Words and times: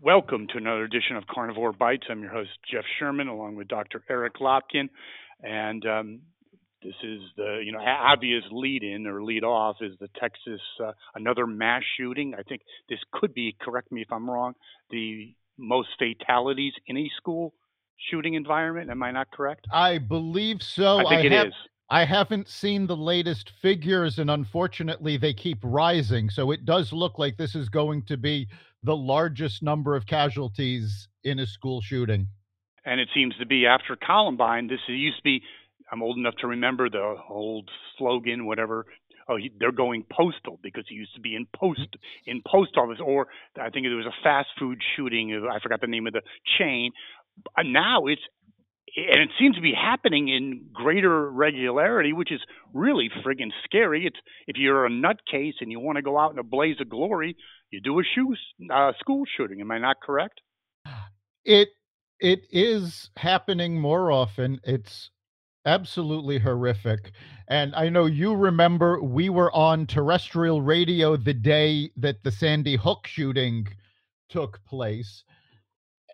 Welcome 0.00 0.46
to 0.48 0.58
another 0.58 0.84
edition 0.84 1.16
of 1.16 1.26
Carnivore 1.26 1.72
Bites. 1.72 2.04
I'm 2.10 2.20
your 2.20 2.30
host, 2.30 2.50
Jeff 2.70 2.84
Sherman, 2.98 3.28
along 3.28 3.56
with 3.56 3.68
Dr. 3.68 4.02
Eric 4.10 4.34
Lopkin. 4.34 4.88
And 5.42 5.84
um, 5.86 6.20
this 6.84 6.94
is 7.02 7.20
the 7.36 7.62
you 7.64 7.72
know 7.72 7.80
obvious 7.80 8.44
lead 8.52 8.82
in 8.82 9.06
or 9.06 9.22
lead 9.22 9.42
off 9.42 9.76
is 9.80 9.92
the 10.00 10.08
Texas 10.20 10.60
uh, 10.82 10.92
another 11.14 11.46
mass 11.46 11.82
shooting. 11.96 12.34
I 12.38 12.42
think 12.42 12.62
this 12.88 12.98
could 13.12 13.34
be 13.34 13.56
correct 13.60 13.90
me 13.90 14.02
if 14.02 14.12
I'm 14.12 14.28
wrong 14.30 14.54
the 14.90 15.34
most 15.58 15.88
fatalities 15.98 16.72
in 16.86 16.96
a 16.96 17.10
school 17.16 17.54
shooting 18.10 18.34
environment. 18.34 18.90
Am 18.90 19.02
I 19.02 19.10
not 19.10 19.30
correct? 19.30 19.66
I 19.72 19.98
believe 19.98 20.62
so. 20.62 20.98
I 20.98 21.02
think 21.02 21.22
I 21.22 21.26
it 21.26 21.32
have, 21.32 21.46
is. 21.48 21.54
I 21.90 22.04
haven't 22.04 22.48
seen 22.48 22.86
the 22.86 22.96
latest 22.96 23.52
figures, 23.60 24.18
and 24.18 24.30
unfortunately, 24.30 25.16
they 25.16 25.34
keep 25.34 25.58
rising. 25.62 26.30
So 26.30 26.50
it 26.50 26.64
does 26.64 26.92
look 26.92 27.18
like 27.18 27.36
this 27.36 27.54
is 27.54 27.68
going 27.68 28.02
to 28.04 28.16
be 28.16 28.48
the 28.82 28.96
largest 28.96 29.62
number 29.62 29.94
of 29.94 30.06
casualties 30.06 31.08
in 31.24 31.38
a 31.38 31.46
school 31.46 31.80
shooting. 31.80 32.26
And 32.86 33.00
it 33.00 33.08
seems 33.14 33.34
to 33.36 33.46
be 33.46 33.66
after 33.66 33.96
Columbine. 33.96 34.66
This 34.66 34.80
used 34.88 35.18
to 35.18 35.22
be 35.22 35.42
I'm 35.90 36.02
old 36.02 36.18
enough 36.18 36.34
to 36.40 36.46
remember 36.46 36.88
the 36.90 37.14
old 37.28 37.70
slogan, 37.98 38.46
whatever. 38.46 38.86
Oh, 39.28 39.36
he, 39.36 39.50
they're 39.58 39.72
going 39.72 40.04
postal 40.10 40.58
because 40.62 40.84
he 40.88 40.94
used 40.96 41.14
to 41.14 41.20
be 41.20 41.34
in 41.34 41.46
post 41.56 41.96
in 42.26 42.42
post 42.46 42.76
office, 42.76 42.98
or 43.04 43.28
I 43.58 43.70
think 43.70 43.86
there 43.86 43.96
was 43.96 44.06
a 44.06 44.22
fast 44.22 44.48
food 44.58 44.78
shooting. 44.96 45.32
I 45.50 45.60
forgot 45.60 45.80
the 45.80 45.86
name 45.86 46.06
of 46.06 46.12
the 46.12 46.22
chain. 46.58 46.92
Now 47.64 48.06
it's 48.06 48.22
and 48.96 49.22
it 49.22 49.30
seems 49.38 49.56
to 49.56 49.62
be 49.62 49.72
happening 49.74 50.28
in 50.28 50.66
greater 50.72 51.30
regularity, 51.30 52.12
which 52.12 52.30
is 52.30 52.40
really 52.72 53.10
friggin' 53.24 53.50
scary. 53.64 54.06
It's 54.06 54.16
if 54.46 54.56
you're 54.56 54.86
a 54.86 54.90
nutcase 54.90 55.54
and 55.60 55.70
you 55.70 55.80
want 55.80 55.96
to 55.96 56.02
go 56.02 56.18
out 56.18 56.32
in 56.32 56.38
a 56.38 56.44
blaze 56.44 56.76
of 56.80 56.88
glory, 56.88 57.36
you 57.70 57.80
do 57.80 57.98
a 57.98 58.02
shoe 58.14 58.34
uh, 58.72 58.92
school 59.00 59.24
shooting. 59.36 59.60
Am 59.60 59.70
I 59.70 59.78
not 59.78 59.96
correct? 60.00 60.40
It 61.44 61.68
it 62.20 62.46
is 62.50 63.10
happening 63.16 63.80
more 63.80 64.10
often. 64.12 64.60
It's 64.64 65.10
absolutely 65.66 66.38
horrific. 66.38 67.12
And 67.48 67.74
I 67.74 67.88
know 67.88 68.06
you 68.06 68.34
remember 68.34 69.02
we 69.02 69.28
were 69.28 69.54
on 69.54 69.86
terrestrial 69.86 70.62
radio 70.62 71.16
the 71.16 71.34
day 71.34 71.90
that 71.96 72.22
the 72.22 72.30
Sandy 72.30 72.76
Hook 72.76 73.06
shooting 73.06 73.68
took 74.28 74.64
place. 74.64 75.24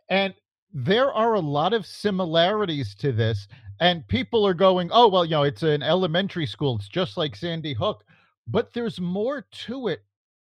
And 0.08 0.34
there 0.72 1.12
are 1.12 1.34
a 1.34 1.40
lot 1.40 1.72
of 1.72 1.86
similarities 1.86 2.94
to 2.96 3.12
this. 3.12 3.48
And 3.80 4.06
people 4.08 4.46
are 4.46 4.54
going, 4.54 4.90
oh, 4.92 5.08
well, 5.08 5.24
you 5.24 5.32
know, 5.32 5.42
it's 5.44 5.62
an 5.62 5.82
elementary 5.82 6.46
school. 6.46 6.76
It's 6.76 6.88
just 6.88 7.16
like 7.16 7.34
Sandy 7.34 7.72
Hook. 7.72 8.04
But 8.46 8.72
there's 8.72 9.00
more 9.00 9.46
to 9.66 9.88
it. 9.88 10.04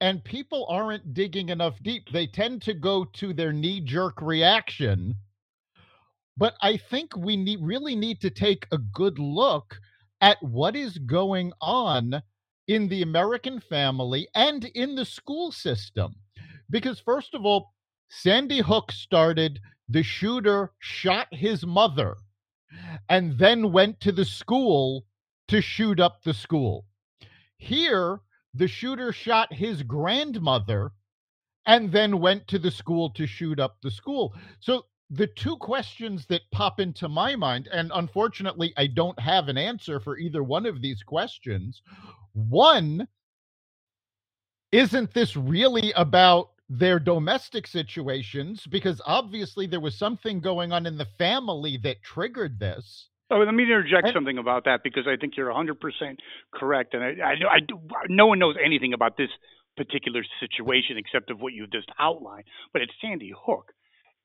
And 0.02 0.24
people 0.24 0.68
aren't 0.70 1.14
digging 1.14 1.50
enough 1.50 1.82
deep. 1.82 2.12
They 2.12 2.28
tend 2.28 2.62
to 2.64 2.74
go 2.74 3.06
to 3.06 3.34
their 3.34 3.54
knee 3.54 3.80
jerk 3.80 4.22
reaction 4.22 5.16
but 6.38 6.56
I 6.62 6.78
think 6.78 7.16
we 7.16 7.38
need, 7.38 7.60
really 7.62 7.96
need 7.96 8.22
to 8.22 8.30
take 8.30 8.68
a 8.72 8.78
good 8.78 9.20
look 9.20 9.80
at 10.22 10.42
what 10.42 10.76
is 10.76 10.98
going 10.98 11.54
on 11.62 12.22
in 12.68 12.88
the 12.88 13.02
American 13.02 13.60
family 13.60 14.28
and 14.36 14.66
in 14.66 14.96
the 14.96 15.06
school 15.06 15.52
system. 15.52 16.16
Because, 16.70 17.00
first 17.00 17.34
of 17.34 17.46
all, 17.46 17.74
Sandy 18.10 18.60
Hook 18.60 18.92
started, 18.92 19.60
the 19.88 20.04
shooter 20.04 20.72
shot 20.80 21.28
his 21.32 21.66
mother 21.66 22.16
and 23.10 23.38
then 23.38 23.72
went 23.72 24.00
to 24.02 24.12
the 24.12 24.26
school 24.26 25.06
to 25.48 25.62
shoot 25.62 26.00
up 26.00 26.24
the 26.24 26.34
school. 26.34 26.86
Here, 27.58 28.20
the 28.54 28.68
shooter 28.68 29.12
shot 29.12 29.54
his 29.54 29.84
grandmother 29.84 30.92
and 31.68 31.92
then 31.92 32.20
went 32.20 32.48
to 32.48 32.60
the 32.60 32.72
school 32.72 33.10
to 33.12 33.28
shoot 33.28 33.60
up 33.60 33.78
the 33.82 33.92
school. 33.92 34.34
So 34.60 34.86
the 35.10 35.28
two 35.28 35.56
questions 35.58 36.26
that 36.28 36.50
pop 36.52 36.80
into 36.80 37.08
my 37.08 37.36
mind, 37.36 37.70
and 37.72 37.92
unfortunately, 37.94 38.74
I 38.76 38.88
don't 38.88 39.20
have 39.20 39.50
an 39.50 39.58
answer 39.58 40.00
for 40.00 40.18
either 40.18 40.44
one 40.44 40.66
of 40.66 40.82
these 40.82 41.04
questions. 41.04 41.82
One, 42.34 43.08
isn't 44.72 45.14
this 45.14 45.36
really 45.36 45.92
about 45.96 46.50
their 46.70 47.00
domestic 47.00 47.68
situations? 47.68 48.66
Because 48.68 49.00
obviously, 49.06 49.68
there 49.68 49.80
was 49.80 49.96
something 49.96 50.40
going 50.40 50.72
on 50.72 50.86
in 50.86 50.98
the 50.98 51.08
family 51.18 51.78
that 51.84 52.02
triggered 52.02 52.60
this. 52.60 53.10
Oh, 53.32 53.38
let 53.38 53.54
me 53.54 53.64
interject 53.64 54.10
something 54.14 54.38
about 54.38 54.66
that 54.66 54.82
because 54.84 55.08
I 55.08 55.18
think 55.18 55.36
you're 55.36 55.50
100% 55.50 55.76
correct, 56.54 56.94
and 56.94 57.04
I, 57.04 57.10
I, 57.24 57.56
I 57.56 57.60
do, 57.60 57.80
no 58.08 58.28
one 58.28 58.40
knows 58.40 58.56
anything 58.64 58.94
about 58.94 59.18
this 59.18 59.30
particular 59.78 60.24
situation 60.40 60.98
except 60.98 61.30
of 61.32 61.40
what 61.40 61.54
you've 61.54 61.72
just 61.72 61.90
outlined. 62.00 62.46
But 62.72 62.82
it's 62.82 62.94
Sandy 63.02 63.34
Hook 63.36 63.72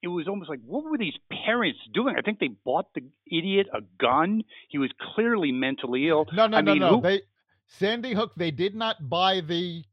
it 0.03 0.09
was 0.09 0.29
almost 0.29 0.49
like, 0.49 0.61
what 0.65 0.85
were 0.85 0.99
these 0.99 1.19
parents 1.45 1.79
doing? 1.93 2.15
I 2.17 2.23
think 2.23 2.39
they 2.39 2.51
bought 2.65 2.87
the 2.95 3.03
idiot 3.31 3.67
a 3.73 3.81
gun. 4.01 4.43
He 4.69 4.79
was 4.79 4.91
clearly 5.15 5.53
mentally 5.53 6.09
ill. 6.09 6.27
No, 6.33 6.47
no, 6.47 6.59
I 6.59 6.61
no, 6.63 6.73
mean, 6.73 6.81
no. 6.81 6.97
Who... 6.97 7.03
They 7.03 7.23
Sandy 7.67 8.15
Hook. 8.15 8.33
They 8.37 8.51
did 8.51 8.75
not 8.75 9.09
buy 9.09 9.41
the 9.41 9.85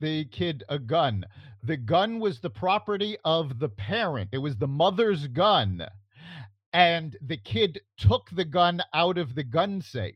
the 0.00 0.26
kid 0.26 0.62
a 0.68 0.78
gun. 0.78 1.24
The 1.62 1.76
gun 1.76 2.20
was 2.20 2.40
the 2.40 2.50
property 2.50 3.16
of 3.24 3.58
the 3.58 3.68
parent. 3.68 4.30
It 4.32 4.38
was 4.38 4.56
the 4.56 4.68
mother's 4.68 5.26
gun, 5.26 5.86
and 6.72 7.16
the 7.20 7.36
kid 7.36 7.80
took 7.98 8.30
the 8.30 8.44
gun 8.44 8.82
out 8.94 9.18
of 9.18 9.34
the 9.34 9.44
gun 9.44 9.82
safe. 9.82 10.14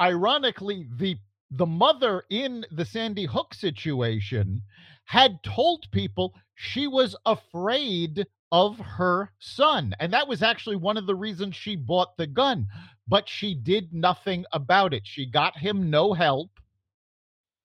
Ironically, 0.00 0.88
the 0.96 1.16
the 1.50 1.66
mother 1.66 2.24
in 2.30 2.64
the 2.72 2.84
Sandy 2.84 3.26
Hook 3.26 3.54
situation 3.54 4.62
had 5.04 5.42
told 5.42 5.90
people 5.90 6.34
she 6.54 6.86
was 6.86 7.16
afraid 7.26 8.26
of 8.52 8.78
her 8.78 9.30
son. 9.38 9.94
And 9.98 10.12
that 10.12 10.28
was 10.28 10.42
actually 10.42 10.76
one 10.76 10.96
of 10.96 11.06
the 11.06 11.14
reasons 11.14 11.56
she 11.56 11.76
bought 11.76 12.16
the 12.16 12.26
gun. 12.26 12.68
But 13.06 13.28
she 13.28 13.54
did 13.54 13.92
nothing 13.92 14.44
about 14.52 14.94
it. 14.94 15.02
She 15.04 15.26
got 15.26 15.58
him 15.58 15.90
no 15.90 16.14
help. 16.14 16.50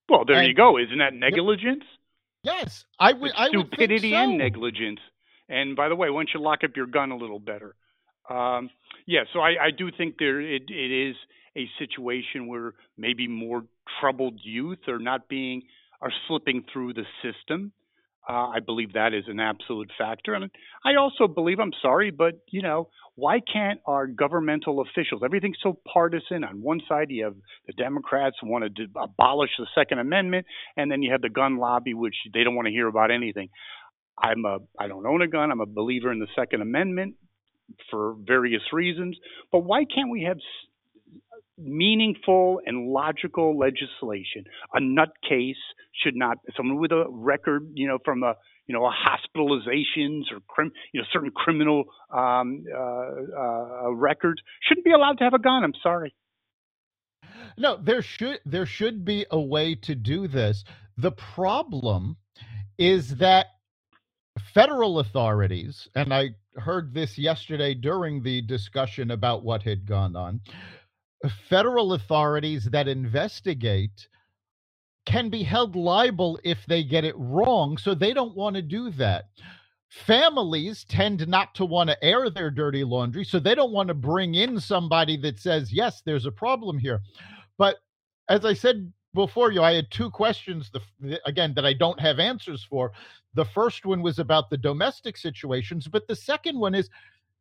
Well, 0.10 0.26
there 0.26 0.38
and, 0.38 0.48
you 0.48 0.54
go. 0.54 0.78
Isn't 0.78 0.98
that 0.98 1.14
negligence? 1.14 1.84
Yes, 2.44 2.86
I 3.00 3.14
would. 3.14 3.32
I 3.36 3.50
would 3.50 3.68
stupidity 3.68 4.12
so. 4.12 4.18
and 4.18 4.38
negligence. 4.38 5.00
And 5.48 5.76
by 5.76 5.90
the 5.90 5.96
way, 5.96 6.10
why 6.10 6.20
don't 6.20 6.30
you 6.34 6.42
lock 6.42 6.64
up 6.64 6.72
your 6.76 6.88
gun 6.88 7.12
a 7.12 7.18
little 7.18 7.40
better? 7.40 7.76
Um, 8.30 8.70
yeah, 9.06 9.22
so 9.34 9.40
I, 9.40 9.66
I 9.66 9.72
do 9.76 9.90
think 9.96 10.16
there 10.20 10.40
it, 10.40 10.64
it 10.70 11.10
is 11.10 11.16
a 11.56 11.68
situation 11.80 12.48
where 12.48 12.74
maybe 12.98 13.28
more 13.28 13.64
troubled 14.00 14.40
youth 14.44 14.88
are 14.88 15.00
not 15.00 15.28
being 15.28 15.64
are 16.02 16.12
slipping 16.28 16.64
through 16.72 16.94
the 16.94 17.06
system. 17.24 17.72
Uh, 18.28 18.50
I 18.50 18.60
believe 18.60 18.94
that 18.94 19.14
is 19.14 19.24
an 19.28 19.40
absolute 19.40 19.90
factor. 19.98 20.36
And 20.36 20.52
I 20.86 20.96
also 21.00 21.28
believe, 21.28 21.60
I'm 21.60 21.72
sorry, 21.82 22.12
but, 22.12 22.36
you 22.52 22.62
know, 22.62 22.90
why 23.16 23.40
can't 23.52 23.80
our 23.86 24.06
governmental 24.06 24.82
officials, 24.82 25.22
everything's 25.26 25.58
so 25.64 25.80
partisan. 25.92 26.44
On 26.44 26.62
one 26.62 26.80
side, 26.88 27.08
you 27.10 27.24
have 27.24 27.36
the 27.66 27.74
Democrats 27.74 28.36
want 28.44 28.76
to 28.76 28.86
abolish 29.02 29.50
the 29.58 29.66
Second 29.74 30.00
Amendment, 30.00 30.46
and 30.78 30.92
then 30.92 31.02
you 31.02 31.12
have 31.12 31.22
the 31.22 31.30
gun 31.30 31.58
lobby, 31.58 31.94
which 31.94 32.16
they 32.34 32.44
don't 32.44 32.56
want 32.56 32.68
to 32.68 32.72
hear 32.72 32.88
about 32.88 33.10
anything. 33.10 33.50
I'm 34.22 34.46
a, 34.46 34.60
I 34.78 34.88
don't 34.88 35.08
own 35.08 35.22
a 35.22 35.28
gun. 35.28 35.52
I'm 35.52 35.62
a 35.62 35.66
believer 35.66 36.12
in 36.12 36.20
the 36.20 36.28
Second 36.38 36.62
Amendment 36.62 37.16
for 37.90 38.16
various 38.20 38.62
reasons. 38.72 39.18
But 39.52 39.60
why 39.60 39.86
can't 39.86 40.12
we 40.12 40.24
have 40.24 40.38
meaningful 41.60 42.62
and 42.66 42.90
logical 42.90 43.58
legislation. 43.58 44.46
A 44.74 44.80
nutcase 44.80 45.54
should 46.04 46.16
not 46.16 46.38
someone 46.56 46.80
with 46.80 46.92
a 46.92 47.06
record, 47.10 47.70
you 47.74 47.88
know, 47.88 47.98
from 48.04 48.24
a 48.24 48.36
you 48.70 48.76
know, 48.76 48.86
a 48.86 48.92
hospitalizations 48.92 50.32
or 50.32 50.40
crim, 50.48 50.72
you 50.94 51.02
know, 51.02 51.08
certain 51.12 51.32
criminal 51.32 51.86
um, 52.14 52.64
uh, 52.72 52.78
uh, 52.78 53.92
records 53.92 54.40
shouldn't 54.62 54.86
be 54.86 54.92
allowed 54.92 55.18
to 55.18 55.24
have 55.24 55.34
a 55.34 55.40
gun. 55.40 55.64
I'm 55.64 55.74
sorry. 55.82 56.14
No, 57.58 57.78
there 57.78 58.04
should 58.04 58.40
there 58.46 58.68
should 58.68 59.04
be 59.04 59.26
a 59.32 59.40
way 59.40 59.76
to 59.76 59.96
do 59.96 60.28
this. 60.28 60.64
The 60.98 61.12
problem 61.12 62.18
is 62.78 63.18
that 63.18 63.48
federal 64.54 65.00
authorities, 65.00 65.88
and 65.96 66.14
I 66.14 66.30
heard 66.56 66.94
this 66.94 67.18
yesterday 67.18 67.74
during 67.74 68.22
the 68.22 68.42
discussion 68.42 69.12
about 69.12 69.44
what 69.44 69.64
had 69.64 69.86
gone 69.86 70.16
on, 70.16 70.42
federal 71.28 71.94
authorities 71.94 72.66
that 72.66 72.88
investigate 72.88 74.08
can 75.06 75.30
be 75.30 75.44
held 75.44 75.76
liable 75.76 76.40
if 76.44 76.66
they 76.68 76.84
get 76.84 77.04
it 77.04 77.16
wrong. 77.18 77.78
So 77.78 77.94
they 77.94 78.14
don't 78.14 78.36
want 78.36 78.56
to 78.56 78.62
do 78.62 78.92
that. 78.92 79.26
Families 79.90 80.84
tend 80.84 81.28
not 81.28 81.56
to 81.56 81.66
want 81.66 81.90
to 81.90 82.04
air 82.04 82.30
their 82.30 82.52
dirty 82.52 82.84
laundry. 82.84 83.26
So 83.26 83.40
they 83.40 83.56
don't 83.56 83.72
want 83.72 83.88
to 83.88 83.96
bring 83.96 84.36
in 84.36 84.60
somebody 84.60 85.18
that 85.18 85.40
says, 85.40 85.74
yes, 85.74 86.02
there's 86.06 86.28
a 86.28 86.32
problem 86.32 86.78
here. 86.78 87.02
But 87.58 87.78
as 88.30 88.46
I 88.46 88.54
said 88.54 88.94
before 89.16 89.52
you, 89.52 89.64
I 89.64 89.74
had 89.74 89.90
two 89.90 90.12
questions, 90.12 90.72
the, 90.72 91.20
again, 91.26 91.54
that 91.56 91.66
I 91.66 91.74
don't 91.74 92.00
have 92.00 92.20
answers 92.20 92.64
for. 92.64 92.92
The 93.34 93.46
first 93.46 93.86
one 93.86 94.04
was 94.04 94.20
about 94.20 94.50
the 94.50 94.58
domestic 94.58 95.18
situations, 95.18 95.88
but 95.88 96.08
the 96.08 96.16
second 96.16 96.60
one 96.60 96.76
is 96.76 96.90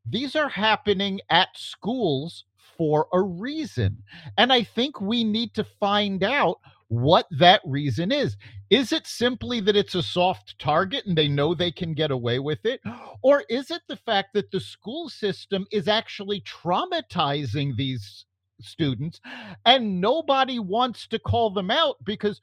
these 0.06 0.34
are 0.34 0.48
happening 0.48 1.20
at 1.28 1.48
schools 1.54 2.44
for 2.78 3.08
a 3.12 3.20
reason. 3.20 4.02
And 4.38 4.52
I 4.52 4.62
think 4.62 5.00
we 5.00 5.24
need 5.24 5.52
to 5.54 5.64
find 5.64 6.22
out 6.24 6.60
what 6.88 7.26
that 7.32 7.60
reason 7.66 8.10
is. 8.10 8.36
Is 8.70 8.92
it 8.92 9.06
simply 9.06 9.60
that 9.60 9.76
it's 9.76 9.94
a 9.94 10.02
soft 10.02 10.58
target 10.58 11.04
and 11.04 11.16
they 11.16 11.28
know 11.28 11.54
they 11.54 11.72
can 11.72 11.92
get 11.92 12.10
away 12.10 12.38
with 12.38 12.64
it? 12.64 12.80
Or 13.20 13.44
is 13.50 13.70
it 13.70 13.82
the 13.88 13.96
fact 13.96 14.32
that 14.34 14.50
the 14.50 14.60
school 14.60 15.10
system 15.10 15.66
is 15.70 15.88
actually 15.88 16.42
traumatizing 16.42 17.76
these 17.76 18.24
students 18.60 19.20
and 19.66 20.00
nobody 20.00 20.58
wants 20.58 21.06
to 21.08 21.18
call 21.18 21.50
them 21.50 21.70
out 21.70 21.96
because, 22.04 22.40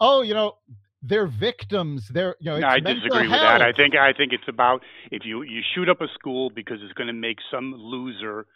oh, 0.00 0.20
you 0.20 0.34
know, 0.34 0.56
they're 1.02 1.26
victims. 1.26 2.08
They're 2.08 2.36
you 2.40 2.50
know. 2.50 2.58
No, 2.58 2.68
I 2.68 2.80
disagree 2.80 3.28
with 3.28 3.30
that. 3.30 3.62
I 3.62 3.72
think 3.72 3.94
I 3.94 4.12
think 4.12 4.32
it's 4.32 4.48
about 4.48 4.82
if 5.12 5.24
you 5.24 5.42
you 5.42 5.60
shoot 5.74 5.88
up 5.88 6.00
a 6.00 6.08
school 6.18 6.50
because 6.50 6.78
it's 6.82 6.94
going 6.94 7.06
to 7.06 7.12
make 7.12 7.38
some 7.50 7.72
loser 7.76 8.46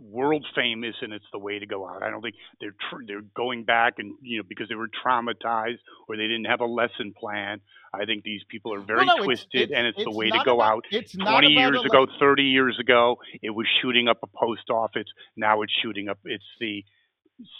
world 0.00 0.46
famous 0.54 0.94
and 1.00 1.12
it's 1.12 1.24
the 1.32 1.38
way 1.38 1.58
to 1.58 1.66
go 1.66 1.86
out. 1.86 2.02
I 2.02 2.10
don't 2.10 2.22
think 2.22 2.36
they're 2.60 2.74
tr- 2.90 3.04
they're 3.06 3.22
going 3.34 3.64
back 3.64 3.94
and 3.98 4.14
you 4.22 4.38
know 4.38 4.44
because 4.48 4.68
they 4.68 4.74
were 4.74 4.88
traumatized 5.04 5.78
or 6.08 6.16
they 6.16 6.28
didn't 6.28 6.46
have 6.46 6.60
a 6.60 6.66
lesson 6.66 7.14
plan. 7.18 7.60
I 7.94 8.04
think 8.04 8.24
these 8.24 8.42
people 8.48 8.72
are 8.74 8.80
very 8.80 9.04
well, 9.04 9.18
no, 9.18 9.24
twisted 9.24 9.48
it's, 9.52 9.62
it's, 9.64 9.72
and 9.72 9.86
it's, 9.86 9.98
it's 9.98 10.04
the 10.04 10.16
way 10.16 10.30
to 10.30 10.40
go 10.44 10.56
about, 10.56 10.72
out. 10.72 10.84
It's 10.90 11.12
20 11.12 11.48
years 11.48 11.84
ago, 11.84 12.06
30 12.18 12.42
years 12.42 12.78
ago, 12.80 13.18
it 13.42 13.50
was 13.50 13.66
shooting 13.82 14.08
up 14.08 14.18
a 14.22 14.26
post 14.26 14.70
office. 14.70 15.08
Now 15.36 15.62
it's 15.62 15.72
shooting 15.82 16.08
up 16.08 16.18
it's 16.24 16.44
the 16.60 16.84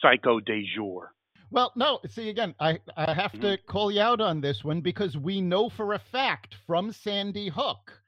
psycho 0.00 0.40
de 0.40 0.64
jour. 0.74 1.12
Well, 1.50 1.70
no, 1.76 2.00
see 2.08 2.30
again, 2.30 2.54
I, 2.60 2.78
I 2.96 3.12
have 3.12 3.32
mm-hmm. 3.32 3.42
to 3.42 3.58
call 3.58 3.92
you 3.92 4.00
out 4.00 4.20
on 4.22 4.40
this 4.40 4.64
one 4.64 4.80
because 4.80 5.18
we 5.18 5.40
know 5.40 5.68
for 5.68 5.92
a 5.92 5.98
fact 5.98 6.54
from 6.66 6.92
Sandy 6.92 7.50
Hook 7.50 8.01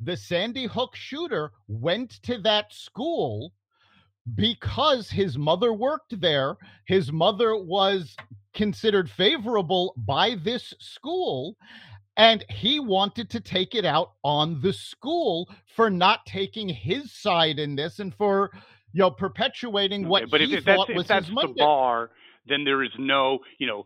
the 0.00 0.16
Sandy 0.16 0.66
Hook 0.66 0.94
shooter 0.94 1.52
went 1.68 2.22
to 2.22 2.38
that 2.38 2.72
school 2.72 3.52
because 4.34 5.10
his 5.10 5.36
mother 5.36 5.72
worked 5.72 6.20
there. 6.20 6.56
His 6.86 7.12
mother 7.12 7.56
was 7.56 8.16
considered 8.54 9.10
favorable 9.10 9.94
by 9.96 10.36
this 10.42 10.72
school. 10.78 11.56
And 12.16 12.44
he 12.50 12.78
wanted 12.78 13.30
to 13.30 13.40
take 13.40 13.74
it 13.74 13.84
out 13.86 14.12
on 14.22 14.60
the 14.60 14.72
school 14.72 15.48
for 15.74 15.88
not 15.88 16.26
taking 16.26 16.68
his 16.68 17.12
side 17.12 17.58
in 17.58 17.74
this 17.74 18.00
and 18.00 18.14
for 18.14 18.50
you 18.92 19.00
know 19.00 19.10
perpetuating 19.10 20.06
what 20.06 20.24
okay, 20.24 20.30
but 20.30 20.40
he 20.42 20.54
if, 20.54 20.64
thought 20.64 20.90
if 20.90 20.96
was 20.96 21.06
that's 21.06 21.26
his 21.26 21.34
the 21.40 21.46
Monday. 21.46 21.62
bar, 21.62 22.10
then 22.46 22.64
there 22.64 22.82
is 22.82 22.90
no, 22.98 23.38
you 23.58 23.66
know, 23.66 23.84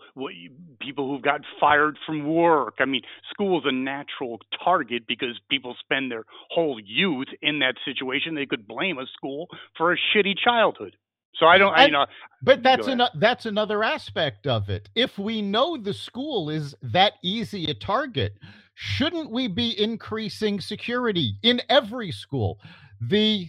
people 0.81 1.11
who've 1.11 1.23
got 1.23 1.43
fired 1.61 1.99
from 2.07 2.27
work. 2.27 2.77
I 2.79 2.85
mean, 2.85 3.03
school's 3.31 3.65
a 3.67 3.73
natural 3.73 4.39
target 4.65 5.07
because 5.07 5.39
people 5.51 5.77
spend 5.81 6.11
their 6.11 6.25
whole 6.51 6.81
youth 6.83 7.29
in 7.43 7.59
that 7.61 7.75
situation. 7.85 8.35
They 8.35 8.47
could 8.47 8.67
blame 8.67 8.99
a 8.99 9.07
school 9.17 9.49
for 9.77 9.93
a 9.93 9.97
shitty 9.97 10.35
childhood. 10.43 10.97
So 11.35 11.47
I 11.47 11.59
don't, 11.59 11.75
I, 11.75 11.87
you 11.87 11.93
know. 11.93 12.07
But 12.43 12.63
that's 12.63 12.87
an, 12.87 13.03
that's 13.17 13.45
another 13.45 13.85
aspect 13.85 14.47
of 14.47 14.71
it. 14.71 14.89
If 14.95 15.19
we 15.19 15.43
know 15.43 15.77
the 15.77 15.93
school 15.93 16.49
is 16.49 16.75
that 16.83 17.15
easy 17.23 17.67
a 17.67 17.75
target, 17.75 18.39
shouldn't 18.75 19.31
we 19.31 19.49
be 19.49 19.79
increasing 19.79 20.61
security 20.61 21.35
in 21.43 21.61
every 21.69 22.11
school? 22.11 22.59
The 23.03 23.49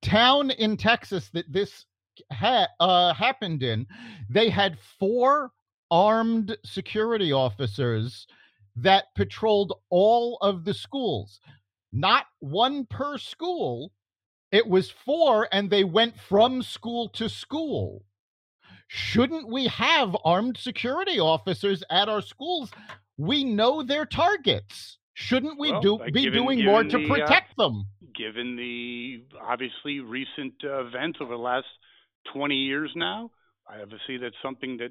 town 0.00 0.50
in 0.52 0.76
Texas 0.76 1.28
that 1.30 1.52
this 1.52 1.86
ha- 2.32 2.68
uh, 2.80 3.14
happened 3.14 3.62
in, 3.62 3.86
they 4.28 4.50
had 4.50 4.78
four 4.98 5.52
armed 5.90 6.56
security 6.64 7.32
officers 7.32 8.26
that 8.76 9.06
patrolled 9.14 9.72
all 9.90 10.38
of 10.40 10.64
the 10.64 10.74
schools. 10.74 11.40
Not 11.92 12.26
one 12.40 12.86
per 12.86 13.18
school. 13.18 13.92
It 14.52 14.66
was 14.66 14.90
four, 14.90 15.48
and 15.52 15.70
they 15.70 15.84
went 15.84 16.18
from 16.18 16.62
school 16.62 17.08
to 17.10 17.28
school. 17.28 18.04
Shouldn't 18.88 19.48
we 19.48 19.66
have 19.66 20.16
armed 20.24 20.56
security 20.56 21.20
officers 21.20 21.82
at 21.90 22.08
our 22.08 22.22
schools? 22.22 22.70
We 23.18 23.44
know 23.44 23.82
their 23.82 24.06
targets. 24.06 24.98
Shouldn't 25.12 25.58
we 25.58 25.72
well, 25.72 25.80
do 25.80 25.96
uh, 25.96 26.04
be 26.06 26.22
given, 26.22 26.44
doing 26.44 26.58
given 26.58 26.72
more 26.72 26.84
to 26.84 26.98
the, 26.98 27.04
uh, 27.04 27.08
protect 27.08 27.56
them? 27.56 27.86
Given 28.14 28.56
the 28.56 29.24
obviously 29.42 30.00
recent 30.00 30.54
uh, 30.64 30.86
events 30.86 31.18
over 31.20 31.32
the 31.32 31.42
last 31.42 31.66
20 32.32 32.54
years 32.54 32.90
now. 32.94 33.30
I 33.68 33.82
obviously, 33.82 34.18
that's 34.18 34.36
something 34.42 34.78
that 34.78 34.90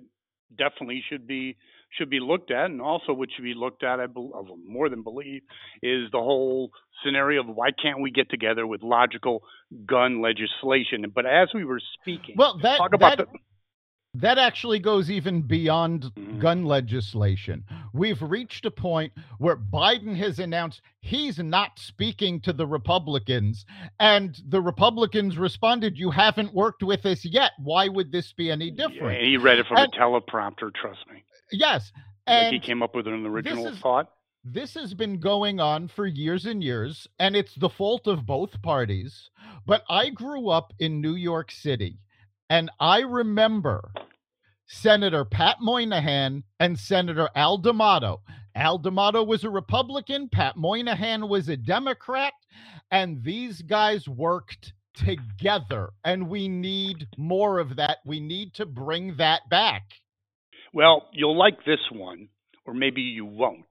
definitely 0.55 1.03
should 1.09 1.27
be 1.27 1.57
should 1.97 2.09
be 2.09 2.19
looked 2.19 2.51
at, 2.51 2.65
and 2.65 2.81
also 2.81 3.13
what 3.13 3.29
should 3.33 3.43
be 3.43 3.53
looked 3.53 3.81
at, 3.81 3.99
I 3.99 4.07
be, 4.07 4.29
uh, 4.35 4.41
more 4.65 4.89
than 4.89 5.03
believe, 5.03 5.41
is 5.81 6.11
the 6.11 6.19
whole 6.19 6.71
scenario 7.03 7.41
of 7.41 7.47
why 7.47 7.69
can't 7.71 8.01
we 8.01 8.11
get 8.11 8.29
together 8.29 8.67
with 8.67 8.83
logical 8.83 9.43
gun 9.85 10.21
legislation? 10.21 11.05
But 11.13 11.25
as 11.25 11.49
we 11.53 11.63
were 11.63 11.81
speaking, 12.01 12.35
well, 12.37 12.59
that, 12.61 12.77
talk 12.77 12.93
about 12.93 13.17
that, 13.17 13.27
the 13.31 13.39
that 14.21 14.37
actually 14.37 14.79
goes 14.79 15.09
even 15.11 15.41
beyond 15.41 16.03
Mhm. 16.15 16.39
gun 16.39 16.65
legislation. 16.65 17.63
We've 17.93 18.21
reached 18.21 18.65
a 18.65 18.71
point 18.71 19.13
where 19.37 19.55
Biden 19.55 20.15
has 20.15 20.39
announced 20.39 20.81
he's 21.01 21.37
not 21.39 21.77
speaking 21.79 22.39
to 22.41 22.53
the 22.53 22.65
Republicans, 22.67 23.65
and 23.99 24.39
the 24.47 24.61
Republicans 24.61 25.37
responded, 25.37 25.97
You 25.97 26.11
haven't 26.11 26.53
worked 26.53 26.83
with 26.83 27.05
us 27.05 27.23
yet. 27.25 27.51
Why 27.59 27.87
would 27.87 28.11
this 28.11 28.33
be 28.33 28.49
any 28.51 28.71
different? 28.71 29.19
Yeah, 29.21 29.27
he 29.27 29.37
read 29.37 29.59
it 29.59 29.67
from 29.67 29.77
And- 29.77 29.93
a 29.93 29.97
teleprompter. 29.97 30.73
Trust 30.73 31.07
me, 31.11 31.23
Yes. 31.51 31.91
like 31.95 32.03
And 32.27 32.53
he 32.53 32.59
came 32.59 32.81
up 32.83 32.95
with 32.95 33.07
an 33.07 33.25
original 33.25 33.67
is- 33.67 33.79
thought. 33.79 34.11
this 34.43 34.73
has 34.73 34.93
been 34.93 35.19
going 35.19 35.59
on 35.59 35.87
for 35.87 36.05
years 36.07 36.45
and 36.45 36.63
years, 36.63 37.07
and 37.19 37.35
it's 37.35 37.53
the 37.55 37.69
fault 37.69 38.07
of 38.07 38.25
both 38.25 38.61
parties. 38.61 39.29
But 39.65 39.83
I 39.89 40.09
grew 40.09 40.49
up 40.49 40.73
in 40.79 41.01
New 41.01 41.15
York 41.15 41.51
City, 41.51 41.99
and 42.49 42.69
I 42.79 42.99
remember 42.99 43.91
Senator 44.67 45.23
Pat 45.25 45.57
Moynihan 45.61 46.43
and 46.59 46.77
Senator 46.77 47.29
Al 47.35 47.57
D'Amato. 47.57 48.21
Al 48.55 48.77
D'Amato 48.79 49.23
was 49.23 49.43
a 49.43 49.49
Republican, 49.49 50.29
Pat 50.29 50.57
Moynihan 50.57 51.29
was 51.29 51.47
a 51.47 51.57
Democrat, 51.57 52.33
and 52.91 53.23
these 53.23 53.61
guys 53.61 54.07
worked 54.07 54.73
together. 54.93 55.89
And 56.03 56.27
we 56.27 56.47
need 56.47 57.07
more 57.17 57.59
of 57.59 57.75
that. 57.75 57.99
We 58.05 58.19
need 58.19 58.53
to 58.55 58.65
bring 58.65 59.17
that 59.17 59.41
back. 59.49 59.83
Well, 60.73 61.07
you'll 61.13 61.37
like 61.37 61.63
this 61.65 61.79
one, 61.91 62.29
or 62.65 62.73
maybe 62.73 63.01
you 63.01 63.25
won't. 63.25 63.65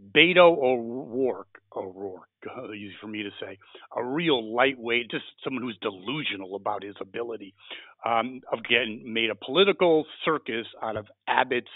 Beto 0.00 0.56
O'Rourke, 0.58 1.60
O'Rourke, 1.74 2.28
easy 2.74 2.94
for 3.00 3.06
me 3.06 3.22
to 3.22 3.30
say, 3.40 3.58
a 3.96 4.04
real 4.04 4.54
lightweight, 4.54 5.10
just 5.10 5.24
someone 5.42 5.62
who's 5.62 5.78
delusional 5.80 6.54
about 6.54 6.82
his 6.82 6.94
ability, 7.00 7.54
um, 8.04 8.40
again, 8.52 9.02
made 9.04 9.30
a 9.30 9.34
political 9.34 10.04
circus 10.24 10.66
out 10.82 10.96
of 10.96 11.06
Abbott's, 11.26 11.66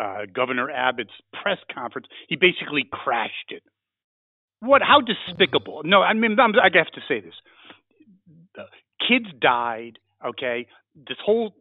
uh, 0.00 0.26
Governor 0.32 0.70
Abbott's 0.70 1.10
press 1.42 1.58
conference. 1.74 2.06
He 2.28 2.36
basically 2.36 2.88
crashed 2.90 3.50
it. 3.50 3.62
What? 4.60 4.82
How 4.82 5.00
despicable! 5.00 5.82
No, 5.84 6.02
I 6.02 6.14
mean, 6.14 6.38
I'm, 6.40 6.54
I 6.54 6.70
have 6.74 6.86
to 6.92 7.00
say 7.06 7.20
this. 7.20 7.34
Kids 9.06 9.26
died. 9.40 9.98
Okay, 10.24 10.66
this 10.94 11.18
whole 11.22 11.54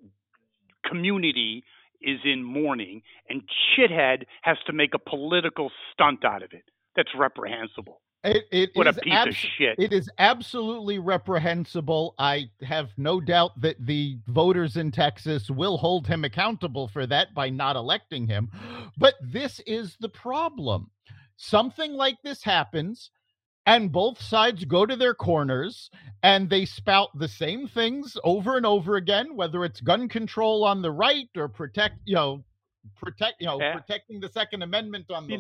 community 0.88 1.64
is 2.04 2.20
in 2.26 2.44
mourning, 2.44 3.02
and 3.30 3.42
shithead 3.76 4.24
has 4.42 4.58
to 4.68 4.74
make 4.74 4.94
a 4.94 5.00
political 5.00 5.72
stunt 5.92 6.24
out 6.26 6.44
of 6.44 6.52
it. 6.54 6.64
That's 6.96 7.10
reprehensible. 7.18 8.02
It, 8.24 8.46
it 8.52 8.70
What 8.74 8.88
a 8.88 8.94
piece 8.94 9.26
of 9.28 9.36
shit. 9.36 9.76
It 9.78 9.92
is 9.92 10.10
absolutely 10.18 10.98
reprehensible. 10.98 12.16
I 12.18 12.46
have 12.62 12.92
no 12.98 13.20
doubt 13.20 13.60
that 13.60 13.86
the 13.86 14.18
voters 14.28 14.78
in 14.78 14.92
Texas 14.92 15.50
will 15.50 15.78
hold 15.78 16.08
him 16.08 16.24
accountable 16.24 16.88
for 16.88 17.06
that 17.08 17.34
by 17.34 17.50
not 17.50 17.76
electing 17.76 18.28
him. 18.28 18.50
But 18.98 19.16
this 19.22 19.60
is 19.68 19.98
the 20.00 20.10
problem. 20.10 20.90
Something 21.36 21.94
like 21.94 22.16
this 22.24 22.44
happens. 22.44 23.10
And 23.66 23.92
both 23.92 24.22
sides 24.22 24.66
go 24.66 24.86
to 24.86 24.96
their 24.96 25.14
corners 25.14 25.90
and 26.22 26.50
they 26.50 26.66
spout 26.66 27.10
the 27.18 27.28
same 27.28 27.68
things 27.68 28.18
over 28.24 28.58
and 28.58 28.66
over 28.66 28.96
again 28.96 29.36
whether 29.36 29.64
it's 29.66 29.80
gun 29.82 30.08
control 30.10 30.64
on 30.64 30.82
the 30.82 30.92
right 30.92 31.30
or 31.38 31.48
protect 31.48 31.96
you 32.06 32.16
know 32.16 32.44
protect 32.98 33.36
you 33.40 33.48
know 33.48 33.60
Yeah. 33.60 33.74
protecting 33.76 34.20
the 34.20 34.30
second 34.30 34.62
amendment 34.64 35.06
on 35.12 35.28
the 35.28 35.38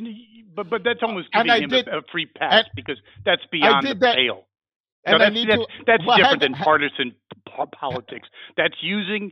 But 0.56 0.70
but 0.70 0.84
that's 0.84 1.03
uh, 1.03 1.08
almost 1.08 1.27
giving 1.34 1.63
him 1.63 1.70
did- 1.70 1.88
a, 1.88 1.98
a 1.98 2.01
free 2.12 2.25
pass 2.25 2.65
because 2.75 2.98
that's 3.25 3.42
beyond 3.51 3.86
the 3.88 3.96
that- 3.96 4.15
pale. 4.15 4.48
and 5.06 5.20
no, 5.20 5.25
I 5.25 5.30
that's 5.30 5.46
that's, 5.48 5.62
to 5.62 5.68
that's 5.86 6.06
well, 6.08 6.18
different 6.18 6.42
had- 6.44 6.53
than 6.53 6.63
partisan 6.63 7.15
po- 7.50 7.70
politics. 7.77 8.27
That's 8.56 8.75
using 8.82 9.32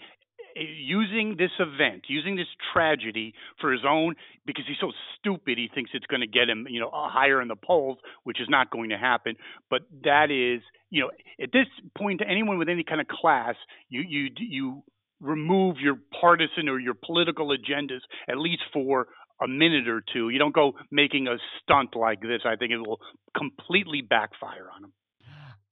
using 0.55 1.35
this 1.37 1.51
event, 1.59 2.03
using 2.07 2.35
this 2.35 2.47
tragedy 2.73 3.33
for 3.59 3.71
his 3.71 3.81
own 3.87 4.15
because 4.45 4.65
he's 4.67 4.77
so 4.79 4.91
stupid. 5.17 5.57
He 5.57 5.69
thinks 5.73 5.91
it's 5.93 6.05
going 6.07 6.21
to 6.21 6.27
get 6.27 6.49
him, 6.49 6.67
you 6.69 6.79
know, 6.79 6.89
uh, 6.89 7.09
higher 7.09 7.41
in 7.41 7.47
the 7.47 7.55
polls, 7.55 7.97
which 8.23 8.39
is 8.41 8.47
not 8.49 8.71
going 8.71 8.89
to 8.89 8.97
happen. 8.97 9.35
But 9.69 9.81
that 10.03 10.31
is, 10.31 10.61
you 10.89 11.01
know, 11.01 11.11
at 11.41 11.51
this 11.51 11.67
point, 11.97 12.19
to 12.19 12.27
anyone 12.27 12.57
with 12.57 12.69
any 12.69 12.83
kind 12.83 13.01
of 13.01 13.07
class, 13.07 13.55
you 13.89 14.01
you 14.07 14.29
you 14.37 14.83
remove 15.19 15.77
your 15.79 15.97
partisan 16.19 16.67
or 16.67 16.79
your 16.79 16.95
political 16.95 17.49
agendas 17.49 17.99
at 18.27 18.37
least 18.37 18.63
for 18.73 19.07
a 19.41 19.47
minute 19.47 19.87
or 19.87 20.03
two. 20.13 20.29
You 20.29 20.39
don't 20.39 20.53
go 20.53 20.73
making 20.91 21.27
a 21.27 21.37
stunt 21.61 21.95
like 21.95 22.21
this. 22.21 22.41
I 22.45 22.55
think 22.55 22.71
it 22.71 22.77
will 22.77 22.99
completely 23.37 24.01
backfire 24.01 24.69
on 24.75 24.85
him. 24.85 24.93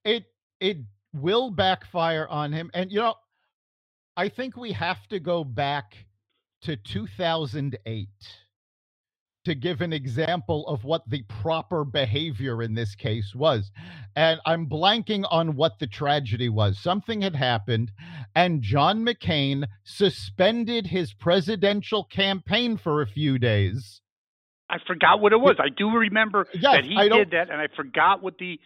it 0.04 0.24
it 0.60 0.78
will 1.14 1.50
backfire 1.50 2.26
on 2.28 2.52
him 2.52 2.70
and 2.74 2.92
you 2.92 3.00
know 3.00 3.14
i 4.20 4.28
think 4.28 4.54
we 4.54 4.72
have 4.72 5.08
to 5.08 5.18
go 5.18 5.42
back 5.42 5.96
to 6.60 6.76
2008 6.76 8.08
to 9.46 9.54
give 9.54 9.80
an 9.80 9.94
example 9.94 10.68
of 10.68 10.84
what 10.84 11.08
the 11.08 11.22
proper 11.22 11.86
behavior 11.86 12.62
in 12.62 12.74
this 12.74 12.94
case 12.94 13.34
was 13.34 13.72
and 14.14 14.38
i'm 14.44 14.66
blanking 14.66 15.24
on 15.30 15.56
what 15.56 15.78
the 15.78 15.86
tragedy 15.86 16.50
was 16.50 16.78
something 16.78 17.22
had 17.22 17.34
happened 17.34 17.90
and 18.34 18.60
john 18.60 19.06
mccain 19.06 19.64
suspended 19.84 20.88
his 20.88 21.14
presidential 21.14 22.04
campaign 22.04 22.76
for 22.76 23.00
a 23.00 23.06
few 23.06 23.38
days 23.38 24.02
I 24.72 24.76
forgot 24.86 25.20
what 25.20 25.32
it 25.32 25.40
was. 25.40 25.56
I 25.58 25.68
do 25.68 25.90
remember 25.90 26.46
Yes, 26.54 26.62
that 26.62 26.84
he 26.84 26.94
did 26.94 27.32
that, 27.32 27.50
and 27.50 27.60
I 27.60 27.66
forgot 27.74 28.22
what 28.22 28.38
the 28.38 28.60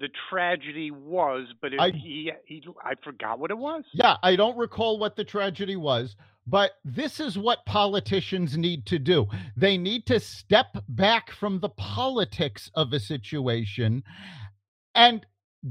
the 0.00 0.08
tragedy 0.30 0.90
was. 0.90 1.46
But 1.60 1.74
it, 1.74 1.80
I- 1.80 1.90
he 1.90 2.30
he 2.44 2.62
I 2.84 2.94
forgot 3.02 3.38
what 3.38 3.50
it 3.50 3.58
was. 3.58 3.84
Yeah, 3.92 4.16
I 4.22 4.36
don't 4.36 4.56
recall 4.56 4.98
what 4.98 5.16
the 5.16 5.24
tragedy 5.24 5.76
was, 5.76 6.16
but 6.46 6.72
this 6.84 7.20
is 7.20 7.38
what 7.38 7.64
politicians 7.66 8.56
need 8.56 8.86
to 8.86 8.98
do. 8.98 9.26
They 9.56 9.76
need 9.76 10.06
to 10.06 10.20
step 10.20 10.76
back 10.88 11.30
from 11.32 11.60
the 11.60 11.70
politics 11.70 12.70
of 12.74 12.92
a 12.92 13.00
situation 13.00 14.02
and 14.94 15.24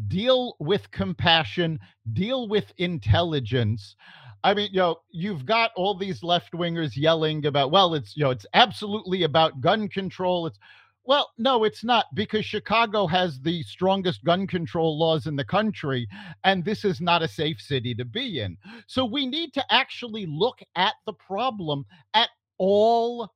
deal 0.08 0.56
with 0.60 0.90
compassion, 0.92 1.80
deal 2.14 2.48
with 2.48 2.72
intelligence. 2.78 3.96
I 4.44 4.54
mean, 4.56 4.70
you 4.72 4.80
know, 4.80 5.02
you've 5.12 5.46
got 5.46 5.72
all 5.76 5.96
these 5.96 6.24
left 6.24 6.54
wingers 6.54 6.96
yelling 6.96 7.46
about, 7.46 7.72
well, 7.72 7.94
it's, 7.94 8.16
you 8.18 8.24
know, 8.24 8.32
it's 8.32 8.46
absolutely 8.54 9.24
about 9.24 9.62
gun 9.62 9.88
control. 9.88 10.48
It's, 10.48 10.58
well, 11.04 11.32
no, 11.38 11.64
it's 11.64 11.84
not 11.84 12.06
because 12.14 12.46
Chicago 12.46 13.08
has 13.08 13.40
the 13.40 13.64
strongest 13.64 14.24
gun 14.24 14.46
control 14.46 15.00
laws 15.00 15.26
in 15.26 15.36
the 15.36 15.44
country, 15.44 16.08
and 16.44 16.64
this 16.64 16.86
is 16.86 17.02
not 17.02 17.24
a 17.24 17.28
safe 17.28 17.60
city 17.60 17.96
to 17.96 18.06
be 18.06 18.40
in. 18.40 18.58
So 18.88 19.06
we 19.06 19.26
need 19.26 19.54
to 19.56 19.74
actually 19.74 20.28
look 20.28 20.60
at 20.76 20.94
the 21.06 21.14
problem 21.14 21.86
at 22.14 22.30
all 22.60 23.32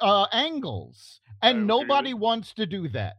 uh, 0.00 0.26
angles, 0.32 1.20
and 1.40 1.66
nobody 1.66 2.14
wants 2.14 2.52
to 2.54 2.66
do 2.66 2.88
that. 2.88 3.14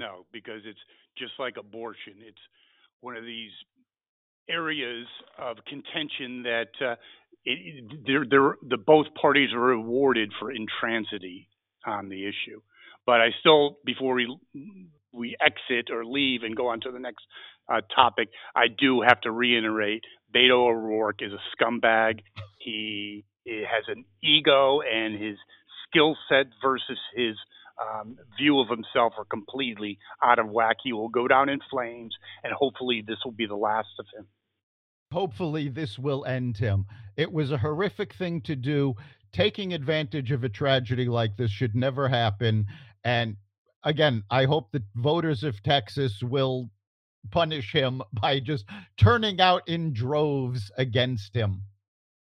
No, 0.00 0.24
because 0.32 0.62
it's 0.64 0.80
just 1.18 1.32
like 1.38 1.56
abortion. 1.58 2.14
It's 2.20 2.38
one 3.00 3.16
of 3.16 3.24
these 3.24 3.52
areas 4.48 5.06
of 5.38 5.56
contention 5.66 6.42
that 6.44 6.68
uh, 6.80 6.94
it, 7.44 7.84
they're, 8.06 8.24
they're, 8.28 8.56
the 8.68 8.76
both 8.78 9.06
parties 9.20 9.52
are 9.52 9.60
rewarded 9.60 10.32
for 10.38 10.52
intransigy 10.52 11.46
on 11.86 12.08
the 12.08 12.24
issue. 12.24 12.60
But 13.06 13.20
I 13.20 13.28
still, 13.40 13.78
before 13.84 14.14
we 14.14 14.36
we 15.12 15.36
exit 15.40 15.90
or 15.90 16.04
leave 16.04 16.42
and 16.42 16.54
go 16.54 16.68
on 16.68 16.80
to 16.80 16.90
the 16.90 16.98
next 16.98 17.24
uh, 17.72 17.80
topic, 17.94 18.28
I 18.54 18.66
do 18.68 19.02
have 19.06 19.20
to 19.22 19.30
reiterate: 19.30 20.02
Beto 20.34 20.68
O'Rourke 20.68 21.22
is 21.22 21.32
a 21.32 21.40
scumbag. 21.56 22.20
He, 22.58 23.24
he 23.44 23.64
has 23.64 23.84
an 23.88 24.04
ego, 24.22 24.80
and 24.80 25.14
his 25.14 25.36
skill 25.88 26.16
set 26.28 26.46
versus 26.62 26.98
his 27.14 27.36
um, 27.80 28.16
view 28.38 28.60
of 28.60 28.68
himself 28.68 29.12
are 29.18 29.24
completely 29.24 29.98
out 30.22 30.38
of 30.38 30.48
whack. 30.48 30.76
He 30.82 30.92
will 30.92 31.08
go 31.08 31.28
down 31.28 31.48
in 31.48 31.60
flames, 31.70 32.14
and 32.42 32.52
hopefully, 32.52 33.04
this 33.06 33.18
will 33.24 33.32
be 33.32 33.46
the 33.46 33.56
last 33.56 33.88
of 33.98 34.06
him. 34.16 34.26
Hopefully, 35.12 35.68
this 35.68 35.98
will 35.98 36.24
end 36.24 36.58
him. 36.58 36.86
It 37.16 37.32
was 37.32 37.52
a 37.52 37.58
horrific 37.58 38.14
thing 38.14 38.40
to 38.42 38.56
do. 38.56 38.94
Taking 39.32 39.74
advantage 39.74 40.32
of 40.32 40.44
a 40.44 40.48
tragedy 40.48 41.06
like 41.06 41.36
this 41.36 41.50
should 41.50 41.74
never 41.74 42.08
happen. 42.08 42.66
And 43.06 43.36
again, 43.84 44.24
I 44.32 44.46
hope 44.46 44.72
that 44.72 44.82
voters 44.96 45.44
of 45.44 45.62
Texas 45.62 46.20
will 46.24 46.70
punish 47.30 47.72
him 47.72 48.02
by 48.20 48.40
just 48.40 48.64
turning 48.98 49.40
out 49.40 49.62
in 49.68 49.94
droves 49.94 50.72
against 50.76 51.34
him. 51.34 51.62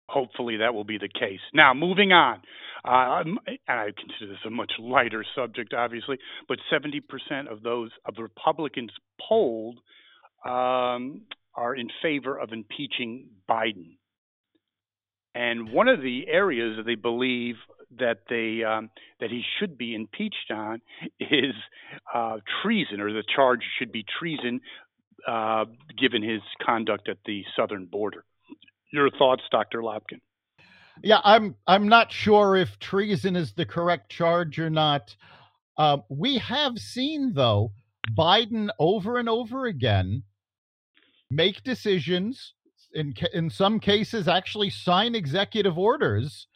Hopefully, 0.10 0.58
that 0.58 0.74
will 0.74 0.84
be 0.84 0.98
the 0.98 1.08
case. 1.08 1.40
Now, 1.54 1.74
moving 1.74 2.12
on. 2.12 2.42
Uh, 2.86 3.24
and 3.24 3.40
I 3.70 3.92
consider 3.98 4.34
this 4.34 4.40
a 4.46 4.50
much 4.50 4.74
lighter 4.78 5.24
subject, 5.34 5.74
obviously, 5.74 6.18
but 6.50 6.60
70% 6.72 7.50
of 7.50 7.64
those 7.64 7.92
of 8.06 8.16
the 8.16 8.24
Republicans 8.24 8.92
polled 9.26 9.78
um, 10.46 11.22
are 11.56 11.74
in 11.74 11.88
favor 12.02 12.38
of 12.38 12.52
impeaching 12.52 13.30
Biden. 13.50 13.96
And 15.34 15.72
one 15.72 15.88
of 15.88 16.02
the 16.02 16.28
areas 16.28 16.76
that 16.76 16.86
they 16.86 16.96
believe 16.96 17.56
that 18.00 18.20
they 18.30 18.64
um, 18.64 18.90
that 19.20 19.30
he 19.30 19.44
should 19.60 19.78
be 19.78 19.96
impeached 19.96 20.52
on 20.52 20.82
is 21.20 21.54
uh, 22.14 22.38
treason, 22.62 23.00
or 23.00 23.12
the 23.12 23.24
charge 23.36 23.62
should 23.78 23.92
be 23.92 24.06
treason, 24.20 24.62
uh, 25.28 25.66
given 26.00 26.22
his 26.22 26.42
conduct 26.66 27.10
at 27.10 27.18
the 27.26 27.44
southern 27.56 27.86
border. 27.86 28.26
Your 28.92 29.10
thoughts, 29.10 29.44
Dr. 29.52 29.82
Lopkin? 29.82 30.20
Yeah, 31.02 31.20
I'm 31.24 31.56
I'm 31.66 31.88
not 31.88 32.12
sure 32.12 32.56
if 32.56 32.78
treason 32.80 33.36
is 33.36 33.54
the 33.54 33.66
correct 33.66 34.12
charge 34.12 34.60
or 34.60 34.70
not. 34.70 35.16
Uh, 35.78 35.98
we 36.10 36.38
have 36.38 36.78
seen 36.78 37.34
though 37.34 37.72
Biden 38.16 38.70
over 38.78 39.18
and 39.18 39.28
over 39.28 39.66
again 39.66 40.24
make 41.32 41.64
decisions 41.64 42.54
in 42.94 43.14
in 43.34 43.50
some 43.50 43.80
cases 43.80 44.28
actually 44.28 44.70
sign 44.70 45.16
executive 45.16 45.78
orders 45.78 46.48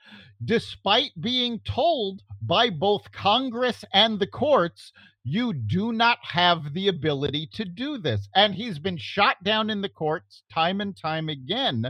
despite 0.44 1.12
being 1.20 1.60
told 1.60 2.22
by 2.42 2.70
both 2.70 3.12
Congress 3.12 3.84
and 3.94 4.20
the 4.20 4.28
courts 4.28 4.92
you 5.24 5.54
do 5.54 5.92
not 5.92 6.20
have 6.24 6.74
the 6.74 6.88
ability 6.88 7.50
to 7.54 7.66
do 7.66 7.98
this 7.98 8.30
and 8.36 8.56
he's 8.56 8.80
been 8.80 8.98
shot 8.98 9.44
down 9.44 9.70
in 9.70 9.82
the 9.82 9.90
courts 9.90 10.44
time 10.54 10.82
and 10.82 10.96
time 10.98 11.30
again. 11.30 11.86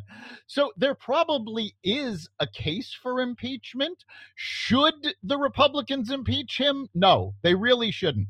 So 0.48 0.72
there 0.78 0.96
probably 0.96 1.76
is 1.84 2.28
a 2.40 2.48
case 2.48 2.98
for 3.02 3.22
impeachment. 3.22 4.04
Should 4.36 5.16
the 5.24 5.38
republicans 5.38 6.12
impeach 6.12 6.58
him? 6.58 6.90
No 6.96 7.36
they 7.44 7.56
really 7.56 7.92
shouldn't. 7.92 8.28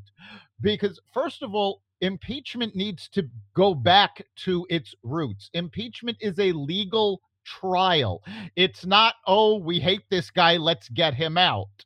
Because 0.60 1.00
first 1.14 1.42
of 1.42 1.54
all 1.54 1.82
impeachment 2.00 2.76
needs 2.76 3.08
to 3.10 3.28
go 3.54 3.74
back 3.74 4.26
to 4.36 4.66
its 4.70 4.94
roots. 5.02 5.50
Impeachment 5.54 6.18
is 6.20 6.38
a 6.38 6.52
legal 6.52 7.22
trial 7.48 8.22
it's 8.56 8.84
not 8.84 9.14
oh 9.26 9.56
we 9.56 9.78
hate 9.80 10.02
this 10.10 10.30
guy 10.30 10.56
let's 10.56 10.88
get 10.90 11.14
him 11.14 11.38
out 11.38 11.84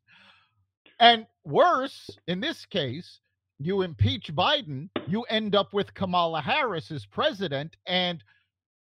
and 0.98 1.26
worse 1.44 2.10
in 2.26 2.40
this 2.40 2.66
case 2.66 3.20
you 3.58 3.82
impeach 3.82 4.34
biden 4.34 4.88
you 5.06 5.22
end 5.24 5.54
up 5.54 5.72
with 5.72 5.94
kamala 5.94 6.40
harris 6.40 6.90
as 6.90 7.06
president 7.06 7.76
and 7.86 8.24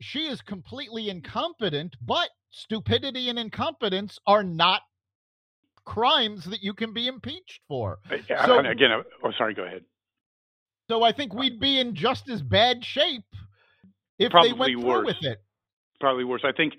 she 0.01 0.27
is 0.27 0.43
completely 0.43 1.09
incompetent 1.09 1.97
but 2.05 2.29
stupidity 2.51 3.29
and 3.31 3.39
incompetence 3.39 4.19
are 4.27 4.43
not 4.45 4.83
crimes 5.87 6.45
that 6.45 6.63
you 6.63 6.75
can 6.75 6.93
be 6.93 7.07
impeached 7.07 7.61
for 7.69 7.99
So- 8.47 8.59
again, 8.59 8.93
uh, 8.93 9.03
oh, 9.23 9.33
sorry. 9.39 9.55
Go 9.55 9.65
ahead. 9.65 9.85
So 10.91 11.03
I 11.03 11.13
think 11.13 11.33
we'd 11.33 11.59
be 11.59 11.79
in 11.81 11.95
just 11.95 12.29
as 12.29 12.43
bad 12.43 12.85
shape 12.85 13.25
if 14.19 14.27
they 14.27 14.29
Probably 14.29 14.53
went 14.77 14.81
through 14.81 15.07
with 15.07 15.23
it. 15.23 15.43
Probably 16.01 16.25
worse. 16.25 16.43
I 16.45 16.53
think. 16.53 16.75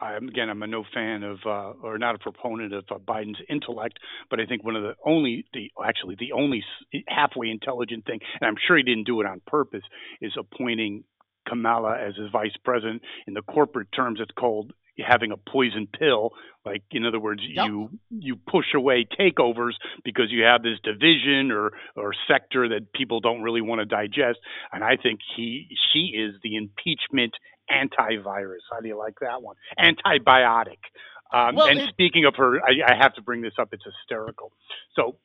I'm, 0.00 0.28
again, 0.28 0.48
I'm 0.48 0.62
a 0.62 0.66
no 0.66 0.84
fan 0.94 1.22
of, 1.24 1.38
uh, 1.44 1.72
or 1.82 1.98
not 1.98 2.14
a 2.14 2.18
proponent 2.18 2.72
of 2.72 2.84
uh, 2.90 2.98
Biden's 2.98 3.40
intellect, 3.48 3.98
but 4.30 4.38
I 4.38 4.46
think 4.46 4.62
one 4.64 4.76
of 4.76 4.82
the 4.82 4.94
only, 5.04 5.44
the 5.52 5.70
actually 5.84 6.16
the 6.18 6.32
only 6.32 6.62
halfway 7.08 7.50
intelligent 7.50 8.04
thing, 8.06 8.20
and 8.40 8.46
I'm 8.48 8.54
sure 8.64 8.76
he 8.76 8.82
didn't 8.84 9.06
do 9.06 9.20
it 9.20 9.26
on 9.26 9.40
purpose, 9.46 9.82
is 10.20 10.32
appointing 10.38 11.04
Kamala 11.48 11.98
as 11.98 12.14
his 12.16 12.30
vice 12.30 12.56
president. 12.64 13.02
In 13.26 13.34
the 13.34 13.42
corporate 13.42 13.88
terms, 13.92 14.20
it's 14.20 14.30
called 14.38 14.72
having 15.04 15.32
a 15.32 15.36
poison 15.36 15.86
pill. 15.98 16.30
Like 16.64 16.82
in 16.90 17.04
other 17.06 17.20
words, 17.20 17.40
Yep. 17.44 17.66
you 17.66 17.90
you 18.10 18.36
push 18.36 18.66
away 18.74 19.06
takeovers 19.18 19.72
because 20.04 20.26
you 20.30 20.42
have 20.44 20.62
this 20.62 20.78
division 20.82 21.50
or 21.50 21.72
or 21.96 22.12
sector 22.28 22.68
that 22.68 22.92
people 22.92 23.20
don't 23.20 23.42
really 23.42 23.62
want 23.62 23.80
to 23.80 23.84
digest. 23.86 24.38
And 24.72 24.84
I 24.84 24.96
think 24.96 25.20
he 25.36 25.68
she 25.92 26.12
is 26.16 26.34
the 26.42 26.56
impeachment 26.56 27.34
antivirus. 27.70 28.64
How 28.72 28.80
do 28.80 28.88
you 28.88 28.96
like 28.98 29.14
that 29.20 29.42
one? 29.42 29.56
Antibiotic. 29.78 30.78
Um, 31.32 31.56
Well, 31.56 31.68
and 31.68 31.80
it- 31.80 31.88
speaking 31.90 32.24
of 32.24 32.34
her, 32.36 32.60
I, 32.60 32.92
I 32.92 32.96
have 33.00 33.14
to 33.14 33.22
bring 33.22 33.42
this 33.42 33.54
up. 33.58 33.68
It's 33.72 33.84
hysterical. 33.84 34.52
So 34.94 35.16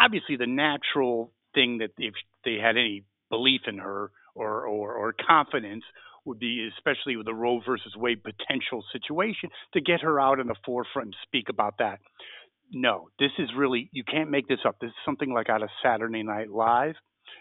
obviously, 0.00 0.36
the 0.36 0.46
natural 0.46 1.32
thing 1.54 1.78
that 1.78 1.90
if 1.98 2.14
they 2.44 2.54
had 2.54 2.76
any 2.76 3.04
belief 3.30 3.62
in 3.66 3.78
her 3.78 4.10
or 4.34 4.66
or, 4.66 4.94
or 4.94 5.12
confidence 5.26 5.84
would 6.24 6.38
be, 6.38 6.68
especially 6.76 7.16
with 7.16 7.26
the 7.26 7.34
Roe 7.34 7.60
versus 7.66 7.94
Wade 7.96 8.22
potential 8.22 8.84
situation, 8.92 9.50
to 9.74 9.80
get 9.80 10.02
her 10.02 10.20
out 10.20 10.38
in 10.38 10.46
the 10.46 10.54
forefront 10.64 11.06
and 11.08 11.16
speak 11.24 11.48
about 11.48 11.78
that. 11.78 11.98
No, 12.72 13.08
this 13.18 13.32
is 13.38 13.50
really 13.56 13.90
you 13.92 14.04
can't 14.04 14.30
make 14.30 14.46
this 14.48 14.60
up. 14.64 14.76
This 14.80 14.88
is 14.88 14.94
something 15.04 15.32
like 15.32 15.48
out 15.50 15.62
of 15.62 15.68
Saturday 15.82 16.22
Night 16.22 16.48
Live. 16.50 16.94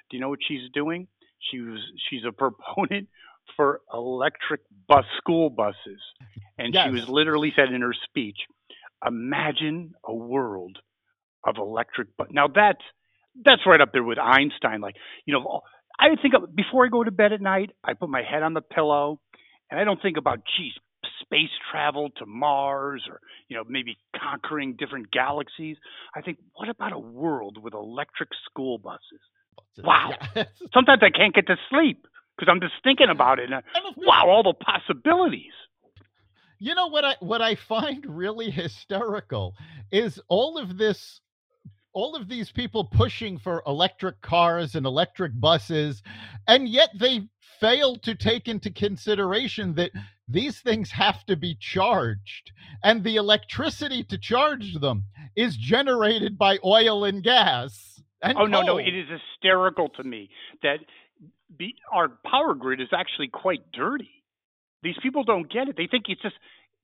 Do 0.10 0.18
you 0.18 0.22
know 0.22 0.30
what 0.30 0.40
she's 0.46 0.70
doing? 0.74 1.08
She 1.52 1.60
was 1.60 1.80
she's 2.10 2.24
a 2.28 2.32
proponent 2.44 3.08
for 3.56 3.82
electric 3.94 4.62
bus 4.88 5.06
school 5.18 5.50
buses, 5.50 6.02
and 6.58 6.74
Yes. 6.74 6.86
she 6.86 6.92
was 6.92 7.10
literally 7.10 7.52
said 7.56 7.72
in 7.74 7.82
her 7.82 7.94
speech, 7.94 8.38
"Imagine 9.06 9.94
a 10.06 10.14
world 10.14 10.78
of 11.46 11.58
electric 11.58 12.16
bus." 12.18 12.28
Now 12.32 12.48
that's 12.48 12.82
that's 13.44 13.62
right 13.66 13.82
up 13.82 13.92
there 13.94 14.04
with 14.04 14.20
Einstein. 14.20 14.82
Like 14.82 14.96
you 15.26 15.34
know, 15.34 15.62
I 16.00 16.16
think 16.22 16.34
of, 16.36 16.56
before 16.56 16.86
I 16.86 16.90
go 16.90 17.04
to 17.04 17.12
bed 17.12 17.34
at 17.34 17.42
night, 17.42 17.72
I 17.84 17.94
put 17.94 18.10
my 18.10 18.24
head 18.24 18.44
on 18.44 18.54
the 18.54 18.62
pillow, 18.62 19.20
and 19.70 19.80
I 19.80 19.84
don't 19.84 20.02
think 20.02 20.18
about 20.18 20.40
geez 20.58 20.74
space 21.22 21.50
travel 21.72 22.10
to 22.18 22.26
Mars 22.26 23.04
or 23.10 23.20
you 23.48 23.56
know 23.58 23.64
maybe 23.68 23.98
conquering 24.20 24.76
different 24.78 25.12
galaxies. 25.12 25.78
I 26.16 26.22
think, 26.22 26.40
what 26.54 26.70
about 26.70 26.92
a 26.94 27.00
world 27.00 27.58
with 27.62 27.74
electric 27.74 28.30
school 28.50 28.78
buses? 28.78 29.22
Wow. 29.84 30.12
Yeah. 30.36 30.44
Sometimes 30.74 31.02
I 31.04 31.10
can't 31.10 31.34
get 31.34 31.48
to 31.48 31.56
sleep 31.70 32.06
because 32.42 32.52
I'm 32.52 32.62
just 32.62 32.84
thinking 32.84 33.10
about 33.10 33.40
it. 33.40 33.50
And, 33.52 33.64
course, 33.96 34.08
wow, 34.08 34.26
all 34.28 34.44
the 34.44 34.54
possibilities. 34.54 35.54
You 36.60 36.76
know 36.76 36.88
what 36.88 37.06
I 37.06 37.16
what 37.20 37.42
I 37.42 37.56
find 37.56 38.06
really 38.06 38.50
hysterical 38.52 39.56
is 39.92 40.20
all 40.28 40.58
of 40.58 40.78
this 40.78 41.22
all 41.94 42.16
of 42.16 42.30
these 42.30 42.52
people 42.52 42.86
pushing 42.86 43.38
for 43.38 43.62
electric 43.68 44.22
cars 44.22 44.76
and 44.76 44.86
electric 44.86 45.38
buses 45.40 46.02
and 46.48 46.70
yet 46.70 46.90
they 46.98 47.28
fail 47.60 47.98
to 47.98 48.16
take 48.16 48.48
into 48.48 48.72
consideration 48.72 49.74
that 49.76 49.92
these 50.26 50.62
things 50.62 50.90
have 50.92 51.26
to 51.26 51.36
be 51.36 51.54
charged 51.60 52.52
and 52.82 53.04
the 53.04 53.18
electricity 53.18 54.04
to 54.06 54.18
charge 54.18 54.76
them 54.80 55.04
is 55.36 55.58
generated 55.58 56.38
by 56.38 56.58
oil 56.64 57.04
and 57.04 57.24
gas 57.24 58.02
and 58.22 58.38
Oh 58.38 58.46
no, 58.46 58.62
no, 58.62 58.78
it 58.78 58.96
is 58.96 59.08
hysterical 59.10 59.90
to 59.90 60.04
me 60.04 60.30
that 60.64 60.78
be, 61.58 61.76
our 61.92 62.10
power 62.30 62.54
grid 62.54 62.82
is 62.82 62.90
actually 62.94 63.28
quite 63.28 63.72
dirty. 63.72 64.24
These 64.84 64.96
people 65.02 65.24
don't 65.24 65.52
get 65.52 65.68
it. 65.68 65.76
They 65.78 65.88
think 65.88 66.06
it's 66.08 66.22
just 66.22 66.36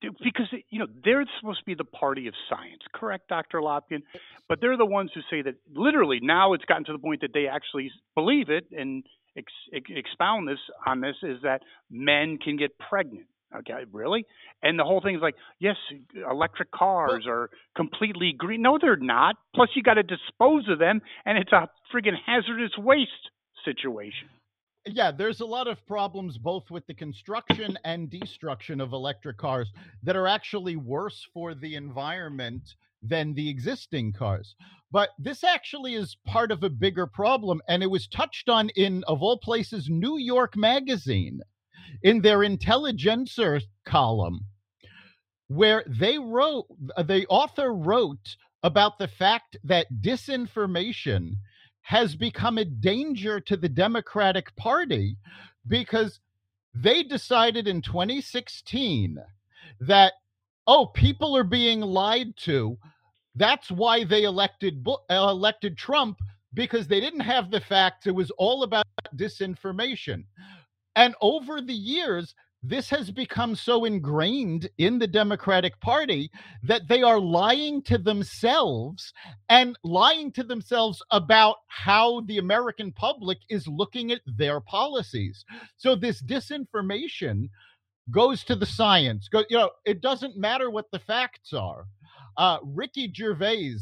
because 0.01 0.45
you 0.69 0.79
know 0.79 0.87
they're 1.03 1.25
supposed 1.39 1.59
to 1.59 1.65
be 1.65 1.73
the 1.73 1.83
party 1.83 2.27
of 2.27 2.33
science, 2.49 2.83
correct, 2.93 3.29
Dr. 3.29 3.59
Lopkin? 3.61 4.03
But 4.47 4.61
they're 4.61 4.77
the 4.77 4.85
ones 4.85 5.11
who 5.13 5.21
say 5.29 5.41
that 5.41 5.55
literally 5.73 6.19
now 6.21 6.53
it's 6.53 6.65
gotten 6.65 6.85
to 6.85 6.93
the 6.93 6.99
point 6.99 7.21
that 7.21 7.31
they 7.33 7.47
actually 7.47 7.91
believe 8.15 8.49
it 8.49 8.67
and 8.71 9.03
ex, 9.37 9.51
ex, 9.73 9.89
expound 9.89 10.47
this 10.47 10.59
on 10.85 11.01
this 11.01 11.15
is 11.23 11.41
that 11.43 11.61
men 11.89 12.37
can 12.37 12.57
get 12.57 12.77
pregnant. 12.77 13.27
Okay, 13.55 13.85
really? 13.93 14.25
And 14.61 14.77
the 14.77 14.83
whole 14.83 14.99
thing 14.99 15.15
is 15.15 15.21
like, 15.21 15.35
yes, 15.57 15.77
electric 16.29 16.69
cars 16.71 17.25
are 17.27 17.49
completely 17.77 18.33
green. 18.37 18.61
No, 18.61 18.77
they're 18.79 18.97
not. 18.97 19.37
Plus, 19.55 19.69
you 19.73 19.83
got 19.83 19.93
to 19.93 20.03
dispose 20.03 20.67
of 20.67 20.79
them, 20.79 21.01
and 21.25 21.37
it's 21.37 21.53
a 21.53 21.69
friggin' 21.93 22.17
hazardous 22.25 22.77
waste 22.77 23.11
situation. 23.63 24.27
Yeah, 24.91 25.11
there's 25.11 25.41
a 25.41 25.45
lot 25.45 25.67
of 25.67 25.85
problems 25.85 26.37
both 26.37 26.69
with 26.71 26.85
the 26.87 26.93
construction 26.93 27.77
and 27.83 28.09
destruction 28.09 28.81
of 28.81 28.93
electric 28.93 29.37
cars 29.37 29.71
that 30.03 30.15
are 30.15 30.27
actually 30.27 30.75
worse 30.75 31.25
for 31.33 31.53
the 31.53 31.75
environment 31.75 32.75
than 33.01 33.33
the 33.33 33.49
existing 33.49 34.13
cars. 34.13 34.55
But 34.91 35.09
this 35.19 35.43
actually 35.43 35.95
is 35.95 36.17
part 36.25 36.51
of 36.51 36.63
a 36.63 36.69
bigger 36.69 37.07
problem, 37.07 37.61
and 37.67 37.83
it 37.83 37.91
was 37.91 38.07
touched 38.07 38.49
on 38.49 38.69
in, 38.69 39.03
of 39.07 39.21
all 39.21 39.37
places, 39.37 39.89
New 39.89 40.17
York 40.17 40.55
Magazine 40.55 41.41
in 42.03 42.21
their 42.21 42.43
Intelligencer 42.43 43.61
column, 43.85 44.41
where 45.47 45.83
they 45.87 46.17
wrote, 46.17 46.65
uh, 46.95 47.03
the 47.03 47.25
author 47.27 47.73
wrote 47.73 48.35
about 48.63 48.97
the 48.97 49.07
fact 49.07 49.57
that 49.63 49.87
disinformation 50.01 51.33
has 51.87 52.15
become 52.15 52.57
a 52.57 52.65
danger 52.65 53.39
to 53.39 53.55
the 53.55 53.69
Democratic 53.69 54.53
Party 54.57 55.15
because 55.69 56.19
they 56.75 57.01
decided 57.01 57.65
in 57.65 57.81
2016 57.81 59.17
that, 59.79 60.11
oh, 60.67 60.87
people 60.87 61.33
are 61.37 61.45
being 61.45 61.79
lied 61.79 62.35
to. 62.35 62.77
That's 63.35 63.71
why 63.71 64.03
they 64.03 64.23
elected 64.23 64.85
uh, 64.85 64.97
elected 65.09 65.77
Trump 65.77 66.19
because 66.53 66.89
they 66.89 66.99
didn't 66.99 67.21
have 67.21 67.49
the 67.51 67.61
facts. 67.61 68.05
It 68.05 68.15
was 68.15 68.31
all 68.31 68.63
about 68.63 68.85
disinformation. 69.15 70.25
And 70.97 71.15
over 71.21 71.61
the 71.61 71.73
years, 71.73 72.35
this 72.63 72.89
has 72.89 73.11
become 73.11 73.55
so 73.55 73.85
ingrained 73.85 74.69
in 74.77 74.99
the 74.99 75.07
Democratic 75.07 75.79
Party 75.79 76.31
that 76.63 76.87
they 76.87 77.03
are 77.03 77.19
lying 77.19 77.81
to 77.83 77.97
themselves 77.97 79.13
and 79.49 79.77
lying 79.83 80.31
to 80.33 80.43
themselves 80.43 81.01
about 81.11 81.57
how 81.67 82.21
the 82.21 82.39
American 82.39 82.91
public 82.91 83.37
is 83.49 83.67
looking 83.67 84.11
at 84.11 84.21
their 84.25 84.59
policies. 84.59 85.45
So 85.77 85.95
this 85.95 86.21
disinformation 86.21 87.49
goes 88.11 88.43
to 88.45 88.55
the 88.55 88.65
science. 88.65 89.27
Go, 89.27 89.43
you 89.49 89.57
know, 89.57 89.69
it 89.85 90.01
doesn't 90.01 90.37
matter 90.37 90.69
what 90.69 90.89
the 90.91 90.99
facts 90.99 91.53
are. 91.53 91.85
Uh, 92.37 92.57
Ricky 92.63 93.11
Gervais 93.15 93.75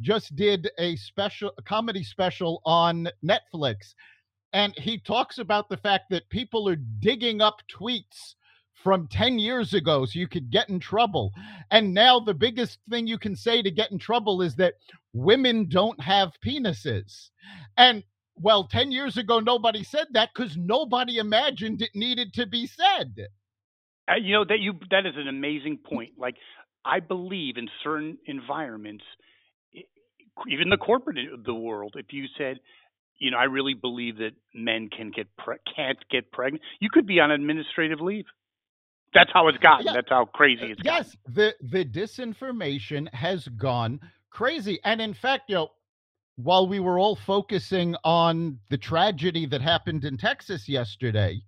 just 0.00 0.34
did 0.34 0.70
a 0.78 0.96
special 0.96 1.52
a 1.58 1.62
comedy 1.62 2.02
special 2.02 2.62
on 2.64 3.08
Netflix, 3.24 3.94
and 4.52 4.74
he 4.76 4.98
talks 4.98 5.38
about 5.38 5.68
the 5.68 5.76
fact 5.76 6.10
that 6.10 6.28
people 6.30 6.68
are 6.68 6.76
digging 6.76 7.40
up 7.40 7.62
tweets 7.70 8.34
from 8.74 9.08
10 9.08 9.38
years 9.38 9.74
ago 9.74 10.06
so 10.06 10.18
you 10.18 10.28
could 10.28 10.50
get 10.50 10.68
in 10.68 10.80
trouble. 10.80 11.32
And 11.70 11.94
now 11.94 12.20
the 12.20 12.34
biggest 12.34 12.78
thing 12.88 13.06
you 13.06 13.18
can 13.18 13.36
say 13.36 13.62
to 13.62 13.70
get 13.70 13.92
in 13.92 13.98
trouble 13.98 14.42
is 14.42 14.56
that 14.56 14.74
women 15.12 15.68
don't 15.68 16.00
have 16.00 16.32
penises. 16.44 17.30
And 17.76 18.04
well, 18.36 18.64
10 18.68 18.90
years 18.90 19.18
ago, 19.18 19.38
nobody 19.40 19.84
said 19.84 20.08
that 20.12 20.30
because 20.34 20.56
nobody 20.56 21.18
imagined 21.18 21.82
it 21.82 21.90
needed 21.94 22.32
to 22.34 22.46
be 22.46 22.66
said. 22.66 23.28
Uh, 24.10 24.16
you 24.16 24.34
know 24.34 24.44
that 24.44 24.60
you 24.60 24.74
that 24.90 25.06
is 25.06 25.14
an 25.16 25.28
amazing 25.28 25.78
point. 25.78 26.12
Like 26.18 26.36
I 26.84 27.00
believe 27.00 27.56
in 27.56 27.68
certain 27.84 28.18
environments, 28.26 29.04
even 30.48 30.70
the 30.70 30.76
corporate 30.78 31.18
i- 31.18 31.36
the 31.44 31.54
world. 31.54 31.94
If 31.96 32.12
you 32.12 32.26
said, 32.38 32.60
you 33.20 33.30
know, 33.30 33.36
I 33.36 33.44
really 33.44 33.74
believe 33.74 34.16
that 34.18 34.32
men 34.54 34.88
can 34.88 35.12
get 35.14 35.28
pre- 35.36 35.58
can't 35.76 35.98
get 36.10 36.32
pregnant, 36.32 36.62
you 36.80 36.88
could 36.90 37.06
be 37.06 37.20
on 37.20 37.30
administrative 37.30 38.00
leave. 38.00 38.24
That's 39.14 39.30
how 39.32 39.48
it's 39.48 39.58
gotten. 39.58 39.86
Yeah. 39.86 39.92
That's 39.92 40.08
how 40.08 40.24
crazy 40.24 40.66
it's 40.66 40.82
gotten. 40.82 41.04
yes, 41.04 41.16
the 41.26 41.54
the 41.60 41.84
disinformation 41.84 43.12
has 43.12 43.46
gone 43.48 44.00
crazy. 44.30 44.80
And 44.84 45.00
in 45.00 45.14
fact, 45.14 45.44
you 45.48 45.56
know, 45.56 45.68
while 46.36 46.66
we 46.66 46.80
were 46.80 46.98
all 46.98 47.16
focusing 47.16 47.94
on 48.04 48.58
the 48.70 48.78
tragedy 48.78 49.46
that 49.46 49.60
happened 49.60 50.04
in 50.04 50.16
Texas 50.16 50.68
yesterday, 50.68 51.42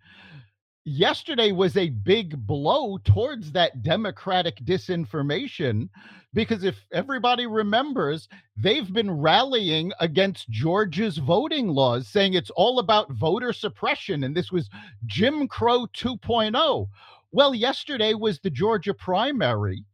yesterday 0.85 1.53
was 1.53 1.77
a 1.77 1.91
big 1.91 2.37
blow 2.45 2.99
towards 2.99 3.53
that 3.53 3.83
democratic 3.85 4.57
disinformation 4.65 5.89
because 6.35 6.65
if 6.65 6.85
everybody 6.93 7.47
remembers 7.47 8.29
they've 8.57 8.93
been 8.93 9.11
rallying 9.11 9.93
against 10.01 10.51
Georgia's 10.51 11.19
voting 11.19 11.69
laws 11.69 12.09
saying 12.09 12.35
it's 12.35 12.51
all 12.51 12.81
about 12.81 13.13
voter 13.13 13.53
suppression 13.53 14.25
and 14.25 14.37
this 14.37 14.51
was 14.51 14.69
Jim 15.07 15.47
Crow 15.47 15.87
2.0 15.95 16.89
well 17.31 17.55
yesterday 17.55 18.15
was 18.15 18.41
the 18.41 18.51
Georgia 18.51 18.93
primary 18.95 19.85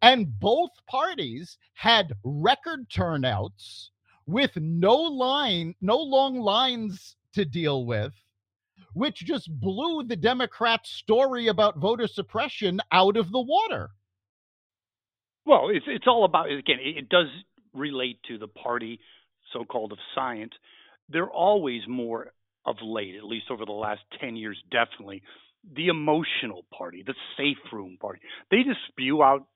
and 0.00 0.40
both 0.40 0.70
parties 0.86 1.58
had 1.74 2.14
record 2.24 2.88
turnouts 2.88 3.90
with 4.24 4.56
no 4.56 4.96
line 4.96 5.74
no 5.82 5.98
long 5.98 6.40
lines 6.40 7.16
to 7.34 7.44
deal 7.44 7.84
with 7.84 8.14
which 8.94 9.16
just 9.24 9.50
blew 9.60 10.04
the 10.04 10.16
Democrats' 10.16 10.90
story 10.90 11.48
about 11.48 11.78
voter 11.78 12.06
suppression 12.06 12.80
out 12.90 13.16
of 13.16 13.30
the 13.30 13.40
water. 13.40 13.90
Well, 15.44 15.70
it's 15.70 15.86
it's 15.88 16.06
all 16.06 16.24
about 16.24 16.50
again. 16.50 16.78
It, 16.80 16.98
it 16.98 17.08
does 17.08 17.26
relate 17.74 18.20
to 18.28 18.38
the 18.38 18.48
party, 18.48 19.00
so-called 19.52 19.92
of 19.92 19.98
science. 20.14 20.52
They're 21.08 21.30
always 21.30 21.82
more 21.88 22.32
of 22.64 22.76
late, 22.82 23.16
at 23.16 23.24
least 23.24 23.46
over 23.50 23.64
the 23.64 23.72
last 23.72 24.00
ten 24.20 24.36
years, 24.36 24.56
definitely 24.70 25.22
the 25.74 25.88
emotional 25.88 26.64
party, 26.76 27.02
the 27.06 27.14
safe 27.36 27.58
room 27.72 27.96
party. 28.00 28.20
They 28.50 28.58
just 28.58 28.80
spew 28.88 29.22
out 29.22 29.46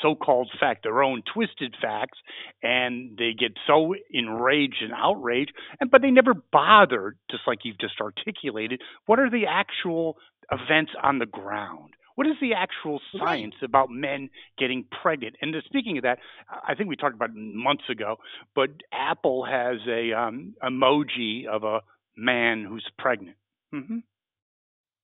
so-called 0.00 0.50
fact, 0.58 0.82
their 0.82 1.02
own 1.02 1.22
twisted 1.32 1.74
facts, 1.80 2.18
and 2.62 3.16
they 3.18 3.32
get 3.38 3.52
so 3.66 3.94
enraged 4.10 4.82
and 4.82 4.92
outraged, 4.96 5.52
and 5.80 5.90
but 5.90 6.02
they 6.02 6.10
never 6.10 6.34
bother, 6.34 7.16
just 7.30 7.42
like 7.46 7.60
you've 7.64 7.78
just 7.78 8.00
articulated, 8.00 8.80
what 9.06 9.18
are 9.18 9.30
the 9.30 9.46
actual 9.48 10.16
events 10.50 10.92
on 11.02 11.18
the 11.18 11.26
ground? 11.26 11.90
What 12.14 12.26
is 12.26 12.34
the 12.40 12.52
actual 12.54 13.00
science 13.18 13.54
about 13.62 13.88
men 13.90 14.28
getting 14.58 14.84
pregnant? 15.02 15.36
And 15.40 15.54
speaking 15.64 15.96
of 15.96 16.02
that, 16.02 16.18
I 16.66 16.74
think 16.74 16.88
we 16.88 16.96
talked 16.96 17.14
about 17.14 17.34
months 17.34 17.84
ago, 17.90 18.16
but 18.54 18.70
Apple 18.92 19.46
has 19.46 19.78
a 19.88 20.12
um, 20.12 20.54
emoji 20.62 21.46
of 21.46 21.64
a 21.64 21.80
man 22.16 22.66
who's 22.68 22.86
pregnant. 22.98 23.36
Mm-hmm. 23.74 23.98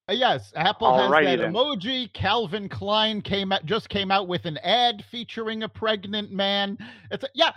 Uh, 0.09 0.13
yes, 0.13 0.51
Apple 0.55 0.87
Alrighty 0.87 1.27
has 1.27 1.37
that 1.37 1.43
then. 1.43 1.53
emoji. 1.53 2.11
Calvin 2.13 2.67
Klein 2.67 3.21
came 3.21 3.51
out 3.51 3.65
just 3.65 3.89
came 3.89 4.09
out 4.09 4.27
with 4.27 4.45
an 4.45 4.57
ad 4.59 5.03
featuring 5.11 5.61
a 5.61 5.69
pregnant 5.69 6.31
man. 6.31 6.77
It's 7.11 7.23
a, 7.23 7.27
yeah, 7.35 7.51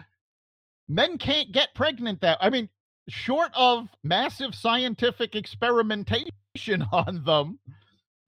men 0.89 1.17
can't 1.17 1.51
get 1.51 1.75
pregnant. 1.75 2.21
That 2.21 2.39
I 2.41 2.51
mean, 2.51 2.69
short 3.09 3.51
of 3.55 3.89
massive 4.05 4.55
scientific 4.55 5.35
experimentation 5.35 6.85
on 6.93 7.23
them, 7.25 7.59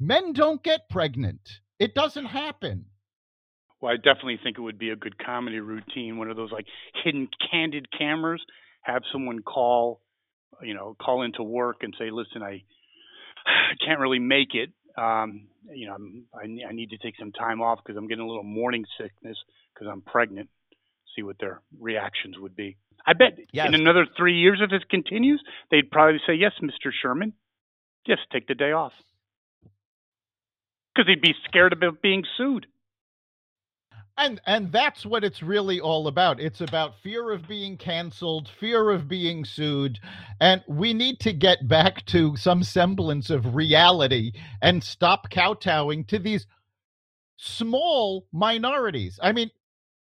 men 0.01 0.33
don't 0.33 0.63
get 0.63 0.89
pregnant. 0.89 1.61
It 1.79 1.95
doesn't 1.95 2.27
happen. 2.27 2.87
Well, 3.81 3.93
I 3.93 3.97
definitely 3.97 4.41
think 4.43 4.57
it 4.57 4.63
would 4.63 4.79
be 4.79 4.91
a 4.91 4.97
good 4.97 5.19
comedy 5.19 5.61
routine. 5.61 6.17
One 6.17 6.31
of 6.31 6.37
those 6.37 6.51
like 6.51 6.67
hidden 7.05 7.29
candid 7.51 7.89
cameras. 7.97 8.41
Have 8.83 9.03
someone 9.13 9.41
call, 9.41 10.03
you 10.63 10.75
know, 10.75 10.95
call 11.01 11.23
into 11.23 11.43
work 11.43 11.79
and 11.83 11.95
say, 11.99 12.11
"Listen, 12.11 12.43
I." 12.43 12.63
I 13.47 13.75
can't 13.85 14.01
really 14.01 14.19
make 14.19 14.55
it. 14.55 14.71
Um, 14.97 15.49
you 15.73 15.87
know, 15.87 15.97
I, 16.35 16.45
I 16.69 16.73
need 16.73 16.91
to 16.91 16.99
take 16.99 17.15
some 17.19 17.33
time 17.33 17.61
off 17.61 17.81
because 17.85 17.97
I'm 17.97 18.07
getting 18.07 18.25
a 18.25 18.27
little 18.27 18.45
morning 18.45 18.85
sickness 19.01 19.37
because 19.73 19.89
I'm 19.91 20.03
pregnant. 20.03 20.49
See 21.17 21.23
what 21.23 21.39
their 21.39 21.61
reactions 21.81 22.37
would 22.39 22.57
be. 22.57 22.77
I 23.07 23.13
bet 23.13 23.39
yes. 23.53 23.69
in 23.69 23.75
another 23.75 24.07
three 24.17 24.39
years, 24.39 24.61
if 24.63 24.71
this 24.71 24.83
continues, 24.91 25.43
they'd 25.71 25.91
probably 25.91 26.21
say, 26.27 26.35
"Yes, 26.35 26.53
Mr. 26.63 26.91
Sherman, 26.91 27.35
just 28.07 28.23
take 28.33 28.49
the 28.49 28.55
day 28.55 28.73
off," 28.73 28.93
because 30.95 31.07
they'd 31.07 31.21
be 31.21 31.35
scared 31.49 31.73
about 31.73 32.03
being 32.03 32.25
sued 32.37 32.67
and 34.17 34.41
and 34.47 34.71
that's 34.71 35.05
what 35.05 35.25
it's 35.25 35.43
really 35.43 35.81
all 35.81 36.07
about. 36.07 36.41
It's 36.41 36.61
about 36.61 36.99
fear 37.03 37.33
of 37.33 37.49
being 37.49 37.77
canceled 37.77 38.49
fear 38.49 38.91
of 38.91 39.09
being 39.09 39.45
sued 39.45 39.99
and 40.41 40.63
we 40.69 40.95
need 40.95 41.21
to 41.21 41.33
get 41.33 41.67
back 41.69 42.05
to 42.07 42.37
some 42.37 42.63
semblance 42.63 43.31
of 43.31 43.55
reality 43.55 44.33
and 44.63 44.83
stop 44.83 45.31
kowtowing 45.31 46.05
to 46.07 46.19
these 46.19 46.47
small 47.37 48.27
minorities. 48.33 49.19
I 49.23 49.33
mean 49.33 49.51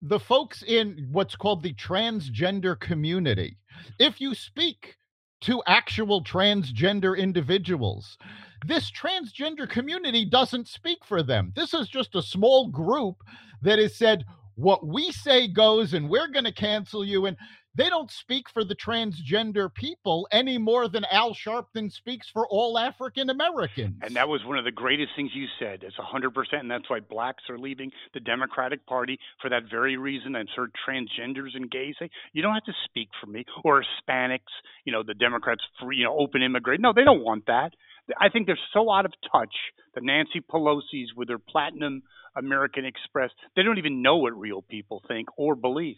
the 0.03 0.19
folks 0.19 0.63
in 0.67 1.09
what's 1.13 1.37
called 1.37 1.63
the 1.63 1.75
transgender 1.75 2.79
community. 2.79 3.59
If 3.99 4.21
you 4.21 4.35
speak 4.35 4.97
to 5.43 5.63
actual 5.67 6.25
transgender 6.25 7.17
individuals 7.17 8.19
this 8.67 8.91
transgender 8.91 9.69
community 9.69 10.25
doesn't 10.25 10.69
speak 10.69 11.05
for 11.05 11.23
them. 11.23 11.53
This 11.57 11.73
is 11.75 11.89
just 11.89 12.15
a 12.15 12.23
small 12.23 12.69
group 12.69 13.17
that 13.63 13.79
has 13.79 13.97
said, 13.97 14.25
what 14.57 14.87
we 14.87 15.11
say 15.13 15.49
goes 15.49 15.95
and 15.95 16.09
we're 16.09 16.29
going 16.29 16.45
to 16.45 16.53
cancel 16.53 17.05
you. 17.05 17.27
And 17.27 17.37
they 17.75 17.89
don't 17.89 18.11
speak 18.11 18.51
for 18.51 18.65
the 18.65 18.75
transgender 18.75 19.73
people 19.73 20.27
any 20.33 20.59
more 20.59 20.89
than 20.89 21.05
Al 21.11 21.35
Sharpton 21.35 21.93
speaks 21.93 22.29
for 22.29 22.47
all 22.49 22.79
African 22.79 23.31
Americans. 23.31 23.97
And 24.03 24.17
that 24.17 24.29
was 24.29 24.45
one 24.45 24.59
of 24.59 24.65
the 24.65 24.73
greatest 24.73 25.13
things 25.15 25.31
you 25.35 25.47
said. 25.59 25.85
It's 25.85 25.97
100%. 25.97 26.31
And 26.53 26.71
that's 26.71 26.91
why 26.91 27.01
blacks 27.01 27.45
are 27.49 27.59
leaving 27.59 27.93
the 28.13 28.21
Democratic 28.21 28.85
Party 28.87 29.19
for 29.41 29.49
that 29.51 29.65
very 29.71 29.97
reason. 29.97 30.35
I've 30.35 30.47
heard 30.55 30.73
transgenders 30.89 31.55
and 31.55 31.71
gays 31.71 31.95
say, 31.99 32.11
you 32.33 32.43
don't 32.43 32.55
have 32.55 32.65
to 32.65 32.75
speak 32.87 33.09
for 33.21 33.29
me. 33.29 33.45
Or 33.65 33.83
Hispanics, 33.83 34.41
you 34.85 34.93
know, 34.93 35.03
the 35.07 35.15
Democrats, 35.15 35.63
free, 35.81 35.99
you 35.99 36.05
know, 36.05 36.19
open 36.19 36.43
immigrant. 36.43 36.81
No, 36.81 36.93
they 36.93 37.05
don't 37.05 37.23
want 37.23 37.47
that. 37.47 37.73
I 38.19 38.29
think 38.29 38.47
they're 38.47 38.59
so 38.73 38.91
out 38.91 39.05
of 39.05 39.13
touch. 39.31 39.55
The 39.95 40.01
Nancy 40.01 40.41
Pelosi's 40.41 41.15
with 41.15 41.29
her 41.29 41.39
platinum 41.39 42.03
American 42.37 42.85
Express, 42.85 43.31
they 43.55 43.63
don't 43.63 43.79
even 43.79 44.03
know 44.03 44.17
what 44.17 44.39
real 44.39 44.63
people 44.63 45.03
think 45.07 45.29
or 45.37 45.55
believe. 45.55 45.97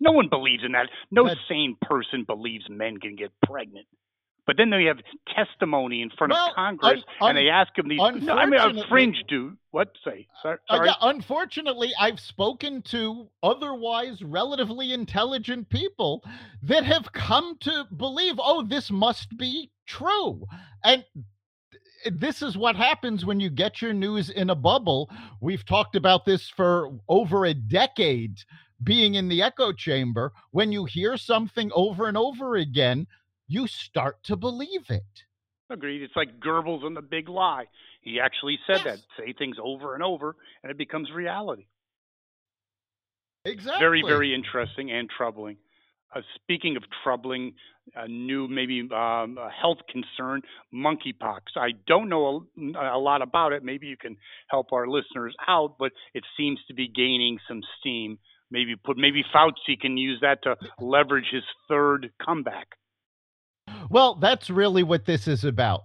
No 0.00 0.12
one 0.12 0.28
believes 0.28 0.62
in 0.64 0.72
that. 0.72 0.88
No 1.10 1.26
That's, 1.26 1.40
sane 1.48 1.76
person 1.80 2.24
believes 2.24 2.64
men 2.68 2.98
can 2.98 3.16
get 3.16 3.30
pregnant. 3.44 3.86
But 4.46 4.56
then 4.56 4.70
they 4.70 4.84
have 4.84 4.98
testimony 5.32 6.02
in 6.02 6.10
front 6.10 6.32
well, 6.32 6.48
of 6.48 6.54
Congress, 6.56 7.04
un, 7.20 7.28
and 7.28 7.38
they 7.38 7.48
ask 7.50 7.72
them 7.76 7.88
these. 7.88 7.98
No, 7.98 8.34
I 8.34 8.46
mean, 8.46 8.60
a 8.60 8.88
fringe 8.88 9.22
dude. 9.28 9.56
What 9.70 9.92
say? 10.04 10.26
Sorry. 10.42 10.58
Uh, 10.68 10.82
yeah, 10.84 10.94
unfortunately, 11.02 11.92
I've 12.00 12.18
spoken 12.18 12.82
to 12.82 13.28
otherwise 13.42 14.22
relatively 14.22 14.92
intelligent 14.92 15.68
people 15.68 16.24
that 16.64 16.84
have 16.84 17.12
come 17.12 17.58
to 17.60 17.86
believe, 17.96 18.34
oh, 18.38 18.64
this 18.64 18.90
must 18.90 19.36
be 19.36 19.70
true, 19.86 20.44
and 20.82 21.04
this 22.10 22.42
is 22.42 22.56
what 22.56 22.76
happens 22.76 23.24
when 23.24 23.40
you 23.40 23.50
get 23.50 23.82
your 23.82 23.92
news 23.92 24.30
in 24.30 24.50
a 24.50 24.54
bubble. 24.54 25.10
We've 25.40 25.64
talked 25.64 25.96
about 25.96 26.24
this 26.24 26.48
for 26.48 26.90
over 27.08 27.44
a 27.44 27.54
decade 27.54 28.38
being 28.82 29.14
in 29.14 29.28
the 29.28 29.42
echo 29.42 29.72
chamber. 29.72 30.32
When 30.50 30.72
you 30.72 30.84
hear 30.84 31.16
something 31.16 31.70
over 31.74 32.06
and 32.06 32.16
over 32.16 32.56
again, 32.56 33.06
you 33.46 33.66
start 33.66 34.22
to 34.24 34.36
believe 34.36 34.90
it. 34.90 35.24
Agreed. 35.70 36.02
It's 36.02 36.16
like 36.16 36.40
Goebbels 36.40 36.84
and 36.84 36.96
the 36.96 37.02
big 37.02 37.28
lie. 37.28 37.66
He 38.00 38.18
actually 38.20 38.58
said 38.66 38.82
yes. 38.84 38.84
that. 38.84 38.98
Say 39.18 39.34
things 39.38 39.56
over 39.62 39.94
and 39.94 40.02
over, 40.02 40.34
and 40.62 40.70
it 40.70 40.78
becomes 40.78 41.10
reality. 41.12 41.66
Exactly. 43.44 43.80
Very, 43.80 44.02
very 44.02 44.34
interesting 44.34 44.90
and 44.90 45.08
troubling. 45.08 45.56
Uh, 46.14 46.20
speaking 46.42 46.76
of 46.76 46.82
troubling, 47.04 47.54
a 47.94 48.08
new 48.08 48.48
maybe 48.48 48.80
um, 48.80 49.38
a 49.38 49.50
health 49.50 49.78
concern, 49.90 50.42
monkeypox. 50.74 51.40
I 51.56 51.70
don't 51.86 52.08
know 52.08 52.46
a, 52.56 52.96
a, 52.96 52.98
lot 52.98 53.22
about 53.22 53.52
it. 53.52 53.64
Maybe 53.64 53.86
you 53.86 53.96
can 53.96 54.16
help 54.48 54.72
our 54.72 54.86
listeners 54.86 55.34
out, 55.46 55.76
but 55.78 55.92
it 56.14 56.24
seems 56.36 56.58
to 56.68 56.74
be 56.74 56.88
gaining 56.88 57.38
some 57.48 57.60
steam. 57.78 58.18
Maybe 58.50 58.74
put 58.76 58.96
maybe 58.96 59.24
Fauci 59.34 59.78
can 59.80 59.96
use 59.96 60.18
that 60.22 60.42
to 60.42 60.56
leverage 60.80 61.28
his 61.30 61.44
third 61.68 62.10
comeback. 62.24 62.68
Well, 63.88 64.16
that's 64.16 64.50
really 64.50 64.82
what 64.82 65.06
this 65.06 65.28
is 65.28 65.44
about. 65.44 65.84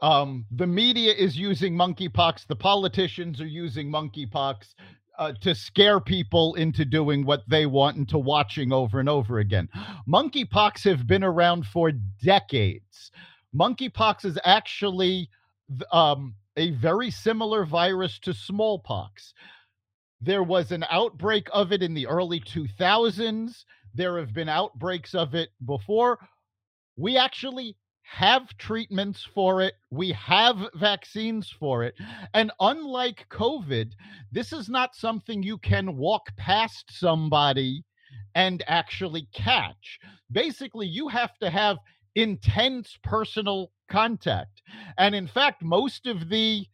Um, 0.00 0.44
the 0.50 0.66
media 0.66 1.12
is 1.12 1.36
using 1.36 1.74
monkeypox. 1.74 2.46
The 2.46 2.56
politicians 2.56 3.40
are 3.40 3.46
using 3.46 3.90
monkeypox 3.90 4.74
uh, 5.18 5.32
to 5.40 5.54
scare 5.54 6.00
people 6.00 6.54
into 6.54 6.84
doing 6.84 7.24
what 7.24 7.42
they 7.48 7.66
want 7.66 7.96
and 7.96 8.08
to 8.08 8.18
watching 8.18 8.72
over 8.72 9.00
and 9.00 9.08
over 9.08 9.38
again. 9.38 9.68
Monkeypox 10.08 10.84
have 10.84 11.06
been 11.06 11.24
around 11.24 11.66
for 11.66 11.92
decades. 12.22 13.10
Monkeypox 13.54 14.24
is 14.24 14.38
actually 14.44 15.30
um, 15.92 16.34
a 16.56 16.70
very 16.72 17.10
similar 17.10 17.64
virus 17.64 18.18
to 18.20 18.34
smallpox. 18.34 19.32
There 20.24 20.42
was 20.42 20.72
an 20.72 20.86
outbreak 20.90 21.48
of 21.52 21.70
it 21.70 21.82
in 21.82 21.92
the 21.92 22.06
early 22.06 22.40
2000s. 22.40 23.64
There 23.92 24.18
have 24.18 24.32
been 24.32 24.48
outbreaks 24.48 25.14
of 25.14 25.34
it 25.34 25.50
before. 25.66 26.18
We 26.96 27.18
actually 27.18 27.76
have 28.04 28.56
treatments 28.56 29.26
for 29.34 29.60
it, 29.60 29.74
we 29.90 30.12
have 30.12 30.70
vaccines 30.74 31.50
for 31.58 31.84
it. 31.84 31.94
And 32.32 32.50
unlike 32.60 33.26
COVID, 33.30 33.92
this 34.32 34.52
is 34.52 34.68
not 34.70 34.94
something 34.94 35.42
you 35.42 35.58
can 35.58 35.96
walk 35.96 36.34
past 36.36 36.84
somebody 36.90 37.84
and 38.34 38.62
actually 38.66 39.28
catch. 39.34 39.98
Basically, 40.32 40.86
you 40.86 41.08
have 41.08 41.36
to 41.38 41.50
have 41.50 41.78
intense 42.14 42.96
personal 43.02 43.72
contact. 43.90 44.62
And 44.96 45.14
in 45.14 45.26
fact, 45.26 45.62
most 45.62 46.06
of 46.06 46.28
the 46.30 46.66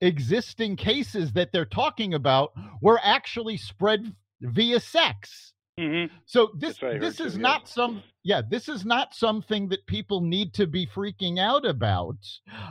existing 0.00 0.76
cases 0.76 1.32
that 1.32 1.52
they're 1.52 1.64
talking 1.64 2.14
about 2.14 2.52
were 2.80 3.00
actually 3.02 3.56
spread 3.56 4.14
via 4.40 4.80
sex. 4.80 5.54
Mm-hmm. 5.78 6.14
So 6.26 6.50
this 6.58 6.78
this 6.78 7.20
is 7.20 7.34
too, 7.34 7.40
not 7.40 7.62
yeah. 7.62 7.66
some 7.66 8.02
yeah 8.22 8.42
this 8.46 8.68
is 8.68 8.84
not 8.84 9.14
something 9.14 9.66
that 9.70 9.86
people 9.86 10.20
need 10.20 10.52
to 10.54 10.66
be 10.66 10.86
freaking 10.86 11.38
out 11.38 11.64
about. 11.64 12.18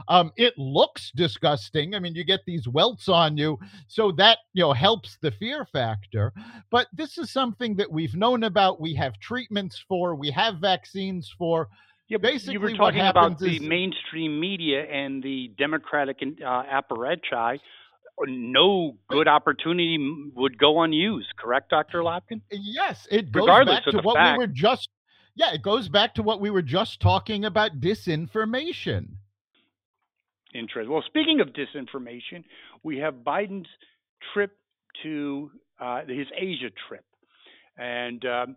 Um, 0.08 0.32
it 0.36 0.54
looks 0.58 1.12
disgusting. 1.16 1.96
I 1.96 2.00
mean, 2.00 2.14
you 2.14 2.24
get 2.24 2.42
these 2.46 2.68
welts 2.68 3.10
on 3.10 3.36
you, 3.36 3.58
so 3.88 4.12
that 4.14 4.40
you 4.54 4.62
know 4.62 4.74
helps 4.74 5.18
the 5.22 5.32
fear 5.32 5.66
factor. 5.66 6.34
But 6.70 6.88
this 6.94 7.18
is 7.18 7.32
something 7.32 7.76
that 7.78 7.92
we've 7.92 8.16
known 8.16 8.44
about. 8.44 8.82
We 8.82 8.94
have 8.96 9.20
treatments 9.20 9.84
for. 9.88 10.14
We 10.14 10.30
have 10.32 10.58
vaccines 10.58 11.34
for. 11.36 11.70
Yeah, 12.10 12.18
basically, 12.18 12.54
you 12.54 12.60
were 12.60 12.74
talking 12.74 13.02
about 13.02 13.38
the 13.38 13.58
is, 13.58 13.62
mainstream 13.62 14.40
media 14.40 14.84
and 14.84 15.24
the 15.24 15.52
Democratic 15.58 16.18
uh, 16.22 16.64
apparatchik 16.64 17.60
no 18.28 18.98
good 19.08 19.28
opportunity 19.28 19.98
would 20.36 20.58
go 20.58 20.82
unused. 20.82 21.28
Correct, 21.38 21.70
Dr. 21.70 22.00
Lopkin? 22.00 22.42
Yes, 22.52 23.08
it 23.12 23.32
goes 23.32 23.42
Regardless 23.44 23.76
back 23.76 23.86
to 23.86 24.02
what 24.02 24.16
fact. 24.16 24.38
we 24.38 24.44
were 24.44 24.52
just. 24.52 24.90
Yeah, 25.36 25.54
it 25.54 25.62
goes 25.62 25.88
back 25.88 26.16
to 26.16 26.24
what 26.24 26.42
we 26.42 26.50
were 26.50 26.62
just 26.62 27.00
talking 27.00 27.46
about 27.46 27.80
disinformation. 27.80 29.12
interest. 30.54 30.90
Well, 30.90 31.04
speaking 31.06 31.40
of 31.40 31.50
disinformation, 31.50 32.44
we 32.84 32.98
have 32.98 33.16
Biden's 33.26 33.70
trip 34.34 34.58
to 35.04 35.52
uh, 35.80 36.02
his 36.08 36.28
Asia 36.38 36.72
trip, 36.88 37.06
and 37.78 38.26
um, 38.26 38.56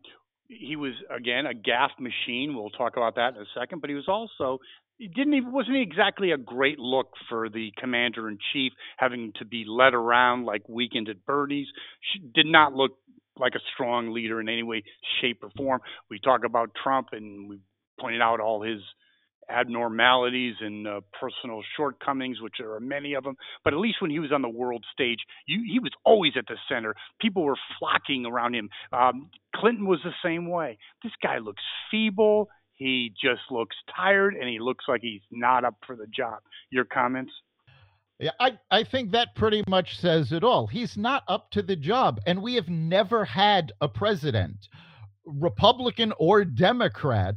he 0.48 0.76
was 0.76 0.92
again 1.14 1.46
a 1.46 1.54
gaffe 1.54 1.98
machine. 1.98 2.54
We'll 2.54 2.70
talk 2.70 2.96
about 2.96 3.16
that 3.16 3.34
in 3.34 3.42
a 3.42 3.46
second. 3.58 3.80
But 3.80 3.90
he 3.90 3.96
was 3.96 4.08
also 4.08 4.58
he 4.98 5.08
didn't 5.08 5.34
even 5.34 5.52
wasn't 5.52 5.78
exactly 5.78 6.30
a 6.30 6.36
great 6.36 6.78
look 6.78 7.14
for 7.28 7.48
the 7.48 7.72
commander 7.78 8.28
in 8.28 8.38
chief 8.52 8.72
having 8.96 9.32
to 9.38 9.44
be 9.44 9.64
led 9.66 9.94
around 9.94 10.44
like 10.44 10.68
weekend 10.68 11.08
at 11.08 11.24
Bernie's. 11.26 11.68
She 12.12 12.20
did 12.20 12.46
not 12.46 12.74
look 12.74 12.92
like 13.38 13.54
a 13.54 13.60
strong 13.74 14.12
leader 14.12 14.40
in 14.40 14.48
any 14.48 14.62
way, 14.62 14.84
shape, 15.20 15.42
or 15.42 15.50
form. 15.56 15.80
We 16.10 16.18
talk 16.18 16.44
about 16.44 16.70
Trump 16.80 17.08
and 17.12 17.48
we 17.48 17.58
pointed 17.98 18.20
out 18.20 18.40
all 18.40 18.62
his 18.62 18.80
abnormalities 19.52 20.54
and 20.60 20.86
uh, 20.86 21.00
personal 21.20 21.62
shortcomings, 21.76 22.40
which 22.40 22.54
there 22.58 22.72
are 22.72 22.80
many 22.80 23.14
of 23.14 23.24
them. 23.24 23.36
But 23.64 23.74
at 23.74 23.78
least 23.78 24.00
when 24.00 24.10
he 24.10 24.18
was 24.18 24.32
on 24.32 24.42
the 24.42 24.48
world 24.48 24.84
stage, 24.92 25.18
you, 25.46 25.62
he 25.70 25.78
was 25.78 25.92
always 26.04 26.32
at 26.36 26.46
the 26.46 26.56
center. 26.68 26.94
People 27.20 27.44
were 27.44 27.58
flocking 27.78 28.26
around 28.26 28.54
him. 28.54 28.68
Um, 28.92 29.30
Clinton 29.54 29.86
was 29.86 30.00
the 30.04 30.14
same 30.24 30.48
way. 30.48 30.78
This 31.02 31.12
guy 31.22 31.38
looks 31.38 31.62
feeble. 31.90 32.48
He 32.74 33.12
just 33.22 33.42
looks 33.50 33.76
tired, 33.94 34.34
and 34.34 34.48
he 34.48 34.58
looks 34.58 34.86
like 34.88 35.02
he's 35.02 35.20
not 35.30 35.64
up 35.64 35.76
for 35.86 35.94
the 35.94 36.06
job. 36.06 36.40
Your 36.70 36.84
comments? 36.84 37.32
Yeah, 38.18 38.30
I, 38.38 38.58
I 38.70 38.84
think 38.84 39.12
that 39.12 39.34
pretty 39.34 39.62
much 39.68 39.98
says 39.98 40.32
it 40.32 40.44
all. 40.44 40.66
He's 40.66 40.96
not 40.96 41.24
up 41.28 41.50
to 41.52 41.62
the 41.62 41.76
job, 41.76 42.20
and 42.26 42.42
we 42.42 42.54
have 42.54 42.68
never 42.68 43.24
had 43.24 43.72
a 43.80 43.88
president, 43.88 44.68
Republican 45.24 46.12
or 46.18 46.44
Democrat, 46.44 47.36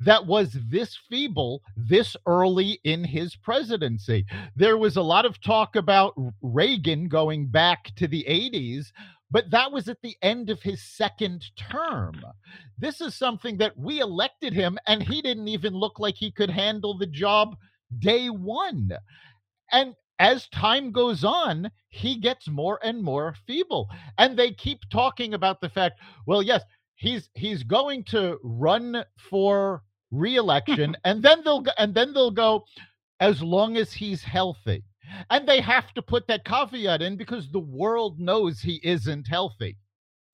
that 0.00 0.26
was 0.26 0.56
this 0.68 0.96
feeble 1.08 1.62
this 1.76 2.16
early 2.26 2.80
in 2.84 3.04
his 3.04 3.36
presidency. 3.36 4.26
There 4.54 4.76
was 4.76 4.96
a 4.96 5.02
lot 5.02 5.24
of 5.24 5.40
talk 5.40 5.76
about 5.76 6.14
Reagan 6.42 7.08
going 7.08 7.46
back 7.46 7.92
to 7.96 8.06
the 8.06 8.24
80s, 8.28 8.86
but 9.30 9.50
that 9.50 9.72
was 9.72 9.88
at 9.88 10.00
the 10.02 10.16
end 10.22 10.50
of 10.50 10.62
his 10.62 10.82
second 10.82 11.44
term. 11.56 12.22
This 12.78 13.00
is 13.00 13.14
something 13.14 13.56
that 13.58 13.76
we 13.76 14.00
elected 14.00 14.52
him, 14.52 14.78
and 14.86 15.02
he 15.02 15.20
didn't 15.22 15.48
even 15.48 15.74
look 15.74 15.98
like 15.98 16.14
he 16.14 16.30
could 16.30 16.50
handle 16.50 16.96
the 16.96 17.06
job 17.06 17.56
day 17.98 18.28
one. 18.28 18.90
And 19.72 19.94
as 20.18 20.48
time 20.48 20.92
goes 20.92 21.24
on, 21.24 21.70
he 21.88 22.16
gets 22.16 22.48
more 22.48 22.78
and 22.82 23.02
more 23.02 23.34
feeble. 23.46 23.88
And 24.18 24.36
they 24.36 24.52
keep 24.52 24.80
talking 24.90 25.34
about 25.34 25.60
the 25.60 25.68
fact, 25.68 26.00
well, 26.26 26.42
yes, 26.42 26.62
he's 26.96 27.30
he's 27.34 27.62
going 27.62 28.04
to 28.04 28.38
run 28.42 29.04
for 29.30 29.82
reelection 30.10 30.96
and 31.04 31.22
then 31.22 31.42
they'll 31.44 31.60
go, 31.62 31.72
and 31.78 31.94
then 31.94 32.12
they'll 32.12 32.30
go 32.30 32.64
as 33.20 33.42
long 33.42 33.76
as 33.76 33.92
he's 33.92 34.22
healthy. 34.22 34.82
And 35.30 35.48
they 35.48 35.60
have 35.60 35.94
to 35.94 36.02
put 36.02 36.26
that 36.26 36.44
caveat 36.44 37.00
in 37.00 37.16
because 37.16 37.48
the 37.50 37.60
world 37.60 38.18
knows 38.18 38.60
he 38.60 38.80
isn't 38.82 39.28
healthy 39.28 39.76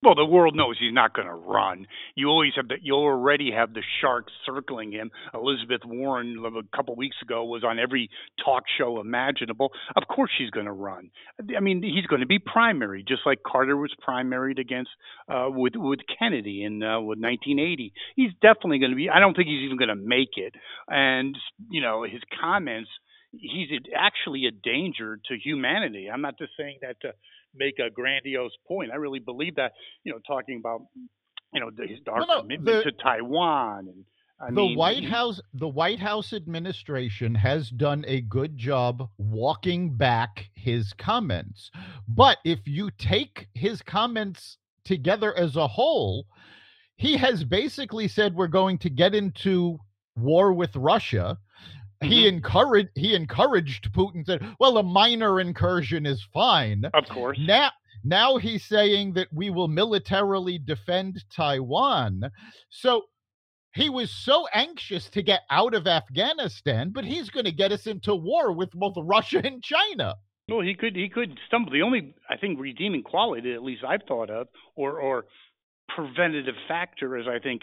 Well, 0.00 0.14
the 0.14 0.24
world 0.24 0.54
knows 0.54 0.76
he's 0.78 0.94
not 0.94 1.12
going 1.12 1.26
to 1.26 1.34
run. 1.34 1.86
You 2.14 2.28
always 2.28 2.52
have 2.54 2.68
the, 2.68 2.76
you 2.80 2.94
already 2.94 3.50
have 3.50 3.74
the 3.74 3.82
sharks 4.00 4.32
circling 4.46 4.92
him. 4.92 5.10
Elizabeth 5.34 5.80
Warren 5.84 6.36
a 6.46 6.76
couple 6.76 6.94
weeks 6.94 7.16
ago 7.20 7.44
was 7.44 7.64
on 7.64 7.80
every 7.80 8.08
talk 8.44 8.62
show 8.78 9.00
imaginable. 9.00 9.72
Of 9.96 10.04
course, 10.06 10.30
she's 10.38 10.50
going 10.50 10.66
to 10.66 10.72
run. 10.72 11.10
I 11.56 11.58
mean, 11.58 11.82
he's 11.82 12.06
going 12.06 12.20
to 12.20 12.26
be 12.28 12.38
primary, 12.38 13.04
just 13.06 13.22
like 13.26 13.42
Carter 13.44 13.76
was 13.76 13.92
primaried 14.06 14.60
against 14.60 14.90
uh, 15.28 15.48
with 15.48 15.72
with 15.74 16.00
Kennedy 16.16 16.62
in 16.62 16.80
uh, 16.80 17.00
with 17.00 17.18
1980. 17.18 17.92
He's 18.14 18.30
definitely 18.40 18.78
going 18.78 18.92
to 18.92 18.96
be. 18.96 19.10
I 19.10 19.18
don't 19.18 19.34
think 19.34 19.48
he's 19.48 19.64
even 19.64 19.78
going 19.78 19.88
to 19.88 19.96
make 19.96 20.36
it. 20.36 20.54
And 20.86 21.36
you 21.70 21.82
know, 21.82 22.04
his 22.04 22.22
comments. 22.40 22.90
He's 23.30 23.68
actually 23.94 24.46
a 24.46 24.50
danger 24.50 25.20
to 25.28 25.36
humanity. 25.36 26.08
I'm 26.10 26.22
not 26.22 26.38
just 26.38 26.52
saying 26.56 26.78
that 26.80 26.98
to 27.02 27.12
make 27.54 27.78
a 27.78 27.90
grandiose 27.90 28.52
point. 28.66 28.90
I 28.92 28.96
really 28.96 29.20
believe 29.20 29.56
that. 29.56 29.72
You 30.04 30.12
know, 30.12 30.18
talking 30.26 30.58
about 30.58 30.82
you 31.52 31.60
know 31.60 31.70
his 31.86 31.98
our 32.08 32.20
No, 32.20 32.26
no, 32.26 32.40
commitment 32.42 32.84
the- 32.84 32.90
to 32.90 32.96
Taiwan 33.02 33.88
and 33.88 34.04
I 34.40 34.46
the 34.50 34.52
mean, 34.52 34.78
White 34.78 35.04
House 35.04 35.40
the 35.52 35.66
White 35.68 35.98
House 35.98 36.32
administration 36.32 37.34
has 37.34 37.70
done 37.70 38.04
a 38.06 38.20
good 38.20 38.56
job 38.56 39.08
walking 39.18 39.96
back 39.96 40.50
his 40.54 40.92
comments. 40.92 41.70
But 42.06 42.38
if 42.44 42.60
you 42.66 42.90
take 42.96 43.48
his 43.54 43.82
comments 43.82 44.58
together 44.84 45.36
as 45.36 45.56
a 45.56 45.66
whole, 45.66 46.26
he 46.96 47.16
has 47.16 47.42
basically 47.42 48.06
said 48.06 48.34
we're 48.36 48.46
going 48.46 48.78
to 48.78 48.90
get 48.90 49.12
into 49.14 49.78
war 50.16 50.52
with 50.52 50.76
Russia. 50.76 51.38
He 52.00 52.20
mm-hmm. 52.20 52.36
encouraged 52.36 52.90
he 52.94 53.14
encouraged 53.14 53.92
Putin 53.92 54.24
said, 54.24 54.46
"Well, 54.60 54.78
a 54.78 54.82
minor 54.82 55.40
incursion 55.40 56.06
is 56.06 56.26
fine." 56.32 56.84
Of 56.94 57.08
course. 57.08 57.38
Now, 57.40 57.70
now 58.04 58.36
he's 58.36 58.64
saying 58.64 59.14
that 59.14 59.28
we 59.32 59.50
will 59.50 59.68
militarily 59.68 60.58
defend 60.58 61.24
Taiwan. 61.34 62.30
So 62.68 63.04
he 63.74 63.90
was 63.90 64.10
so 64.10 64.46
anxious 64.52 65.08
to 65.10 65.22
get 65.22 65.42
out 65.50 65.74
of 65.74 65.86
Afghanistan, 65.86 66.90
but 66.90 67.04
he's 67.04 67.30
going 67.30 67.44
to 67.44 67.52
get 67.52 67.72
us 67.72 67.86
into 67.86 68.14
war 68.14 68.52
with 68.52 68.70
both 68.72 68.94
Russia 68.96 69.40
and 69.44 69.62
China. 69.62 70.16
Well, 70.48 70.60
he 70.60 70.74
could 70.74 70.96
he 70.96 71.08
could 71.08 71.38
stumble. 71.46 71.72
The 71.72 71.82
only 71.82 72.14
I 72.30 72.36
think 72.36 72.58
redeeming 72.58 73.02
quality, 73.02 73.52
at 73.52 73.62
least 73.62 73.84
I've 73.84 74.02
thought 74.08 74.30
of, 74.30 74.48
or 74.76 74.98
or 74.98 75.26
preventative 75.94 76.54
factor, 76.66 77.18
is 77.18 77.26
I 77.28 77.38
think 77.38 77.62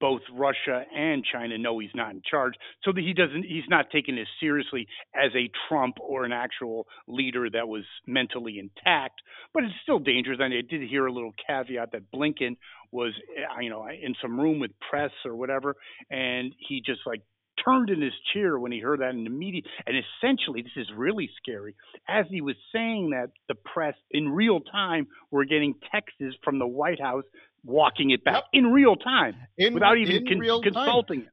both 0.00 0.22
Russia 0.32 0.84
and 0.96 1.24
China 1.30 1.58
know 1.58 1.78
he's 1.78 1.90
not 1.94 2.12
in 2.12 2.22
charge, 2.28 2.54
so 2.84 2.92
that 2.92 3.00
he 3.00 3.12
doesn't 3.12 3.42
he's 3.42 3.68
not 3.68 3.90
taken 3.90 4.18
as 4.18 4.26
seriously 4.40 4.86
as 5.14 5.30
a 5.34 5.50
Trump 5.68 5.96
or 6.00 6.24
an 6.24 6.32
actual 6.32 6.86
leader 7.06 7.48
that 7.50 7.68
was 7.68 7.84
mentally 8.06 8.58
intact. 8.58 9.20
But 9.52 9.64
it's 9.64 9.74
still 9.82 9.98
dangerous. 9.98 10.38
And 10.40 10.54
I 10.54 10.62
did 10.68 10.88
hear 10.88 11.06
a 11.06 11.12
little 11.12 11.32
caveat 11.46 11.92
that 11.92 12.10
Blinken 12.12 12.56
was, 12.92 13.12
uh, 13.36 13.60
you 13.60 13.70
know, 13.70 13.86
in 13.86 14.14
some 14.22 14.38
room 14.38 14.60
with 14.60 14.70
press 14.90 15.10
or 15.24 15.36
whatever, 15.36 15.76
and 16.10 16.54
he 16.68 16.82
just 16.84 17.00
like 17.06 17.22
turned 17.64 17.90
in 17.90 18.00
his 18.00 18.12
chair 18.32 18.58
when 18.58 18.72
he 18.72 18.80
heard 18.80 19.00
that 19.00 19.10
in 19.10 19.24
the 19.24 19.30
media. 19.30 19.62
And 19.86 19.96
essentially, 19.96 20.62
this 20.62 20.72
is 20.76 20.88
really 20.96 21.28
scary. 21.42 21.74
As 22.08 22.26
he 22.30 22.40
was 22.40 22.56
saying 22.72 23.10
that, 23.10 23.30
the 23.48 23.54
press 23.54 23.94
in 24.10 24.28
real 24.28 24.60
time 24.60 25.08
were 25.30 25.44
getting 25.44 25.74
texts 25.92 26.36
from 26.44 26.58
the 26.58 26.66
White 26.66 27.00
House 27.00 27.24
walking 27.64 28.10
it 28.10 28.24
back 28.24 28.44
in 28.52 28.66
real 28.72 28.96
time 28.96 29.36
In- 29.58 29.74
without 29.74 29.98
even 29.98 30.26
con- 30.26 30.38
real 30.38 30.62
time. 30.62 30.72
consulting. 30.74 31.20
him. 31.22 31.28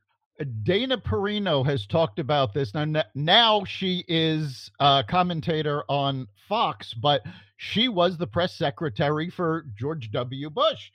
Dana 0.64 0.98
Perino 0.98 1.66
has 1.66 1.86
talked 1.88 2.20
about 2.20 2.54
this. 2.54 2.74
Now, 2.74 3.04
now 3.16 3.64
she 3.64 4.04
is 4.08 4.70
a 4.82 5.04
commentator 5.08 5.84
on 5.88 6.28
Fox, 6.50 6.94
but 6.94 7.22
she 7.56 7.88
was 7.88 8.18
the 8.18 8.28
press 8.28 8.54
secretary 8.54 9.30
for 9.30 9.66
George 9.80 10.12
W. 10.12 10.50
Bush. 10.50 10.92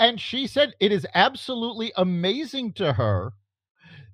And 0.00 0.20
she 0.20 0.48
said 0.48 0.74
it 0.80 0.90
is 0.90 1.06
absolutely 1.14 1.92
amazing 1.96 2.72
to 2.74 2.92
her 2.94 3.32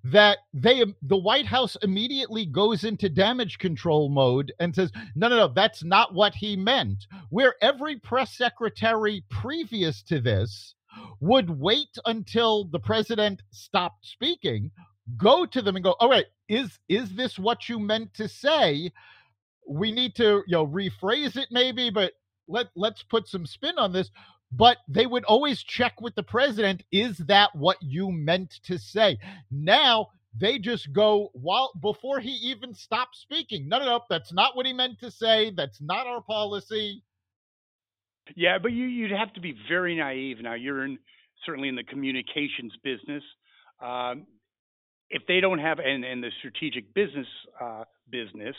that 0.05 0.39
they 0.55 0.85
the 1.03 1.17
White 1.17 1.47
House 1.47 1.77
immediately 1.83 2.47
goes 2.47 2.85
into 2.85 3.09
damage 3.09 3.59
control 3.59 4.09
mode 4.09 4.53
and 4.61 4.75
says, 4.75 4.91
no, 5.15 5.29
no, 5.29 5.37
no, 5.37 5.49
that's 5.49 5.85
not 5.85 6.15
what 6.15 6.35
he 6.35 6.57
meant. 6.57 7.07
Where 7.31 7.55
every 7.63 7.97
press 7.97 8.37
secretary 8.37 9.25
previous 9.31 10.03
to 10.05 10.21
this 10.21 10.75
would 11.21 11.51
wait 11.51 11.97
until 12.07 12.65
the 12.65 12.81
president 12.81 13.43
stopped 13.53 14.07
speaking. 14.07 14.71
go 15.17 15.47
to 15.47 15.63
them 15.63 15.77
and 15.77 15.85
go, 15.85 15.95
all 16.01 16.11
right, 16.11 16.27
is 16.49 16.79
is 16.89 17.15
this 17.15 17.39
what 17.39 17.69
you 17.69 17.79
meant 17.79 18.15
to 18.15 18.29
say? 18.29 18.93
We 19.69 19.93
need 19.93 20.15
to, 20.17 20.43
you 20.47 20.53
know, 20.53 20.67
rephrase 20.67 21.37
it 21.37 21.49
maybe, 21.51 21.91
but 21.91 22.13
let 22.49 22.69
let's 22.77 23.03
put 23.03 23.29
some 23.29 23.47
spin 23.47 23.79
on 23.79 23.93
this. 23.93 24.11
But 24.55 24.79
they 24.87 25.07
would 25.07 25.25
always 25.25 25.63
check 25.63 26.01
with 26.01 26.15
the 26.15 26.23
president, 26.23 26.83
is 26.93 27.17
that 27.19 27.55
what 27.55 27.79
you 27.81 28.11
meant 28.11 28.51
to 28.65 28.79
say? 28.79 29.19
Now 29.51 30.09
they 30.39 30.59
just 30.59 30.93
go 30.93 31.31
while 31.33 31.73
before 31.81 32.21
he 32.21 32.31
even 32.31 32.75
stops 32.75 33.21
speaking. 33.21 33.69
No, 33.69 33.79
no, 33.79 33.85
no, 33.85 34.01
that's 34.09 34.33
not 34.33 34.57
what 34.57 34.67
he 34.67 34.73
meant 34.73 35.01
to 35.01 35.11
say. 35.11 35.51
That's 35.51 35.81
not 35.81 36.07
our 36.07 36.23
policy. 36.23 37.03
Yeah, 38.37 38.59
but 38.59 38.73
you, 38.73 38.85
you'd 38.87 39.11
have 39.11 39.33
to 39.35 39.41
be 39.41 39.55
very 39.69 39.97
naive. 39.97 40.39
Now 40.41 40.55
you're 40.55 40.85
in 40.85 40.99
certainly 41.45 41.69
in 41.69 41.75
the 41.75 41.85
communications 41.85 42.73
business. 42.85 43.23
Um, 43.83 44.27
if 45.11 45.23
they 45.29 45.41
don't 45.41 45.59
have 45.59 45.79
and, 45.79 46.05
and 46.05 46.23
the 46.23 46.31
strategic 46.39 46.95
business 46.95 47.27
uh, 47.61 47.85
business, 48.09 48.57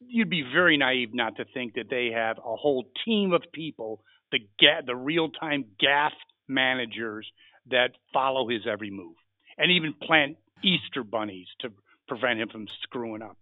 you'd 0.00 0.30
be 0.30 0.42
very 0.42 0.76
naive 0.76 1.14
not 1.14 1.36
to 1.36 1.44
think 1.54 1.74
that 1.74 1.90
they 1.90 2.10
have 2.14 2.38
a 2.38 2.56
whole 2.56 2.84
team 3.04 3.32
of 3.32 3.42
people, 3.52 4.02
the 4.32 4.38
ga- 4.60 4.82
the 4.86 4.96
real 4.96 5.30
time 5.30 5.64
gaffe 5.82 6.10
managers 6.48 7.26
that 7.70 7.90
follow 8.12 8.48
his 8.48 8.62
every 8.70 8.90
move, 8.90 9.16
and 9.58 9.70
even 9.72 9.94
plant 9.94 10.36
Easter 10.62 11.02
bunnies 11.02 11.48
to 11.60 11.70
prevent 12.08 12.40
him 12.40 12.48
from 12.48 12.66
screwing 12.82 13.22
up. 13.22 13.36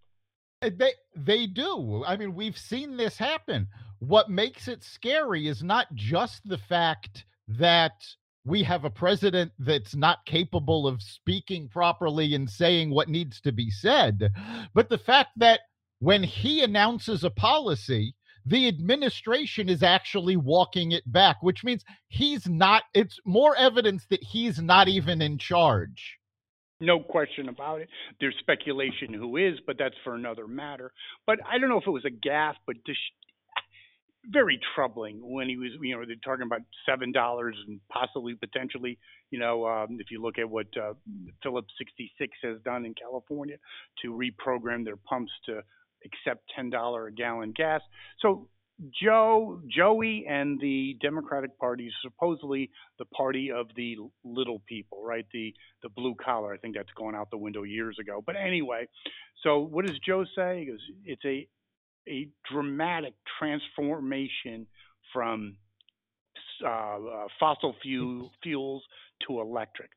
Uh, 0.63 0.71
They 0.77 0.93
they 1.15 1.47
do. 1.47 2.05
I 2.07 2.17
mean, 2.17 2.35
we've 2.35 2.59
seen 2.59 2.97
this 2.97 3.19
happen. 3.19 3.69
What 3.99 4.31
makes 4.31 4.69
it 4.69 4.83
scary 4.83 5.49
is 5.49 5.63
not 5.63 5.95
just 5.95 6.47
the 6.49 6.59
fact 6.59 7.25
that 7.49 8.05
we 8.47 8.63
have 8.63 8.85
a 8.85 8.91
president 8.91 9.53
that's 9.59 9.95
not 9.95 10.27
capable 10.27 10.87
of 10.87 11.03
speaking 11.03 11.69
properly 11.69 12.35
and 12.35 12.49
saying 12.51 12.91
what 12.91 13.09
needs 13.09 13.41
to 13.41 13.53
be 13.53 13.71
said, 13.71 14.31
but 14.75 14.91
the 14.91 14.99
fact 14.99 15.31
that 15.37 15.61
when 16.01 16.23
he 16.23 16.63
announces 16.63 17.25
a 17.25 17.31
policy, 17.31 18.15
the 18.45 18.69
administration 18.69 19.69
is 19.69 19.83
actually 19.83 20.37
walking 20.37 20.93
it 20.93 21.11
back, 21.11 21.43
which 21.43 21.65
means 21.65 21.85
he's 22.09 22.49
not, 22.49 22.83
it's 22.93 23.19
more 23.25 23.57
evidence 23.57 24.07
that 24.11 24.23
he's 24.23 24.61
not 24.61 24.89
even 24.89 25.23
in 25.23 25.39
charge. 25.39 26.19
No 26.81 27.01
question 27.01 27.49
about 27.49 27.81
it. 27.81 27.89
There's 28.21 28.35
speculation 28.41 29.15
who 29.15 29.37
is, 29.37 29.55
but 29.67 29.77
that's 29.79 29.95
for 30.03 30.15
another 30.15 30.47
matter. 30.47 30.93
But 31.27 31.39
I 31.47 31.59
don't 31.59 31.71
know 31.71 31.79
if 31.79 31.87
it 31.87 31.91
was 31.91 32.05
a 32.05 32.11
gaffe, 32.11 32.57
but 32.67 32.77
very 34.31 34.59
troubling 34.75 35.21
when 35.23 35.49
he 35.49 35.57
was, 35.57 35.71
you 35.81 35.97
know, 35.97 36.05
they're 36.07 36.17
talking 36.25 36.47
about 36.47 36.63
seven 36.87 37.13
dollars 37.13 37.57
and 37.67 37.81
possibly 37.91 38.35
potentially, 38.35 38.99
you 39.31 39.39
know, 39.39 39.67
um, 39.67 39.99
if 40.01 40.11
you 40.11 40.21
look 40.21 40.39
at 40.39 40.49
what 40.49 40.67
uh, 40.77 40.95
Phillips 41.43 41.73
66 41.79 42.33
has 42.43 42.61
done 42.65 42.85
in 42.85 42.95
California 42.95 43.57
to 44.03 44.13
reprogram 44.13 44.85
their 44.85 44.97
pumps 44.97 45.33
to 45.47 45.63
accept 46.05 46.43
ten 46.55 46.71
dollar 46.71 47.07
a 47.07 47.13
gallon 47.13 47.53
gas. 47.57 47.81
So 48.21 48.49
Joe, 49.03 49.61
Joey, 49.69 50.27
and 50.29 50.61
the 50.61 50.97
Democratic 51.01 51.57
Party 51.59 51.87
is 51.87 51.95
supposedly 52.03 52.71
the 52.99 53.05
party 53.05 53.53
of 53.53 53.69
the 53.77 53.97
little 54.25 54.61
people, 54.67 55.03
right? 55.05 55.27
The 55.33 55.55
the 55.83 55.89
blue 55.89 56.15
collar. 56.23 56.53
I 56.53 56.57
think 56.59 56.75
that's 56.75 56.93
gone 56.97 57.15
out 57.15 57.31
the 57.31 57.39
window 57.39 57.63
years 57.63 57.99
ago. 58.01 58.23
But 58.25 58.35
anyway, 58.37 58.89
so 59.43 59.59
what 59.61 59.87
does 59.87 59.99
Joe 60.05 60.25
say? 60.37 60.61
He 60.61 60.67
goes, 60.67 60.81
it's 61.05 61.25
a 61.25 61.47
a 62.09 62.29
dramatic 62.51 63.15
transformation 63.39 64.67
from 65.13 65.57
uh, 66.65 66.69
uh, 66.69 67.27
fossil 67.39 67.75
fuel, 67.83 68.31
fuels 68.43 68.83
to 69.27 69.41
electric. 69.41 69.91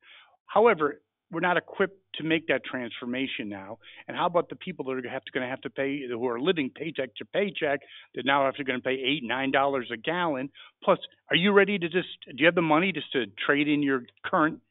However, 0.46 1.02
we're 1.32 1.42
not 1.42 1.58
equipped 1.58 2.00
to 2.16 2.24
make 2.24 2.48
that 2.48 2.64
transformation 2.64 3.50
now. 3.50 3.80
And 4.08 4.16
how 4.16 4.26
about 4.28 4.50
the 4.50 4.56
people 4.56 4.86
that 4.86 4.92
are 5.06 5.10
have 5.10 5.26
to, 5.26 5.32
going 5.32 5.44
to 5.44 5.50
have 5.50 5.62
to 5.62 5.70
pay, 5.70 6.02
who 6.08 6.26
are 6.28 6.40
living 6.40 6.70
paycheck 6.74 7.14
to 7.16 7.26
paycheck, 7.26 7.82
that 8.16 8.26
now 8.26 8.46
have 8.46 8.56
to 8.56 8.64
going 8.64 8.80
to 8.80 8.84
pay 8.84 8.94
eight, 8.96 9.24
nine 9.24 9.52
dollars 9.52 9.90
a 9.92 9.98
gallon? 9.98 10.50
Plus, 10.84 11.00
are 11.30 11.36
you 11.36 11.52
ready 11.52 11.78
to 11.78 11.90
just? 11.90 12.08
Do 12.28 12.36
you 12.38 12.46
have 12.46 12.56
the 12.56 12.62
money 12.62 12.92
just 12.92 13.12
to 13.12 13.26
trade 13.46 13.68
in 13.68 13.84
your 13.84 14.04
current, 14.26 14.62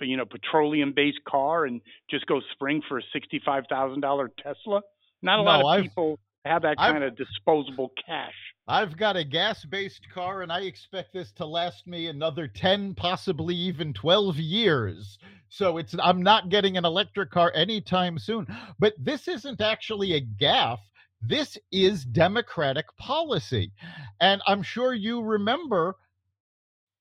you 0.00 0.16
know, 0.16 0.24
petroleum-based 0.24 1.20
car 1.28 1.66
and 1.66 1.80
just 2.10 2.26
go 2.26 2.40
spring 2.52 2.82
for 2.88 2.98
a 2.98 3.02
sixty-five 3.12 3.64
thousand 3.68 4.00
dollar 4.00 4.30
Tesla? 4.42 4.80
Not 5.22 5.38
a 5.38 5.42
No, 5.44 5.50
lot 5.50 5.60
of 5.60 5.66
I've- 5.66 5.82
people 5.88 6.18
have 6.44 6.62
that 6.62 6.74
I've- 6.78 6.92
kind 6.92 7.04
of 7.04 7.16
disposable 7.16 7.92
cash. 8.04 8.34
I've 8.68 8.96
got 8.96 9.16
a 9.16 9.24
gas 9.24 9.64
based 9.64 10.08
car 10.14 10.42
and 10.42 10.52
I 10.52 10.60
expect 10.60 11.12
this 11.12 11.32
to 11.32 11.46
last 11.46 11.86
me 11.86 12.06
another 12.06 12.46
10, 12.46 12.94
possibly 12.94 13.54
even 13.56 13.92
12 13.92 14.38
years. 14.38 15.18
So 15.48 15.78
it's 15.78 15.94
I'm 16.00 16.22
not 16.22 16.48
getting 16.48 16.76
an 16.76 16.84
electric 16.84 17.30
car 17.30 17.52
anytime 17.54 18.18
soon. 18.18 18.46
But 18.78 18.94
this 18.98 19.26
isn't 19.26 19.60
actually 19.60 20.14
a 20.14 20.20
gaffe. 20.20 20.78
This 21.20 21.58
is 21.72 22.04
democratic 22.04 22.86
policy. 22.96 23.72
And 24.20 24.40
I'm 24.46 24.62
sure 24.62 24.94
you 24.94 25.22
remember 25.22 25.96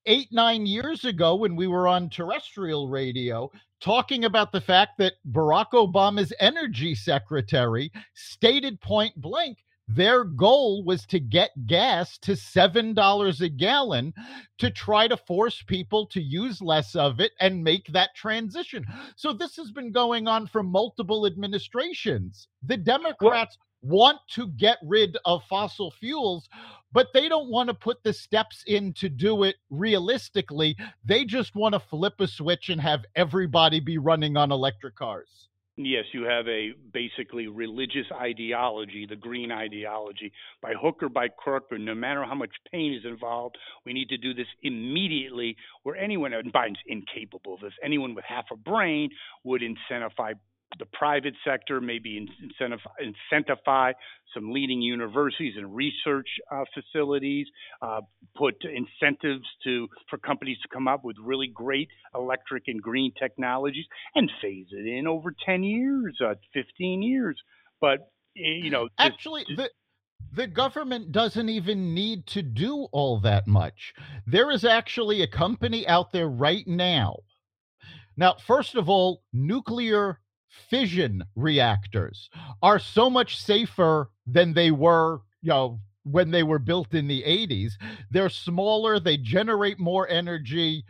eight, 0.08 0.30
nine 0.32 0.65
years 0.65 1.06
ago 1.06 1.36
when 1.36 1.56
we 1.56 1.67
were 1.67 1.88
on 1.88 2.10
terrestrial 2.10 2.89
radio 2.89 3.52
talking 3.80 4.26
about 4.26 4.52
the 4.52 4.62
fact 4.62 4.97
that 4.97 5.13
Barack 5.32 5.71
Obama's 5.74 6.34
energy 6.39 6.95
secretary 6.95 7.91
stated 8.13 8.82
point 8.82 9.15
blank 9.15 9.58
their 9.95 10.23
goal 10.23 10.84
was 10.84 11.06
to 11.08 11.19
get 11.19 11.51
gas 11.67 12.17
to 12.19 12.34
$7 12.34 13.41
a 13.41 13.49
gallon 13.49 14.13
to 14.58 14.69
try 14.69 15.08
to 15.08 15.17
force 15.17 15.62
people 15.62 16.06
to 16.08 16.21
use 16.21 16.62
less 16.62 16.95
of 16.95 17.19
it 17.19 17.32
and 17.39 17.63
make 17.63 17.88
that 17.88 18.15
transition. 18.15 18.86
So 19.15 19.34
this 19.34 19.56
has 19.58 19.71
been 19.71 19.91
going 19.91 20.27
on 20.27 20.47
for 20.47 20.63
multiple 20.63 21.25
administrations. 21.25 22.47
The 22.63 22.77
Democrats 22.77 23.58
want 23.82 24.19
to 24.30 24.47
get 24.49 24.77
rid 24.84 25.17
of 25.25 25.43
fossil 25.49 25.91
fuels, 25.91 26.47
but 26.91 27.08
they 27.13 27.27
don't 27.27 27.49
want 27.49 27.67
to 27.67 27.73
put 27.73 28.04
the 28.04 28.13
steps 28.13 28.63
in 28.67 28.93
to 28.93 29.10
do 29.10 29.43
it 29.43 29.56
realistically. 29.69 30.77
They 31.04 31.25
just 31.25 31.56
want 31.56 31.73
to 31.73 31.80
flip 31.80 32.19
a 32.19 32.27
switch 32.27 32.69
and 32.69 32.80
have 32.80 33.06
everybody 33.15 33.80
be 33.80 33.97
running 33.97 34.38
on 34.38 34.51
electric 34.51 34.95
cars. 34.95 35.49
Yes, 35.84 36.06
you 36.13 36.24
have 36.24 36.48
a 36.48 36.74
basically 36.94 37.48
religious 37.48 38.06
ideology, 38.13 39.08
the 39.10 39.15
green 39.15 39.52
ideology, 39.52 40.32
by 40.62 40.74
hook 40.80 41.02
or 41.02 41.10
by 41.10 41.28
crook, 41.28 41.65
or 41.72 41.78
no 41.78 41.96
matter 41.96 42.24
how 42.24 42.36
much 42.36 42.52
pain 42.72 42.94
is 42.94 43.04
involved, 43.06 43.58
we 43.86 43.94
need 43.94 44.10
to 44.10 44.17
do 44.17 44.34
this 44.34 44.48
immediately. 44.62 45.56
Where 45.84 45.96
anyone, 45.96 46.34
and 46.34 46.54
Biden's 46.54 46.80
incapable 46.86 47.56
of 47.56 47.62
this, 47.62 47.74
anyone 47.84 48.13
with 48.13 48.26
half 48.26 48.46
a 48.52 48.56
brain 48.56 49.10
would 49.44 49.62
incentivize 49.62 50.36
the 50.80 50.86
private 50.94 51.34
sector, 51.46 51.82
maybe 51.82 52.18
incentive, 52.18 52.80
incentivize 53.02 53.94
some 54.34 54.52
leading 54.52 54.82
universities 54.82 55.56
and 55.58 55.76
research 55.76 56.28
uh, 56.52 56.64
facilities, 56.74 57.48
uh, 57.82 58.02
put 58.36 58.56
incentives 58.64 59.46
to 59.64 59.88
for 60.10 60.18
companies 60.18 60.58
to 60.62 60.68
come 60.70 60.88
up 60.88 61.04
with 61.04 61.18
really 61.22 61.48
great 61.48 61.90
electric 62.16 62.64
and 62.68 62.82
green 62.82 63.12
technologies, 63.20 63.86
and 64.16 64.32
phase 64.42 64.68
it 64.72 64.88
in 64.88 65.08
over 65.08 65.34
10 65.46 65.64
years, 65.64 66.18
uh, 66.26 66.36
15 66.54 67.02
years. 67.02 67.38
But 67.80 68.10
you 68.34 68.70
know, 68.70 68.88
Actually, 68.98 69.46
the 69.56 69.70
the 70.34 70.48
government 70.48 71.12
doesn't 71.12 71.50
even 71.50 71.94
need 71.94 72.26
to 72.28 72.42
do 72.42 72.88
all 72.92 73.20
that 73.20 73.48
much. 73.48 73.94
There 74.26 74.52
is 74.52 74.64
actually 74.64 75.22
a 75.22 75.28
company 75.28 75.86
out 75.88 76.12
there 76.12 76.30
right 76.30 76.66
now. 76.66 77.18
Now, 78.16 78.36
first 78.36 78.76
of 78.76 78.88
all, 78.88 79.24
nuclear 79.34 80.20
fission 80.70 81.24
reactors 81.36 82.30
are 82.62 82.80
so 82.80 83.10
much 83.10 83.38
safer 83.42 84.10
than 84.26 84.54
they 84.54 84.72
were, 84.72 85.22
you 85.42 85.50
know, 85.50 85.80
when 86.04 86.32
they 86.32 86.44
were 86.44 86.60
built 86.60 86.94
in 86.94 87.08
the 87.08 87.24
80s. 87.24 87.74
They're 88.10 88.30
smaller, 88.30 89.00
they 89.00 89.18
generate 89.18 89.80
more 89.80 90.08
energy, 90.08 90.84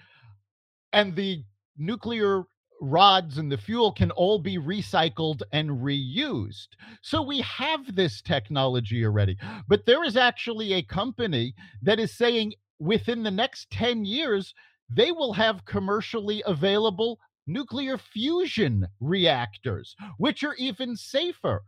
and 0.93 1.15
the 1.15 1.43
nuclear 1.77 2.43
rods 2.81 3.37
and 3.37 3.51
the 3.51 3.57
fuel 3.57 3.91
can 3.91 4.11
all 4.11 4.39
be 4.39 4.57
recycled 4.57 5.41
and 5.51 5.69
reused. 5.69 6.69
So 7.01 7.21
we 7.21 7.41
have 7.41 7.95
this 7.95 8.21
technology 8.21 9.05
already. 9.05 9.37
But 9.67 9.85
there 9.85 10.03
is 10.03 10.17
actually 10.17 10.73
a 10.73 10.81
company 10.81 11.53
that 11.83 11.99
is 11.99 12.17
saying 12.17 12.53
within 12.79 13.21
the 13.21 13.31
next 13.31 13.69
10 13.69 14.05
years, 14.05 14.55
they 14.89 15.11
will 15.11 15.33
have 15.33 15.65
commercially 15.65 16.41
available 16.45 17.19
nuclear 17.47 17.97
fusion 17.97 18.87
reactors, 18.99 19.95
which 20.17 20.43
are 20.43 20.55
even 20.55 20.95
safer. 20.95 21.63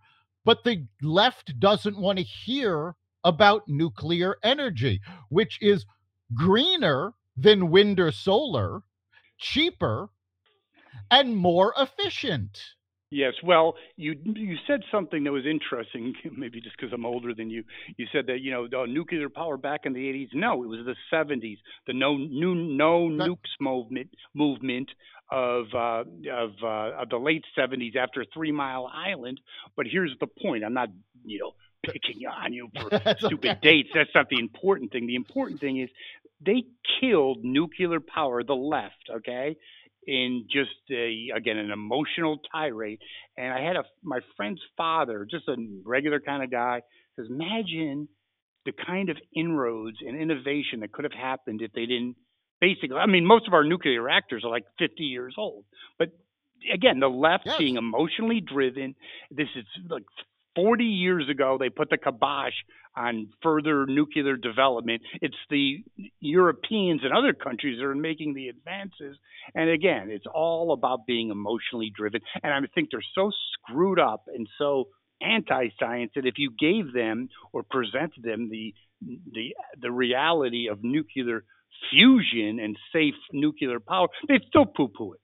But 0.45 0.63
the 0.63 0.87
left 1.01 1.59
doesn't 1.59 1.97
want 1.97 2.19
to 2.19 2.23
hear 2.23 2.95
about 3.23 3.67
nuclear 3.67 4.37
energy, 4.43 5.01
which 5.29 5.57
is 5.61 5.85
greener 6.33 7.13
than 7.37 7.71
wind 7.71 7.99
or 7.99 8.11
solar, 8.11 8.81
cheaper, 9.37 10.09
and 11.09 11.35
more 11.35 11.73
efficient. 11.77 12.59
Yes, 13.13 13.33
well, 13.43 13.75
you 13.95 14.15
you 14.25 14.55
said 14.65 14.81
something 14.91 15.23
that 15.25 15.31
was 15.31 15.45
interesting. 15.45 16.15
Maybe 16.35 16.59
just 16.59 16.75
because 16.75 16.91
I'm 16.91 17.05
older 17.05 17.35
than 17.35 17.51
you, 17.51 17.63
you 17.95 18.07
said 18.11 18.25
that 18.25 18.39
you 18.41 18.51
know 18.51 18.67
the 18.67 18.87
nuclear 18.87 19.29
power 19.29 19.55
back 19.55 19.81
in 19.85 19.93
the 19.93 19.99
80s. 19.99 20.29
No, 20.33 20.63
it 20.63 20.67
was 20.67 20.79
the 20.83 20.95
70s. 21.15 21.57
The 21.85 21.93
no 21.93 22.17
new 22.17 22.55
no 22.55 23.07
nukes 23.09 23.53
movement 23.59 24.09
movement 24.33 24.89
of 25.31 25.65
uh, 25.75 26.03
of, 26.31 26.51
uh, 26.63 27.01
of 27.01 27.09
the 27.09 27.17
late 27.17 27.45
70s 27.55 27.95
after 27.95 28.25
Three 28.33 28.51
Mile 28.51 28.89
Island. 28.91 29.39
But 29.77 29.85
here's 29.85 30.15
the 30.19 30.27
point. 30.27 30.63
I'm 30.63 30.73
not 30.73 30.89
you 31.23 31.39
know 31.39 31.51
picking 31.85 32.25
on 32.25 32.51
you 32.51 32.69
for 32.73 32.89
stupid 33.19 33.51
okay. 33.51 33.59
dates. 33.61 33.89
That's 33.93 34.09
not 34.15 34.29
the 34.29 34.39
important 34.39 34.91
thing. 34.91 35.05
The 35.05 35.15
important 35.15 35.59
thing 35.59 35.79
is 35.79 35.89
they 36.43 36.63
killed 36.99 37.43
nuclear 37.43 37.99
power. 37.99 38.43
The 38.43 38.55
left, 38.55 39.11
okay 39.17 39.55
in 40.07 40.45
just 40.51 40.71
a 40.91 41.29
again 41.35 41.57
an 41.57 41.71
emotional 41.71 42.39
tirade. 42.51 42.99
And 43.37 43.53
I 43.53 43.61
had 43.61 43.75
a 43.75 43.83
my 44.03 44.19
friend's 44.37 44.61
father, 44.77 45.27
just 45.29 45.47
a 45.47 45.55
regular 45.85 46.19
kind 46.19 46.43
of 46.43 46.51
guy, 46.51 46.81
says, 47.15 47.27
imagine 47.29 48.07
the 48.65 48.73
kind 48.85 49.09
of 49.09 49.17
inroads 49.35 49.97
and 50.01 50.19
innovation 50.19 50.79
that 50.81 50.91
could 50.93 51.03
have 51.03 51.13
happened 51.13 51.61
if 51.61 51.71
they 51.73 51.85
didn't 51.85 52.15
basically 52.61 52.95
I 52.97 53.07
mean 53.07 53.25
most 53.25 53.47
of 53.47 53.53
our 53.53 53.63
nuclear 53.63 54.01
reactors 54.01 54.43
are 54.45 54.51
like 54.51 54.65
50 54.79 55.03
years 55.03 55.35
old. 55.37 55.65
But 55.99 56.09
again, 56.73 56.99
the 56.99 57.09
left 57.09 57.45
Yes. 57.45 57.57
being 57.57 57.75
emotionally 57.77 58.41
driven, 58.41 58.95
this 59.31 59.47
is 59.55 59.65
like 59.89 60.03
40 60.55 60.83
years 60.83 61.29
ago 61.29 61.57
they 61.59 61.69
put 61.69 61.89
the 61.89 61.97
kibosh 61.97 62.53
on 62.95 63.29
further 63.41 63.85
nuclear 63.85 64.37
development. 64.37 65.01
It's 65.21 65.35
the 65.49 65.83
Europeans 66.19 67.01
and 67.03 67.11
other 67.13 67.33
countries 67.33 67.79
that 67.79 67.85
are 67.85 67.95
making 67.95 68.33
the 68.33 68.49
advances. 68.49 69.17
And 69.55 69.69
again, 69.69 70.09
it's 70.09 70.25
all 70.31 70.73
about 70.73 71.07
being 71.07 71.31
emotionally 71.31 71.91
driven. 71.95 72.21
And 72.43 72.53
I 72.53 72.59
think 72.73 72.89
they're 72.91 73.01
so 73.15 73.31
screwed 73.53 73.99
up 73.99 74.25
and 74.27 74.47
so 74.57 74.89
anti-science 75.21 76.11
that 76.15 76.25
if 76.25 76.35
you 76.37 76.51
gave 76.59 76.93
them 76.93 77.29
or 77.51 77.63
presented 77.63 78.23
them 78.23 78.49
the 78.49 78.73
the 79.01 79.53
the 79.81 79.91
reality 79.91 80.67
of 80.69 80.79
nuclear 80.83 81.43
fusion 81.89 82.59
and 82.59 82.77
safe 82.91 83.15
nuclear 83.31 83.79
power, 83.79 84.07
they'd 84.27 84.43
still 84.47 84.65
poo-poo 84.65 85.13
it. 85.13 85.19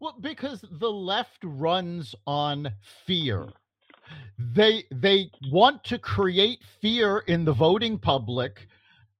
Well, 0.00 0.16
because 0.20 0.64
the 0.70 0.90
left 0.90 1.38
runs 1.42 2.14
on 2.26 2.72
fear. 3.06 3.40
Mm-hmm. 3.40 4.52
They 4.54 4.84
they 4.92 5.30
want 5.50 5.82
to 5.84 5.98
create 5.98 6.60
fear 6.80 7.18
in 7.26 7.44
the 7.44 7.52
voting 7.52 7.98
public 7.98 8.68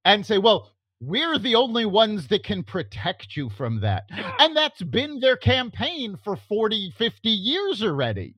and 0.04 0.24
say, 0.24 0.38
well, 0.38 0.70
we're 1.00 1.38
the 1.38 1.54
only 1.54 1.84
ones 1.84 2.28
that 2.28 2.44
can 2.44 2.62
protect 2.62 3.36
you 3.36 3.50
from 3.50 3.80
that. 3.80 4.04
And 4.38 4.56
that's 4.56 4.82
been 4.82 5.20
their 5.20 5.36
campaign 5.36 6.16
for 6.22 6.36
40, 6.36 6.92
50 6.96 7.28
years 7.28 7.82
already. 7.82 8.34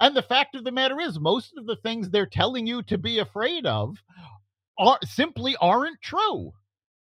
And 0.00 0.16
the 0.16 0.22
fact 0.22 0.54
of 0.54 0.64
the 0.64 0.70
matter 0.70 1.00
is, 1.00 1.18
most 1.18 1.52
of 1.56 1.66
the 1.66 1.76
things 1.76 2.08
they're 2.08 2.26
telling 2.26 2.66
you 2.66 2.82
to 2.84 2.98
be 2.98 3.18
afraid 3.18 3.66
of 3.66 3.96
are 4.78 4.98
simply 5.04 5.56
aren't 5.60 6.00
true. 6.00 6.52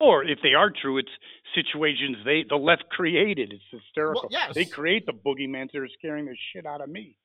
Or 0.00 0.24
if 0.24 0.38
they 0.42 0.54
are 0.54 0.70
true, 0.70 0.96
it's 0.96 1.10
situations 1.54 2.18
they 2.24 2.44
the 2.48 2.56
left 2.56 2.84
created. 2.90 3.52
It's 3.52 3.82
hysterical. 3.82 4.22
Well, 4.22 4.30
yes. 4.30 4.54
They 4.54 4.64
create 4.64 5.06
the 5.06 5.12
boogeyman 5.12 5.70
that 5.72 5.78
are 5.78 5.88
scaring 5.98 6.26
the 6.26 6.36
shit 6.52 6.66
out 6.66 6.80
of 6.80 6.88
me. 6.88 7.16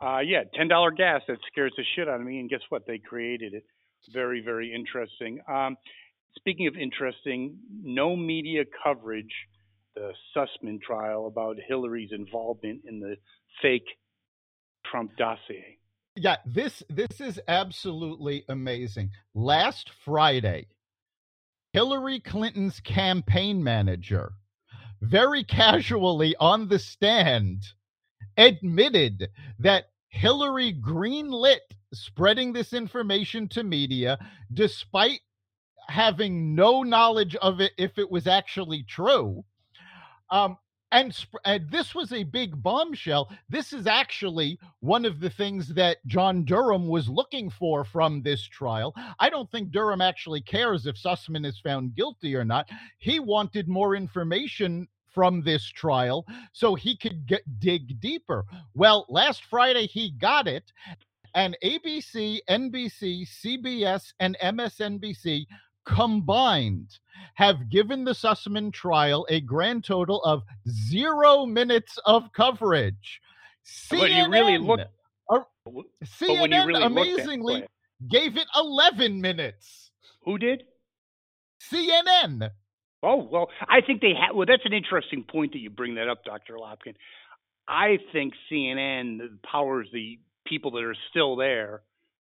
Uh, 0.00 0.20
yeah, 0.20 0.44
ten 0.54 0.68
dollar 0.68 0.90
gas 0.90 1.22
that 1.28 1.38
scares 1.50 1.72
the 1.76 1.84
shit 1.94 2.08
out 2.08 2.20
of 2.20 2.26
me, 2.26 2.40
and 2.40 2.48
guess 2.48 2.62
what? 2.70 2.86
They 2.86 2.98
created 2.98 3.54
it. 3.54 3.64
Very, 4.12 4.40
very 4.40 4.72
interesting. 4.74 5.40
Um, 5.46 5.76
speaking 6.34 6.66
of 6.66 6.76
interesting, 6.76 7.58
no 7.82 8.16
media 8.16 8.64
coverage. 8.82 9.32
The 9.96 10.12
Sussman 10.34 10.80
trial 10.80 11.26
about 11.26 11.56
Hillary's 11.66 12.10
involvement 12.12 12.82
in 12.86 13.00
the 13.00 13.16
fake 13.60 13.88
Trump 14.88 15.16
dossier. 15.16 15.78
Yeah, 16.16 16.36
this 16.46 16.82
this 16.88 17.20
is 17.20 17.40
absolutely 17.48 18.44
amazing. 18.48 19.10
Last 19.34 19.90
Friday, 20.04 20.68
Hillary 21.72 22.20
Clinton's 22.20 22.80
campaign 22.80 23.62
manager 23.62 24.32
very 25.00 25.44
casually 25.44 26.34
on 26.36 26.68
the 26.68 26.78
stand 26.78 27.62
admitted 28.36 29.28
that 29.58 29.86
Hillary 30.08 30.74
greenlit 30.74 31.60
spreading 31.92 32.52
this 32.52 32.72
information 32.72 33.48
to 33.48 33.62
media 33.62 34.18
despite 34.52 35.20
having 35.88 36.54
no 36.54 36.82
knowledge 36.82 37.34
of 37.36 37.60
it 37.60 37.72
if 37.78 37.98
it 37.98 38.10
was 38.10 38.26
actually 38.26 38.82
true. 38.84 39.44
Um, 40.30 40.56
and, 40.92 41.16
and 41.44 41.70
this 41.70 41.94
was 41.94 42.12
a 42.12 42.24
big 42.24 42.62
bombshell. 42.62 43.30
This 43.48 43.72
is 43.72 43.86
actually 43.86 44.58
one 44.80 45.04
of 45.04 45.20
the 45.20 45.30
things 45.30 45.68
that 45.68 45.98
John 46.06 46.44
Durham 46.44 46.88
was 46.88 47.08
looking 47.08 47.50
for 47.50 47.84
from 47.84 48.22
this 48.22 48.42
trial. 48.44 48.94
I 49.18 49.30
don't 49.30 49.50
think 49.50 49.70
Durham 49.70 50.00
actually 50.00 50.40
cares 50.40 50.86
if 50.86 50.96
Sussman 50.96 51.46
is 51.46 51.58
found 51.60 51.94
guilty 51.94 52.36
or 52.36 52.44
not. 52.44 52.68
He 52.98 53.20
wanted 53.20 53.68
more 53.68 53.96
information 53.96 54.88
from 55.12 55.42
this 55.42 55.64
trial 55.66 56.26
so 56.52 56.74
he 56.74 56.96
could 56.96 57.26
get 57.26 57.42
dig 57.60 58.00
deeper. 58.00 58.44
Well, 58.74 59.06
last 59.08 59.44
Friday 59.44 59.86
he 59.86 60.12
got 60.12 60.46
it, 60.48 60.72
and 61.34 61.56
ABC, 61.64 62.40
NBC, 62.48 63.26
CBS, 63.28 64.12
and 64.20 64.36
MSNBC 64.42 65.46
combined 65.84 66.98
have 67.34 67.70
given 67.70 68.04
the 68.04 68.12
Sussman 68.12 68.72
trial 68.72 69.26
a 69.28 69.40
grand 69.40 69.84
total 69.84 70.22
of 70.22 70.42
zero 70.68 71.46
minutes 71.46 71.98
of 72.04 72.32
coverage. 72.32 73.20
But 73.90 74.10
you 74.10 74.28
really 74.28 74.58
look. 74.58 74.80
or- 75.28 75.46
But 75.64 75.72
when 75.74 75.84
you 75.86 76.06
CNN 76.36 76.66
really 76.66 76.82
amazingly 76.84 77.66
gave 78.08 78.36
it 78.36 78.46
11 78.56 79.20
minutes. 79.20 79.90
who 80.24 80.38
did? 80.38 80.64
CNN. 81.70 82.50
Oh 83.02 83.16
well, 83.16 83.48
I 83.68 83.80
think 83.80 84.00
they 84.02 84.12
have. 84.14 84.34
Well, 84.36 84.46
that's 84.46 84.64
an 84.66 84.72
interesting 84.72 85.24
point 85.24 85.52
that 85.52 85.58
you 85.58 85.70
bring 85.70 85.94
that 85.94 86.08
up, 86.08 86.24
Doctor 86.24 86.54
Lopkin. 86.54 86.94
I 87.66 87.98
think 88.12 88.34
CNN 88.50 89.42
powers 89.42 89.88
the 89.92 90.18
people 90.46 90.72
that 90.72 90.82
are 90.84 90.96
still 91.10 91.36
there 91.36 91.82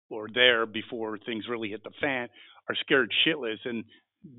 or 0.10 0.28
there 0.34 0.66
before 0.66 1.18
things 1.18 1.46
really 1.50 1.70
hit 1.70 1.84
the 1.84 1.92
fan 2.00 2.30
are 2.72 2.76
scared 2.76 3.12
shitless, 3.26 3.60
and 3.66 3.84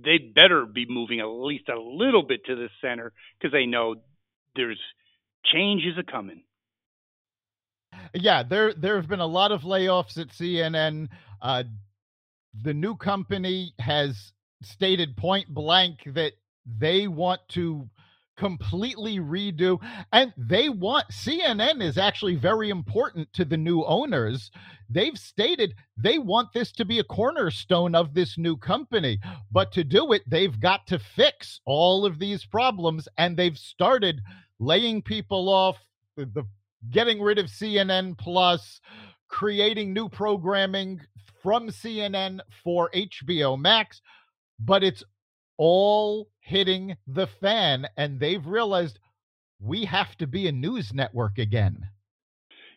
they 0.05 0.19
better 0.19 0.65
be 0.67 0.87
moving 0.89 1.21
at 1.21 1.27
least 1.27 1.69
a 1.69 1.81
little 1.81 2.23
bit 2.23 2.45
to 2.47 2.57
the 2.57 2.69
center 2.81 3.13
because 3.39 3.53
they 3.53 3.67
know 3.67 3.97
there's 4.55 4.81
changes 5.45 5.95
a 5.99 6.03
coming. 6.03 6.43
Yeah, 8.15 8.43
there 8.43 8.73
there 8.73 8.97
have 8.97 9.09
been 9.09 9.21
a 9.21 9.27
lot 9.27 9.53
of 9.53 9.63
layoffs 9.63 10.19
at 10.19 10.29
CNN. 10.29 11.09
Uh, 11.41 11.65
the 12.63 12.75
new 12.75 12.97
company 12.97 13.75
has 13.79 14.33
stated 14.63 15.17
point 15.17 15.49
blank 15.49 15.99
that 16.07 16.33
they 16.67 17.09
want 17.09 17.41
to 17.51 17.89
completely 18.37 19.19
redo 19.19 19.79
and 20.13 20.33
they 20.37 20.69
want 20.69 21.07
CNN 21.11 21.83
is 21.83 21.99
actually 21.99 22.37
very 22.37 22.71
important 22.71 23.33
to 23.35 23.45
the 23.45 23.57
new 23.57 23.85
owners. 23.85 24.51
They've 24.89 25.19
stated 25.19 25.75
they 25.97 26.19
want 26.19 26.53
this 26.53 26.73
to 26.73 26.85
be 26.85 26.99
a 26.99 27.05
cornerstone 27.05 27.95
of 27.95 28.15
this 28.15 28.39
new 28.39 28.57
company, 28.57 29.21
but 29.51 29.73
to 29.73 29.85
do 29.85 30.13
it 30.13 30.23
they've 30.29 30.59
got 30.59 30.87
to 30.89 30.99
fix 30.99 31.61
all 31.67 32.07
of 32.07 32.19
these 32.19 32.45
problems 32.45 33.09
and 33.19 33.37
they've 33.37 33.59
started 33.59 34.21
laying 34.59 35.03
people 35.03 35.49
off 35.49 35.77
the, 36.17 36.27
the 36.27 36.45
getting 36.91 37.21
rid 37.21 37.39
of 37.39 37.47
CNN 37.47 38.19
plus 38.19 38.81
creating 39.29 39.93
new 39.93 40.09
programming 40.09 41.01
from 41.43 41.69
CNN 41.69 42.41
for 42.63 42.91
HBO 42.95 43.59
Max, 43.59 44.01
but 44.61 44.85
it's 44.85 45.03
all 45.57 46.29
hitting 46.41 46.97
the 47.07 47.27
fan, 47.41 47.87
and 47.97 48.19
they've 48.19 48.45
realized 48.47 48.99
we 49.61 49.85
have 49.85 50.17
to 50.17 50.27
be 50.27 50.49
a 50.49 50.53
news 50.53 50.93
network 50.93 51.39
again. 51.39 51.89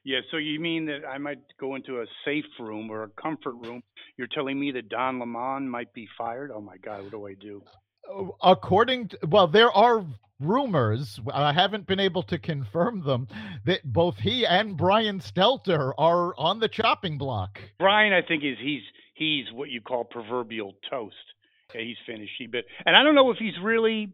Yeah, 0.04 0.20
so 0.30 0.38
you 0.38 0.60
mean 0.60 0.86
that 0.86 1.00
I 1.04 1.18
might 1.18 1.40
go 1.60 1.74
into 1.74 2.02
a 2.02 2.06
safe 2.24 2.46
room 2.60 2.92
or 2.92 3.04
a 3.04 3.10
comfort 3.22 3.56
room? 3.56 3.82
You're 4.18 4.28
telling 4.28 4.60
me 4.60 4.72
that 4.74 4.90
Don 4.90 5.20
Lemon 5.20 5.68
might 5.68 5.92
be 5.94 6.08
fired? 6.16 6.52
Oh 6.54 6.62
my 6.62 6.78
God, 6.78 7.02
what 7.02 7.12
do 7.12 7.28
I 7.28 7.34
do? 7.34 7.64
Uh, 8.08 8.26
According 8.44 9.10
to, 9.10 9.20
well, 9.28 9.48
there 9.48 9.72
are 9.72 10.06
rumors, 10.40 11.20
I 11.34 11.54
haven't 11.54 11.88
been 11.88 12.00
able 12.00 12.22
to 12.24 12.38
confirm 12.38 13.04
them, 13.04 13.28
that 13.66 13.82
both 13.84 14.18
he 14.18 14.46
and 14.46 14.78
Brian 14.78 15.20
Stelter 15.20 15.94
are 15.98 16.38
on 16.38 16.60
the 16.60 16.68
chopping 16.68 17.18
block. 17.18 17.60
Brian, 17.80 18.14
I 18.14 18.22
think 18.22 18.44
is 18.44 18.58
he's 18.62 18.84
he's 19.16 19.46
what 19.54 19.70
you 19.70 19.82
call 19.82 20.04
proverbial 20.04 20.76
toast. 20.90 21.16
Yeah, 21.76 21.84
he's 21.84 21.98
finished. 22.06 22.32
He 22.38 22.48
bit, 22.48 22.66
and 22.86 22.96
I 22.96 23.04
don't 23.04 23.16
know 23.16 23.32
if 23.32 23.38
he's 23.38 23.54
really. 23.62 24.14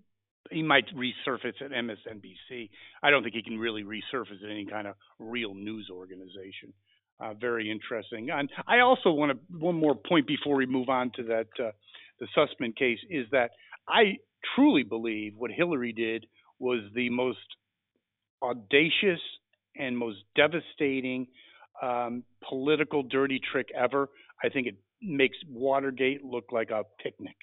He 0.49 0.63
might 0.63 0.85
resurface 0.95 1.61
at 1.63 1.71
MSNBC. 1.71 2.69
I 3.03 3.09
don't 3.09 3.23
think 3.23 3.35
he 3.35 3.43
can 3.43 3.57
really 3.59 3.83
resurface 3.83 4.43
at 4.43 4.49
any 4.49 4.65
kind 4.65 4.87
of 4.87 4.95
real 5.19 5.53
news 5.53 5.89
organization. 5.89 6.73
Uh, 7.21 7.35
very 7.35 7.71
interesting. 7.71 8.29
And 8.31 8.49
I 8.67 8.79
also 8.79 9.11
want 9.11 9.31
to 9.31 9.37
one 9.57 9.75
more 9.75 9.95
point 9.95 10.27
before 10.27 10.55
we 10.55 10.65
move 10.65 10.89
on 10.89 11.11
to 11.15 11.23
that 11.23 11.47
uh, 11.63 11.71
the 12.19 12.27
Sussman 12.35 12.75
case 12.75 12.97
is 13.09 13.27
that 13.31 13.51
I 13.87 14.17
truly 14.55 14.83
believe 14.83 15.35
what 15.37 15.51
Hillary 15.51 15.93
did 15.93 16.25
was 16.59 16.81
the 16.95 17.09
most 17.11 17.37
audacious 18.41 19.21
and 19.77 19.97
most 19.97 20.17
devastating 20.35 21.27
um, 21.81 22.23
political 22.49 23.03
dirty 23.03 23.39
trick 23.51 23.67
ever. 23.75 24.09
I 24.43 24.49
think 24.49 24.67
it 24.67 24.75
makes 25.01 25.37
Watergate 25.49 26.23
look 26.23 26.51
like 26.51 26.71
a 26.71 26.83
picnic. 27.01 27.35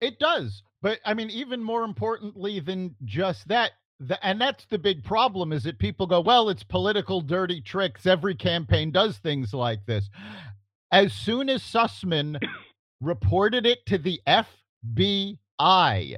It 0.00 0.18
does. 0.18 0.62
But 0.80 1.00
I 1.04 1.14
mean, 1.14 1.30
even 1.30 1.62
more 1.62 1.84
importantly 1.84 2.60
than 2.60 2.94
just 3.04 3.48
that, 3.48 3.72
the, 4.00 4.24
and 4.24 4.40
that's 4.40 4.64
the 4.66 4.78
big 4.78 5.02
problem 5.02 5.52
is 5.52 5.64
that 5.64 5.78
people 5.78 6.06
go, 6.06 6.20
well, 6.20 6.48
it's 6.50 6.62
political 6.62 7.20
dirty 7.20 7.60
tricks. 7.60 8.06
Every 8.06 8.34
campaign 8.34 8.92
does 8.92 9.18
things 9.18 9.52
like 9.52 9.84
this. 9.86 10.08
As 10.92 11.12
soon 11.12 11.48
as 11.48 11.62
Sussman 11.62 12.40
reported 13.00 13.66
it 13.66 13.84
to 13.86 13.98
the 13.98 14.20
FBI, 14.28 16.16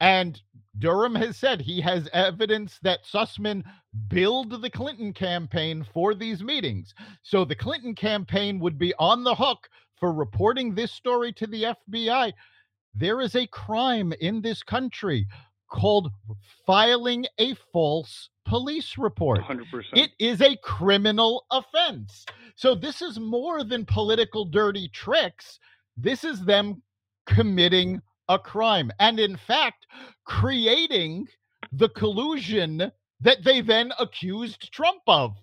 and 0.00 0.40
Durham 0.78 1.14
has 1.14 1.36
said 1.36 1.60
he 1.60 1.80
has 1.80 2.08
evidence 2.12 2.78
that 2.82 3.04
Sussman 3.04 3.64
billed 4.08 4.62
the 4.62 4.70
Clinton 4.70 5.12
campaign 5.12 5.84
for 5.92 6.14
these 6.14 6.42
meetings. 6.42 6.94
So 7.22 7.44
the 7.44 7.54
Clinton 7.54 7.94
campaign 7.94 8.60
would 8.60 8.78
be 8.78 8.94
on 8.98 9.24
the 9.24 9.34
hook 9.34 9.68
for 9.96 10.12
reporting 10.12 10.74
this 10.74 10.92
story 10.92 11.32
to 11.34 11.46
the 11.46 11.74
FBI. 11.90 12.32
There 12.94 13.20
is 13.20 13.34
a 13.34 13.46
crime 13.48 14.12
in 14.20 14.40
this 14.40 14.62
country 14.62 15.26
called 15.68 16.10
filing 16.66 17.26
a 17.38 17.54
false 17.72 18.30
police 18.46 18.96
report. 18.96 19.40
100%. 19.40 19.62
It 19.92 20.10
is 20.18 20.40
a 20.40 20.56
criminal 20.62 21.44
offense. 21.50 22.24
So 22.56 22.74
this 22.74 23.02
is 23.02 23.18
more 23.18 23.64
than 23.64 23.84
political 23.84 24.44
dirty 24.44 24.88
tricks. 24.88 25.58
This 25.96 26.24
is 26.24 26.44
them 26.44 26.82
committing 27.26 28.00
a 28.28 28.38
crime 28.38 28.90
and 28.98 29.18
in 29.18 29.36
fact 29.46 29.86
creating 30.24 31.26
the 31.72 31.88
collusion 31.88 32.92
that 33.20 33.44
they 33.44 33.60
then 33.60 33.92
accused 33.98 34.72
Trump 34.72 35.02
of. 35.06 35.34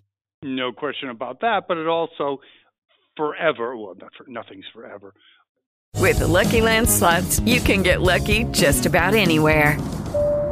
No 0.42 0.72
question 0.72 1.10
about 1.10 1.40
that, 1.40 1.64
but 1.68 1.76
it 1.76 1.86
also 1.86 2.40
forever, 3.16 3.76
well, 3.76 3.94
not 4.00 4.12
for, 4.16 4.24
nothing's 4.28 4.64
forever. 4.72 5.12
With 5.96 6.18
the 6.18 6.28
Lucky 6.28 6.60
Land 6.60 6.88
slots, 6.88 7.40
you 7.40 7.60
can 7.60 7.82
get 7.82 8.02
lucky 8.02 8.44
just 8.44 8.86
about 8.86 9.14
anywhere. 9.14 9.78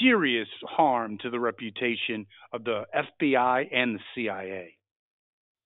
serious 0.00 0.48
harm 0.68 1.18
to 1.22 1.30
the 1.30 1.40
reputation 1.40 2.26
of 2.52 2.64
the 2.64 2.84
FBI 2.94 3.68
and 3.72 3.96
the 3.96 4.00
CIA. 4.14 4.74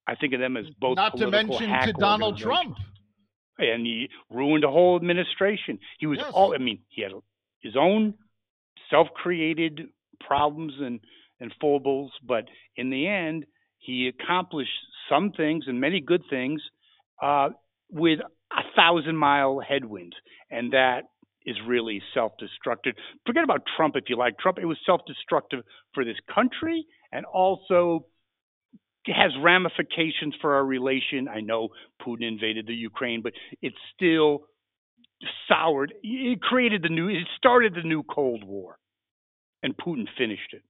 I 0.06 0.14
think 0.16 0.34
of 0.34 0.40
them 0.40 0.56
as 0.56 0.66
both 0.80 0.96
Not 0.96 1.16
to 1.18 1.30
mention 1.30 1.68
to 1.68 1.92
Donald. 1.92 2.38
Trump. 2.38 2.76
and 3.58 3.86
he 3.86 4.08
ruined 4.30 4.64
a 4.64 4.70
whole 4.70 4.96
administration. 4.96 5.78
He 5.98 6.06
was 6.06 6.18
Yes. 6.18 6.32
all 6.32 6.54
I 6.54 6.58
mean, 6.58 6.80
he 6.88 7.02
had 7.02 7.12
his 7.60 7.76
own 7.76 8.14
self-created 8.90 9.88
problems 10.20 10.74
and 10.80 11.00
and 11.40 11.52
foibles, 11.60 12.12
but 12.24 12.44
in 12.76 12.90
the 12.90 13.06
end, 13.08 13.46
he 13.78 14.06
accomplished 14.08 14.70
some 15.08 15.32
things 15.32 15.64
and 15.66 15.80
many 15.80 16.00
good 16.00 16.22
things 16.30 16.62
uh, 17.20 17.48
with 17.90 18.20
a 18.20 18.62
thousand 18.76 19.16
mile 19.16 19.58
headwind, 19.58 20.14
and 20.50 20.72
that 20.72 21.02
is 21.46 21.56
really 21.66 22.02
self-destructive. 22.14 22.94
Forget 23.26 23.44
about 23.44 23.62
Trump 23.76 23.96
if 23.96 24.04
you 24.08 24.16
like 24.16 24.38
Trump. 24.38 24.58
It 24.58 24.66
was 24.66 24.78
self-destructive 24.86 25.60
for 25.94 26.04
this 26.04 26.16
country 26.32 26.86
and 27.10 27.24
also 27.26 28.06
has 29.06 29.32
ramifications 29.42 30.34
for 30.40 30.54
our 30.54 30.64
relation. 30.64 31.28
I 31.28 31.40
know 31.40 31.70
Putin 32.00 32.26
invaded 32.26 32.66
the 32.66 32.74
Ukraine, 32.74 33.20
but 33.22 33.32
it's 33.60 33.76
still 33.94 34.44
soured. 35.48 35.92
It 36.02 36.40
created 36.40 36.82
the 36.82 36.88
new. 36.88 37.08
It 37.08 37.26
started 37.36 37.74
the 37.74 37.86
new 37.86 38.02
Cold 38.02 38.44
War, 38.44 38.78
and 39.62 39.76
Putin 39.76 40.06
finished 40.16 40.52
it. 40.52 40.62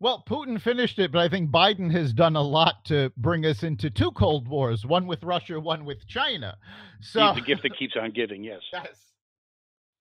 Well, 0.00 0.24
Putin 0.28 0.60
finished 0.60 0.98
it, 0.98 1.12
but 1.12 1.20
I 1.20 1.28
think 1.28 1.50
Biden 1.50 1.90
has 1.92 2.12
done 2.12 2.36
a 2.36 2.42
lot 2.42 2.84
to 2.86 3.12
bring 3.16 3.46
us 3.46 3.62
into 3.62 3.90
two 3.90 4.10
Cold 4.10 4.48
Wars, 4.48 4.84
one 4.84 5.06
with 5.06 5.22
Russia, 5.22 5.58
one 5.60 5.84
with 5.84 6.06
China. 6.06 6.56
So 7.00 7.26
He's 7.26 7.36
the 7.36 7.46
gift 7.46 7.62
that 7.62 7.78
keeps 7.78 7.94
on 8.00 8.10
giving. 8.12 8.44
Yes. 8.44 8.60
Yes. 8.72 9.00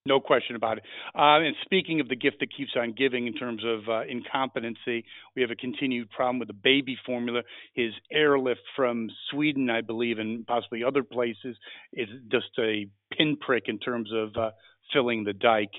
No 0.05 0.19
question 0.19 0.57
about 0.57 0.79
it. 0.79 0.83
Uh, 1.15 1.39
and 1.39 1.55
speaking 1.63 2.01
of 2.01 2.09
the 2.09 2.15
gift 2.17 2.41
that 2.41 2.53
keeps 2.53 2.71
on 2.75 2.91
giving 2.91 3.25
in 3.25 3.33
terms 3.33 3.63
of 3.63 3.87
uh, 3.87 4.01
incompetency, 4.01 5.05
we 5.33 5.41
have 5.41 5.49
a 5.49 5.55
continued 5.55 6.09
problem 6.09 6.39
with 6.39 6.49
the 6.49 6.53
baby 6.53 6.97
formula. 7.05 7.41
His 7.73 7.93
airlift 8.11 8.59
from 8.75 9.09
Sweden, 9.31 9.69
I 9.69 9.79
believe, 9.79 10.19
and 10.19 10.45
possibly 10.45 10.83
other 10.83 11.03
places, 11.03 11.55
is 11.93 12.09
just 12.29 12.49
a 12.59 12.87
pinprick 13.17 13.65
in 13.67 13.79
terms 13.79 14.09
of 14.13 14.35
uh, 14.35 14.51
filling 14.91 15.23
the 15.23 15.31
dike 15.31 15.71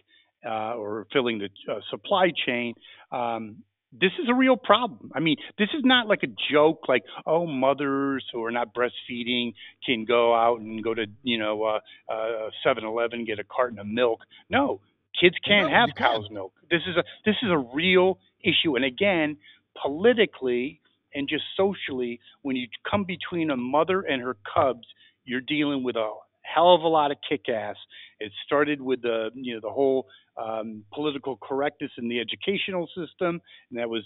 uh, 0.46 0.72
or 0.74 1.06
filling 1.12 1.38
the 1.38 1.50
uh, 1.70 1.80
supply 1.90 2.30
chain. 2.46 2.72
Um, 3.12 3.56
this 4.00 4.12
is 4.22 4.28
a 4.28 4.34
real 4.34 4.56
problem. 4.56 5.12
I 5.14 5.20
mean, 5.20 5.36
this 5.58 5.68
is 5.74 5.82
not 5.84 6.06
like 6.08 6.22
a 6.22 6.28
joke, 6.52 6.88
like, 6.88 7.04
oh, 7.26 7.46
mothers 7.46 8.24
who 8.32 8.44
are 8.44 8.50
not 8.50 8.74
breastfeeding 8.74 9.54
can 9.84 10.04
go 10.04 10.34
out 10.34 10.60
and 10.60 10.82
go 10.82 10.94
to, 10.94 11.06
you 11.22 11.38
know, 11.38 11.62
uh, 11.62 11.80
uh, 12.12 12.50
7-Eleven, 12.66 13.24
get 13.24 13.38
a 13.38 13.44
carton 13.44 13.78
of 13.78 13.86
milk. 13.86 14.20
No, 14.50 14.80
kids 15.18 15.36
can't 15.46 15.70
No, 15.70 15.74
have 15.74 15.90
cow's 15.96 16.28
milk. 16.30 16.52
This 16.70 16.82
is 16.88 16.96
a 16.96 17.04
this 17.24 17.36
is 17.42 17.50
a 17.50 17.58
real 17.58 18.18
issue. 18.42 18.76
And 18.76 18.84
again, 18.84 19.36
politically 19.80 20.80
and 21.14 21.28
just 21.28 21.44
socially, 21.56 22.20
when 22.42 22.56
you 22.56 22.66
come 22.90 23.04
between 23.04 23.50
a 23.50 23.56
mother 23.56 24.00
and 24.00 24.20
her 24.20 24.36
cubs, 24.52 24.86
you're 25.24 25.40
dealing 25.40 25.84
with 25.84 25.96
a 25.96 26.12
hell 26.44 26.74
of 26.74 26.82
a 26.82 26.88
lot 26.88 27.10
of 27.10 27.16
kick 27.28 27.48
ass. 27.48 27.76
It 28.20 28.32
started 28.46 28.80
with 28.80 29.02
the 29.02 29.30
you 29.34 29.54
know 29.54 29.60
the 29.60 29.70
whole 29.70 30.06
um, 30.36 30.84
political 30.92 31.36
correctness 31.36 31.90
in 31.98 32.08
the 32.08 32.20
educational 32.20 32.86
system, 32.88 33.40
and 33.70 33.78
that 33.78 33.88
was 33.88 34.02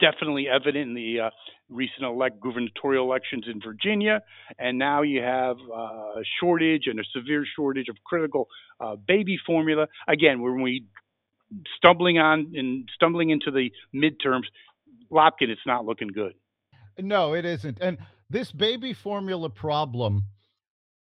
definitely 0.00 0.46
evident 0.48 0.88
in 0.90 0.94
the 0.94 1.20
uh, 1.20 1.30
recent 1.68 2.04
elect 2.04 2.40
gubernatorial 2.40 3.04
elections 3.04 3.44
in 3.52 3.60
Virginia. 3.60 4.22
And 4.58 4.78
now 4.78 5.02
you 5.02 5.22
have 5.22 5.56
uh, 5.72 6.20
a 6.20 6.22
shortage 6.40 6.84
and 6.86 7.00
a 7.00 7.04
severe 7.14 7.44
shortage 7.56 7.88
of 7.88 7.96
critical 8.04 8.48
uh, 8.80 8.96
baby 8.96 9.38
formula. 9.44 9.86
Again, 10.06 10.40
when 10.40 10.62
we 10.62 10.84
stumbling 11.76 12.18
on 12.18 12.52
and 12.54 12.88
stumbling 12.94 13.30
into 13.30 13.50
the 13.50 13.70
midterms, 13.94 14.44
Lopkin, 15.10 15.48
it's 15.48 15.66
not 15.66 15.84
looking 15.84 16.08
good. 16.08 16.34
No, 16.98 17.34
it 17.34 17.44
isn't. 17.44 17.78
And 17.80 17.98
this 18.28 18.52
baby 18.52 18.92
formula 18.92 19.48
problem 19.48 20.24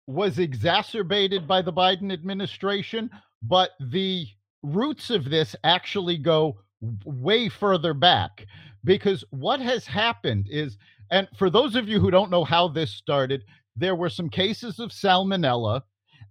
was 0.07 0.39
exacerbated 0.39 1.47
by 1.49 1.63
the 1.63 1.73
Biden 1.73 2.13
administration, 2.13 3.11
but 3.43 3.71
the 3.81 4.27
roots 4.63 5.11
of 5.11 5.31
this 5.31 5.57
actually 5.65 6.19
go 6.19 6.59
way 7.05 7.49
further 7.49 7.95
back 7.95 8.47
because 8.85 9.25
what 9.31 9.61
has 9.61 9.87
happened 9.87 10.47
is 10.51 10.77
and 11.11 11.29
for 11.37 11.51
those 11.51 11.77
of 11.77 11.89
you 11.89 12.01
who 12.01 12.11
don't 12.11 12.31
know 12.31 12.45
how 12.45 12.69
this 12.69 12.91
started, 12.93 13.45
there 13.77 13.95
were 13.95 14.11
some 14.11 14.29
cases 14.29 14.81
of 14.81 14.91
salmonella 14.91 15.83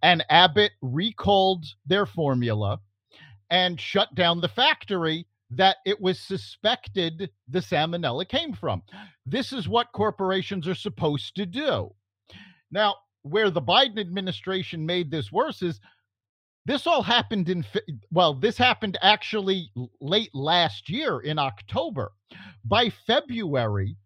and 0.01 0.26
Abbott 0.30 0.71
recalled 0.82 1.65
their 1.86 2.05
formula 2.05 2.80
and 3.49 3.80
shut 3.80 4.13
down 4.15 4.41
the 4.41 4.49
factory 4.49 5.26
that 5.51 5.78
it 5.86 6.01
was 6.01 6.19
suspected 6.19 7.30
the 7.47 7.59
salmonella 7.59 8.28
came 8.28 8.51
from. 8.53 8.82
This 9.26 9.53
is 9.53 9.69
what 9.69 9.91
corporations 9.93 10.67
are 10.67 10.76
supposed 10.76 11.36
to 11.36 11.45
do. 11.45 11.93
Now, 12.71 12.95
where 13.26 13.49
the 13.49 13.61
Biden 13.61 13.99
administration 13.99 14.86
made 14.86 15.09
this 15.09 15.32
worse 15.32 15.63
is 15.63 15.80
this 16.65 16.86
all 16.86 17.01
happened 17.01 17.49
in 17.49 17.65
well, 18.11 18.36
this 18.36 18.57
happened 18.57 18.97
actually 19.01 19.71
late 19.99 20.34
last 20.34 20.89
year 20.89 21.19
in 21.19 21.39
October. 21.39 22.11
By 22.63 22.91
February, 23.07 23.97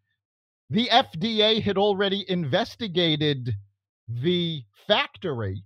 the 0.69 0.87
FDA 0.87 1.61
had 1.61 1.77
already 1.77 2.29
investigated 2.29 3.53
the 4.07 4.63
factory 4.87 5.63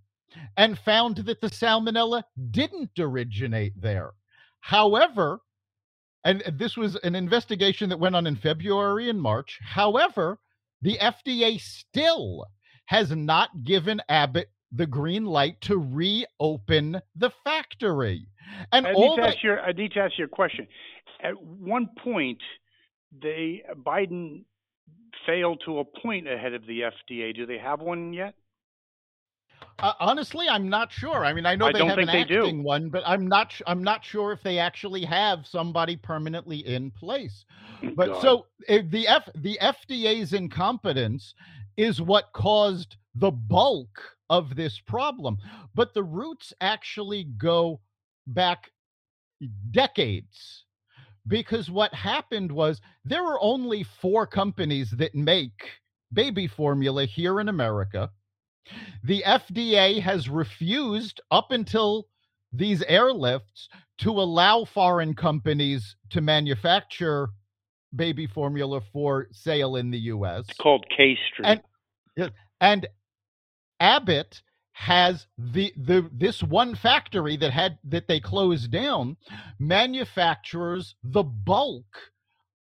and 0.57 0.77
found 0.79 1.17
that 1.17 1.39
the 1.39 1.49
salmonella 1.49 2.23
didn't 2.51 2.97
originate 2.97 3.79
there. 3.79 4.13
However, 4.61 5.41
and 6.23 6.41
this 6.53 6.75
was 6.75 6.95
an 6.97 7.15
investigation 7.15 7.89
that 7.89 7.99
went 7.99 8.15
on 8.15 8.25
in 8.25 8.35
February 8.35 9.09
and 9.09 9.21
March. 9.21 9.59
However, 9.61 10.39
the 10.81 10.97
FDA 10.97 11.59
still 11.59 12.45
has 12.85 13.11
not 13.11 13.63
given 13.63 14.01
Abbott 14.09 14.49
the 14.71 14.87
green 14.87 15.25
light 15.25 15.61
to 15.61 15.77
reopen 15.77 17.01
the 17.15 17.31
factory. 17.43 18.27
And 18.71 18.87
I 18.87 18.93
all 18.93 19.11
need 19.11 19.15
to 19.17 19.21
that, 19.21 19.35
ask 19.35 19.43
your 19.43 19.61
I 19.61 19.71
need 19.71 19.91
to 19.93 19.99
ask 19.99 20.17
you 20.17 20.25
a 20.25 20.27
question. 20.29 20.67
At 21.21 21.41
one 21.41 21.89
point, 22.03 22.41
they 23.21 23.63
Biden 23.77 24.43
failed 25.25 25.61
to 25.65 25.79
appoint 25.79 26.27
a 26.27 26.37
head 26.37 26.53
of 26.53 26.65
the 26.65 26.81
FDA. 26.81 27.35
Do 27.35 27.45
they 27.45 27.57
have 27.57 27.79
one 27.79 28.13
yet? 28.13 28.35
Uh, 29.79 29.93
honestly, 29.99 30.47
I'm 30.49 30.69
not 30.69 30.91
sure. 30.91 31.25
I 31.25 31.33
mean, 31.33 31.45
I 31.45 31.55
know 31.55 31.71
they 31.71 31.85
have 31.85 31.97
an 31.97 32.07
they 32.07 32.23
do. 32.23 32.41
acting 32.41 32.63
one, 32.63 32.89
but 32.89 33.03
I'm 33.05 33.27
not. 33.27 33.53
I'm 33.67 33.83
not 33.83 34.03
sure 34.03 34.31
if 34.31 34.41
they 34.43 34.59
actually 34.59 35.03
have 35.05 35.45
somebody 35.45 35.95
permanently 35.95 36.65
in 36.67 36.91
place. 36.91 37.45
But 37.95 38.09
God. 38.09 38.21
so 38.21 38.45
if 38.67 38.89
the 38.89 39.07
F 39.07 39.29
the 39.35 39.57
FDA's 39.61 40.33
incompetence 40.33 41.33
is 41.77 42.01
what 42.01 42.31
caused 42.33 42.97
the 43.15 43.31
bulk 43.31 43.99
of 44.29 44.55
this 44.55 44.79
problem. 44.79 45.37
But 45.75 45.93
the 45.93 46.03
roots 46.03 46.53
actually 46.61 47.25
go 47.37 47.79
back 48.27 48.71
decades. 49.71 50.65
Because 51.27 51.71
what 51.71 51.93
happened 51.93 52.51
was 52.51 52.81
there 53.05 53.23
were 53.23 53.41
only 53.41 53.83
four 53.83 54.27
companies 54.27 54.91
that 54.91 55.15
make 55.15 55.71
baby 56.11 56.47
formula 56.47 57.05
here 57.05 57.39
in 57.39 57.49
America. 57.49 58.11
The 59.03 59.23
FDA 59.25 60.01
has 60.01 60.29
refused 60.29 61.21
up 61.31 61.51
until 61.51 62.07
these 62.51 62.81
airlifts 62.83 63.67
to 63.99 64.11
allow 64.11 64.65
foreign 64.65 65.13
companies 65.15 65.95
to 66.11 66.21
manufacture 66.21 67.29
baby 67.95 68.27
formula 68.27 68.81
for 68.91 69.27
sale 69.31 69.75
in 69.75 69.91
the 69.91 69.99
US. 69.99 70.45
It's 70.49 70.57
called 70.57 70.85
K 70.95 71.17
Street. 71.31 71.61
And 72.17 72.31
and 72.61 72.87
Abbott 73.79 74.41
has 74.73 75.27
the 75.37 75.73
the 75.77 76.09
this 76.11 76.41
one 76.41 76.75
factory 76.75 77.37
that 77.37 77.51
had 77.51 77.77
that 77.83 78.07
they 78.07 78.19
closed 78.19 78.71
down 78.71 79.17
manufactures 79.59 80.95
the 81.03 81.23
bulk 81.23 82.11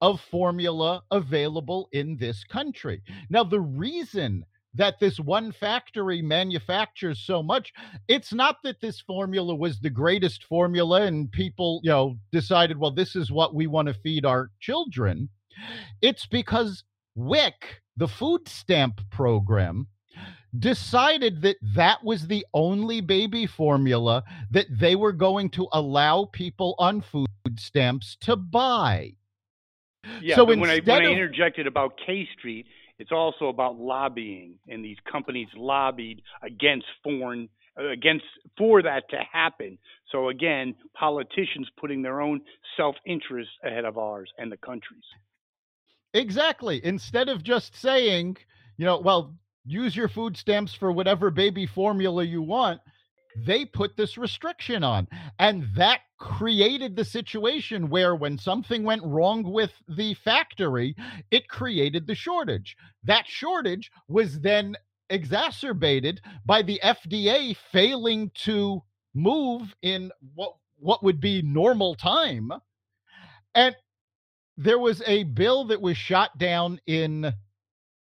of 0.01 0.21
formula 0.21 1.03
available 1.11 1.89
in 1.91 2.17
this 2.17 2.43
country. 2.43 3.01
Now 3.29 3.43
the 3.43 3.59
reason 3.59 4.45
that 4.75 4.99
this 4.99 5.19
one 5.19 5.51
factory 5.51 6.21
manufactures 6.21 7.19
so 7.19 7.41
much 7.41 7.73
it's 8.07 8.33
not 8.33 8.57
that 8.63 8.79
this 8.81 9.01
formula 9.01 9.55
was 9.55 9.79
the 9.79 9.89
greatest 9.89 10.43
formula 10.43 11.03
and 11.03 11.31
people 11.31 11.79
you 11.83 11.89
know 11.89 12.17
decided 12.31 12.77
well 12.77 12.91
this 12.91 13.15
is 13.15 13.31
what 13.31 13.55
we 13.55 13.67
want 13.67 13.87
to 13.87 13.93
feed 13.93 14.25
our 14.25 14.51
children. 14.59 15.29
It's 16.01 16.25
because 16.25 16.83
WIC 17.15 17.81
the 17.97 18.07
food 18.07 18.47
stamp 18.47 19.01
program 19.11 19.87
decided 20.57 21.41
that 21.41 21.57
that 21.75 22.03
was 22.03 22.27
the 22.27 22.45
only 22.53 23.01
baby 23.01 23.45
formula 23.45 24.23
that 24.49 24.65
they 24.69 24.95
were 24.95 25.11
going 25.11 25.49
to 25.49 25.67
allow 25.73 26.25
people 26.31 26.75
on 26.79 27.01
food 27.01 27.27
stamps 27.57 28.17
to 28.21 28.35
buy. 28.35 29.13
Yeah, 30.21 30.35
so 30.35 30.45
when 30.45 30.63
I 30.63 30.79
when 30.79 31.05
I 31.05 31.11
interjected 31.11 31.67
about 31.67 31.99
K 32.05 32.27
Street, 32.37 32.65
it's 32.99 33.11
also 33.11 33.47
about 33.47 33.79
lobbying, 33.79 34.55
and 34.67 34.83
these 34.83 34.97
companies 35.09 35.47
lobbied 35.55 36.21
against 36.43 36.85
foreign 37.03 37.49
against 37.77 38.25
for 38.57 38.81
that 38.83 39.09
to 39.09 39.17
happen. 39.31 39.77
So 40.11 40.29
again, 40.29 40.75
politicians 40.93 41.69
putting 41.79 42.01
their 42.01 42.19
own 42.19 42.41
self 42.75 42.95
interest 43.05 43.49
ahead 43.63 43.85
of 43.85 43.97
ours 43.97 44.29
and 44.37 44.51
the 44.51 44.57
country's. 44.57 45.03
Exactly. 46.13 46.83
Instead 46.83 47.29
of 47.29 47.43
just 47.43 47.75
saying, 47.75 48.37
you 48.77 48.85
know, 48.85 48.99
well, 48.99 49.33
use 49.65 49.95
your 49.95 50.09
food 50.09 50.35
stamps 50.35 50.73
for 50.73 50.91
whatever 50.91 51.29
baby 51.31 51.65
formula 51.65 52.23
you 52.23 52.41
want, 52.41 52.81
they 53.35 53.65
put 53.65 53.95
this 53.95 54.17
restriction 54.17 54.83
on. 54.83 55.07
And 55.37 55.67
that 55.75 56.01
created 56.17 56.95
the 56.95 57.05
situation 57.05 57.89
where 57.89 58.15
when 58.15 58.37
something 58.37 58.83
went 58.83 59.03
wrong 59.03 59.43
with 59.43 59.71
the 59.87 60.13
factory, 60.15 60.95
it 61.31 61.47
created 61.47 62.07
the 62.07 62.15
shortage. 62.15 62.75
That 63.03 63.25
shortage 63.27 63.91
was 64.07 64.41
then 64.41 64.75
exacerbated 65.09 66.21
by 66.45 66.61
the 66.61 66.79
FDA 66.83 67.55
failing 67.71 68.31
to 68.35 68.83
move 69.13 69.75
in 69.81 70.11
what 70.35 70.53
what 70.81 71.03
would 71.03 71.19
be 71.19 71.41
normal 71.41 71.93
time. 71.93 72.51
And 73.53 73.75
there 74.55 74.79
was 74.79 75.01
a 75.05 75.23
bill 75.23 75.65
that 75.65 75.81
was 75.81 75.97
shot 75.97 76.37
down 76.37 76.79
in 76.87 77.33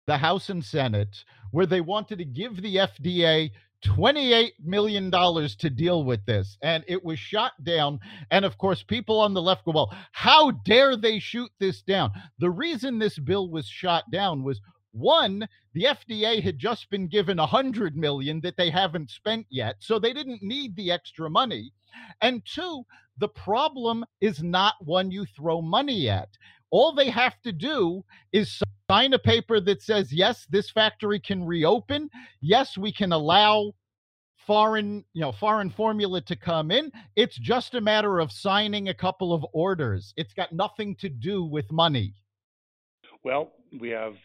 the 0.08 0.18
House 0.18 0.50
and 0.50 0.64
Senate 0.64 1.24
where 1.52 1.66
they 1.66 1.82
wanted 1.82 2.18
to 2.18 2.26
give 2.26 2.62
the 2.62 2.78
FDA 2.78 3.52
$28 3.86 4.52
million 4.64 5.12
to 5.12 5.70
deal 5.70 6.04
with 6.04 6.26
this. 6.26 6.58
And 6.62 6.84
it 6.88 7.04
was 7.04 7.20
shot 7.20 7.52
down. 7.64 8.00
And 8.32 8.46
of 8.46 8.58
course, 8.58 8.84
people 8.84 9.20
on 9.20 9.34
the 9.34 9.42
left 9.42 9.66
go, 9.66 9.72
well, 9.72 9.96
how 10.12 10.52
dare 10.52 10.96
they 10.96 11.20
shoot 11.20 11.52
this 11.60 11.82
down? 11.82 12.12
The 12.40 12.50
reason 12.50 13.00
this 13.00 13.20
bill 13.20 13.50
was 13.50 13.68
shot 13.68 14.10
down 14.12 14.44
was 14.44 14.62
one, 14.94 15.48
the 15.74 15.86
FDA 15.86 16.42
had 16.42 16.60
just 16.60 16.90
been 16.92 17.08
given 17.08 17.40
a 17.40 17.48
hundred 17.48 17.98
million 17.98 18.40
that 18.42 18.58
they 18.58 18.70
haven't 18.70 19.10
spent 19.10 19.48
yet, 19.50 19.78
so 19.80 19.98
they 19.98 20.14
didn't 20.14 20.44
need 20.44 20.76
the 20.76 20.92
extra 20.92 21.30
money. 21.30 21.72
And 22.22 22.46
two, 22.46 22.86
the 23.18 23.28
problem 23.28 24.06
is 24.22 24.44
not 24.44 24.76
one 24.80 25.12
you 25.12 25.26
throw 25.26 25.62
money 25.62 26.10
at. 26.10 26.30
All 26.74 26.92
they 26.92 27.12
have 27.12 27.40
to 27.44 27.52
do 27.52 28.04
is 28.32 28.64
sign 28.90 29.14
a 29.14 29.20
paper 29.20 29.60
that 29.60 29.84
says, 29.84 30.12
yes, 30.12 30.48
this 30.50 30.72
factory 30.72 31.20
can 31.20 31.46
reopen. 31.46 32.10
Yes, 32.42 32.80
we 32.80 32.92
can 32.92 33.12
allow 33.12 33.74
foreign, 34.48 35.06
you 35.14 35.22
know, 35.22 35.32
foreign 35.32 35.70
formula 35.70 36.20
to 36.22 36.36
come 36.36 36.72
in. 36.72 36.92
It's 37.16 37.38
just 37.38 37.76
a 37.76 37.82
matter 37.82 38.18
of 38.20 38.32
signing 38.32 38.90
a 38.90 38.94
couple 38.96 39.34
of 39.34 39.46
orders. 39.54 40.16
It's 40.18 40.34
got 40.34 40.52
nothing 40.52 40.96
to 40.96 41.10
do 41.10 41.44
with 41.44 41.72
money. 41.72 42.16
Well, 43.24 43.52
we 43.80 43.90
have. 43.90 44.16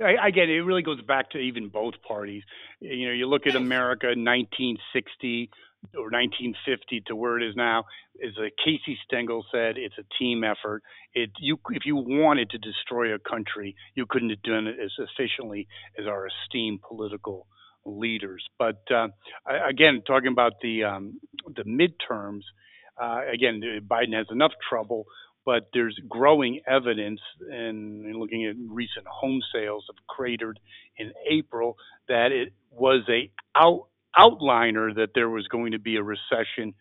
I, 0.00 0.26
I 0.26 0.30
get 0.30 0.48
it. 0.48 0.58
It 0.58 0.62
really 0.62 0.82
goes 0.82 1.02
back 1.02 1.30
to 1.30 1.38
even 1.38 1.70
both 1.70 1.94
parties. 2.06 2.44
You 2.78 3.08
know, 3.08 3.12
you 3.12 3.26
look 3.26 3.48
at 3.48 3.56
America, 3.56 4.06
1960 4.06 5.50
or 5.94 6.10
1950 6.10 7.02
to 7.06 7.16
where 7.16 7.38
it 7.38 7.48
is 7.48 7.54
now. 7.56 7.84
As 8.24 8.32
uh, 8.38 8.48
Casey 8.64 8.98
Stengel 9.04 9.44
said, 9.52 9.76
it's 9.76 9.96
a 9.98 10.04
team 10.18 10.44
effort. 10.44 10.82
It 11.14 11.30
you 11.38 11.58
if 11.70 11.84
you 11.84 11.96
wanted 11.96 12.50
to 12.50 12.58
destroy 12.58 13.14
a 13.14 13.18
country, 13.18 13.74
you 13.94 14.06
couldn't 14.08 14.30
have 14.30 14.42
done 14.42 14.66
it 14.66 14.76
as 14.82 14.92
efficiently 14.98 15.66
as 15.98 16.06
our 16.06 16.28
esteemed 16.28 16.80
political 16.82 17.46
leaders. 17.84 18.44
But 18.58 18.82
uh, 18.90 19.08
again, 19.46 20.02
talking 20.06 20.30
about 20.32 20.54
the 20.62 20.84
um, 20.84 21.20
the 21.46 21.64
midterms, 21.64 22.42
uh, 23.00 23.20
again, 23.32 23.60
Biden 23.88 24.14
has 24.14 24.26
enough 24.30 24.52
trouble 24.68 25.06
but 25.44 25.68
there's 25.72 25.98
growing 26.08 26.60
evidence 26.66 27.20
and 27.50 28.14
looking 28.16 28.46
at 28.46 28.54
recent 28.68 29.06
home 29.06 29.40
sales 29.52 29.84
have 29.88 30.06
cratered 30.06 30.58
in 30.96 31.12
April 31.28 31.76
that 32.08 32.30
it 32.32 32.52
was 32.70 33.02
a 33.08 33.30
out, 33.56 33.88
outliner 34.16 34.94
that 34.94 35.10
there 35.14 35.28
was 35.28 35.46
going 35.48 35.72
to 35.72 35.78
be 35.78 35.96
a 35.96 36.02
recession 36.02 36.74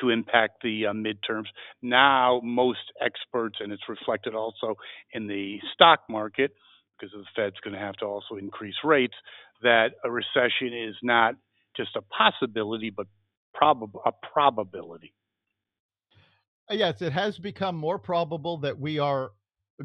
to 0.00 0.10
impact 0.10 0.62
the 0.62 0.86
uh, 0.86 0.92
midterms. 0.92 1.46
Now, 1.82 2.40
most 2.44 2.92
experts, 3.04 3.56
and 3.60 3.72
it's 3.72 3.88
reflected 3.88 4.34
also 4.34 4.76
in 5.12 5.26
the 5.26 5.58
stock 5.74 6.00
market, 6.08 6.52
because 6.98 7.12
the 7.12 7.24
Fed's 7.34 7.56
going 7.62 7.74
to 7.74 7.80
have 7.80 7.96
to 7.96 8.06
also 8.06 8.36
increase 8.36 8.74
rates, 8.84 9.14
that 9.62 9.88
a 10.04 10.10
recession 10.10 10.72
is 10.72 10.94
not 11.02 11.34
just 11.76 11.96
a 11.96 12.02
possibility, 12.02 12.90
but 12.90 13.06
probab- 13.60 14.00
a 14.04 14.12
probability. 14.32 15.14
Uh, 16.70 16.74
Yes, 16.74 17.02
it 17.02 17.12
has 17.12 17.38
become 17.38 17.76
more 17.76 17.98
probable 17.98 18.58
that 18.58 18.78
we 18.78 18.98
are 18.98 19.30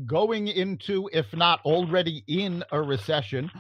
going 0.06 0.48
into, 0.48 1.10
if 1.14 1.34
not 1.34 1.60
already 1.66 2.24
in, 2.28 2.64
a 2.72 2.82
recession. 2.82 3.52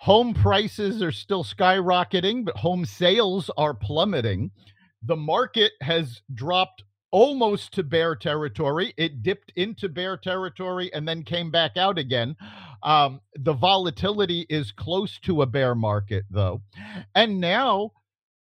Home 0.00 0.32
prices 0.32 1.02
are 1.02 1.12
still 1.12 1.42
skyrocketing, 1.42 2.44
but 2.44 2.56
home 2.56 2.84
sales 2.84 3.50
are 3.56 3.74
plummeting. 3.74 4.50
The 5.02 5.16
market 5.16 5.72
has 5.80 6.22
dropped 6.34 6.84
almost 7.10 7.72
to 7.74 7.82
bear 7.82 8.14
territory. 8.14 8.94
It 8.96 9.22
dipped 9.22 9.52
into 9.56 9.88
bear 9.88 10.16
territory 10.16 10.92
and 10.94 11.06
then 11.06 11.24
came 11.24 11.50
back 11.50 11.76
out 11.76 11.98
again. 11.98 12.36
Um, 12.82 13.20
the 13.34 13.52
volatility 13.52 14.46
is 14.48 14.70
close 14.70 15.18
to 15.20 15.42
a 15.42 15.46
bear 15.46 15.74
market, 15.74 16.24
though. 16.30 16.62
And 17.14 17.40
now 17.40 17.92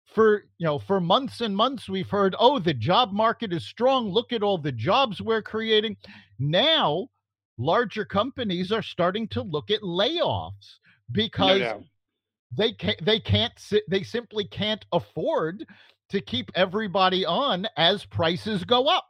for 0.06 0.44
you 0.58 0.66
know 0.66 0.78
for 0.78 1.00
months 1.00 1.40
and 1.40 1.56
months 1.56 1.88
we've 1.88 2.10
heard 2.10 2.34
oh 2.38 2.58
the 2.58 2.74
job 2.74 3.12
market 3.12 3.50
is 3.50 3.64
strong 3.64 4.10
look 4.10 4.30
at 4.30 4.42
all 4.42 4.58
the 4.58 4.70
jobs 4.70 5.22
we're 5.22 5.40
creating 5.40 5.96
now 6.38 7.06
larger 7.58 8.04
companies 8.04 8.70
are 8.70 8.82
starting 8.82 9.26
to 9.26 9.40
look 9.40 9.70
at 9.70 9.80
layoffs 9.80 10.78
because 11.10 11.60
doubt. 11.60 11.82
they 12.56 12.72
can't 12.72 13.04
they 13.04 13.20
can't 13.20 13.52
they 13.88 14.02
simply 14.02 14.44
can't 14.44 14.84
afford 14.92 15.66
to 16.10 16.20
keep 16.20 16.50
everybody 16.54 17.24
on 17.24 17.66
as 17.76 18.04
prices 18.04 18.64
go 18.64 18.86
up 18.86 19.06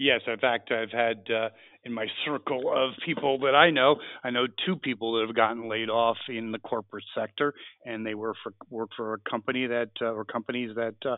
Yes, 0.00 0.22
in 0.26 0.38
fact, 0.38 0.72
I've 0.72 0.90
had 0.90 1.30
uh, 1.30 1.50
in 1.84 1.92
my 1.92 2.06
circle 2.24 2.72
of 2.74 2.94
people 3.04 3.40
that 3.40 3.54
I 3.54 3.70
know, 3.70 3.96
I 4.24 4.30
know 4.30 4.46
two 4.64 4.76
people 4.76 5.12
that 5.12 5.26
have 5.26 5.36
gotten 5.36 5.68
laid 5.68 5.90
off 5.90 6.16
in 6.26 6.52
the 6.52 6.58
corporate 6.58 7.04
sector, 7.14 7.52
and 7.84 8.04
they 8.04 8.14
were 8.14 8.34
for 8.42 8.54
work 8.70 8.88
for 8.96 9.12
a 9.12 9.30
company 9.30 9.66
that 9.66 9.90
uh, 10.00 10.06
or 10.06 10.24
companies 10.24 10.74
that 10.76 10.94
uh, 11.04 11.16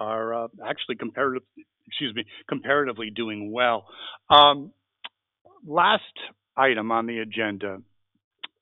are 0.00 0.44
uh, 0.44 0.48
actually 0.66 0.96
comparative, 0.96 1.42
excuse 1.86 2.14
me, 2.14 2.24
comparatively 2.48 3.10
doing 3.14 3.52
well. 3.52 3.84
Um, 4.30 4.72
last 5.66 6.02
item 6.56 6.90
on 6.90 7.06
the 7.06 7.18
agenda 7.18 7.82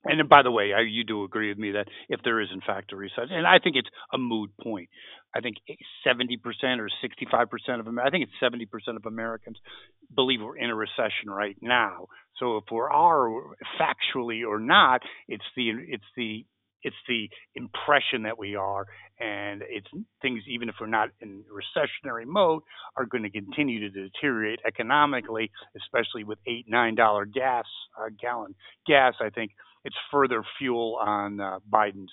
and 0.03 0.27
by 0.27 0.41
the 0.41 0.51
way, 0.51 0.73
I, 0.73 0.81
you 0.81 1.03
do 1.03 1.23
agree 1.23 1.49
with 1.49 1.57
me 1.57 1.71
that 1.71 1.87
if 2.09 2.21
there 2.23 2.41
is 2.41 2.49
in 2.51 2.61
fact 2.61 2.91
a 2.91 2.95
recession, 2.95 3.33
and 3.33 3.47
I 3.47 3.59
think 3.59 3.75
it's 3.75 3.89
a 4.13 4.17
mood 4.17 4.51
point. 4.61 4.89
I 5.33 5.39
think 5.39 5.57
70% 6.05 6.39
or 6.79 6.89
65% 6.89 7.79
of 7.79 7.87
I 7.97 8.09
think 8.09 8.27
it's 8.27 8.33
70% 8.43 8.95
of 8.97 9.05
Americans 9.05 9.57
believe 10.13 10.41
we're 10.41 10.57
in 10.57 10.69
a 10.69 10.75
recession 10.75 11.29
right 11.29 11.55
now. 11.61 12.07
So 12.37 12.57
if 12.57 12.65
we 12.71 12.79
are 12.79 13.29
factually 13.79 14.45
or 14.45 14.59
not, 14.59 15.01
it's 15.27 15.45
the 15.55 15.69
it's 15.87 16.03
the 16.17 16.45
it's 16.83 16.95
the 17.07 17.29
impression 17.55 18.23
that 18.23 18.39
we 18.39 18.55
are, 18.55 18.85
and 19.19 19.61
it's 19.69 19.87
things 20.21 20.41
even 20.47 20.67
if 20.67 20.75
we're 20.81 20.87
not 20.87 21.09
in 21.21 21.43
recessionary 21.51 22.25
mode 22.25 22.63
are 22.97 23.05
going 23.05 23.23
to 23.23 23.29
continue 23.29 23.79
to 23.79 23.89
deteriorate 23.89 24.59
economically, 24.65 25.51
especially 25.77 26.23
with 26.23 26.39
eight 26.47 26.65
nine 26.67 26.95
dollar 26.95 27.25
gas 27.25 27.65
uh, 27.99 28.09
gallon 28.19 28.55
gas. 28.87 29.13
I 29.21 29.29
think 29.29 29.51
it's 29.83 29.95
further 30.11 30.43
fuel 30.57 30.97
on 31.01 31.39
uh, 31.39 31.59
Biden's. 31.71 32.11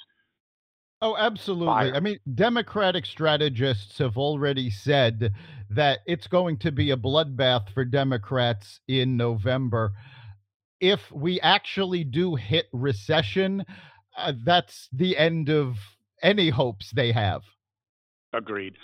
Oh, 1.00 1.16
absolutely. 1.16 1.66
Fire. 1.66 1.94
I 1.94 2.00
mean, 2.00 2.18
Democratic 2.34 3.06
strategists 3.06 3.98
have 3.98 4.16
already 4.16 4.68
said 4.70 5.32
that 5.70 6.00
it's 6.06 6.26
going 6.26 6.58
to 6.58 6.72
be 6.72 6.90
a 6.90 6.96
bloodbath 6.96 7.70
for 7.72 7.84
Democrats 7.84 8.80
in 8.88 9.16
November. 9.16 9.92
If 10.80 11.00
we 11.12 11.40
actually 11.40 12.04
do 12.04 12.34
hit 12.34 12.66
recession, 12.72 13.64
uh, 14.16 14.32
that's 14.44 14.88
the 14.92 15.16
end 15.16 15.50
of 15.50 15.76
any 16.22 16.50
hopes 16.50 16.90
they 16.90 17.12
have. 17.12 17.42
Agreed. 18.32 18.74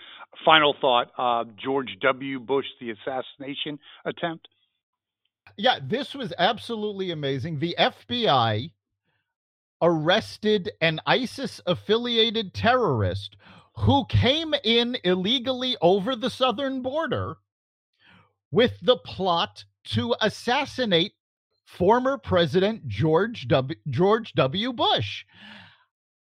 Final 0.45 0.75
thought 0.81 1.11
uh, 1.19 1.45
George 1.63 1.97
W. 2.01 2.41
Bush, 2.41 2.67
the 2.81 2.91
assassination 2.91 3.79
attempt. 4.05 4.49
Yeah, 5.57 5.79
this 5.83 6.15
was 6.15 6.33
absolutely 6.39 7.11
amazing. 7.11 7.59
The 7.59 7.77
FBI 7.79 8.71
arrested 9.83 10.71
an 10.81 11.01
ISIS 11.07 11.61
affiliated 11.67 12.55
terrorist 12.55 13.37
who 13.77 14.05
came 14.07 14.55
in 14.65 14.97
illegally 15.05 15.77
over 15.81 16.17
the 16.17 16.31
southern 16.31 16.81
border 16.81 17.37
with 18.51 18.79
the 18.83 18.97
plot 18.97 19.65
to 19.85 20.15
assassinate 20.21 21.13
former 21.65 22.19
President 22.19 22.87
George 22.89 23.49
W. 23.49 23.79
George 23.91 24.33
W. 24.35 24.73
Bush. 24.73 25.25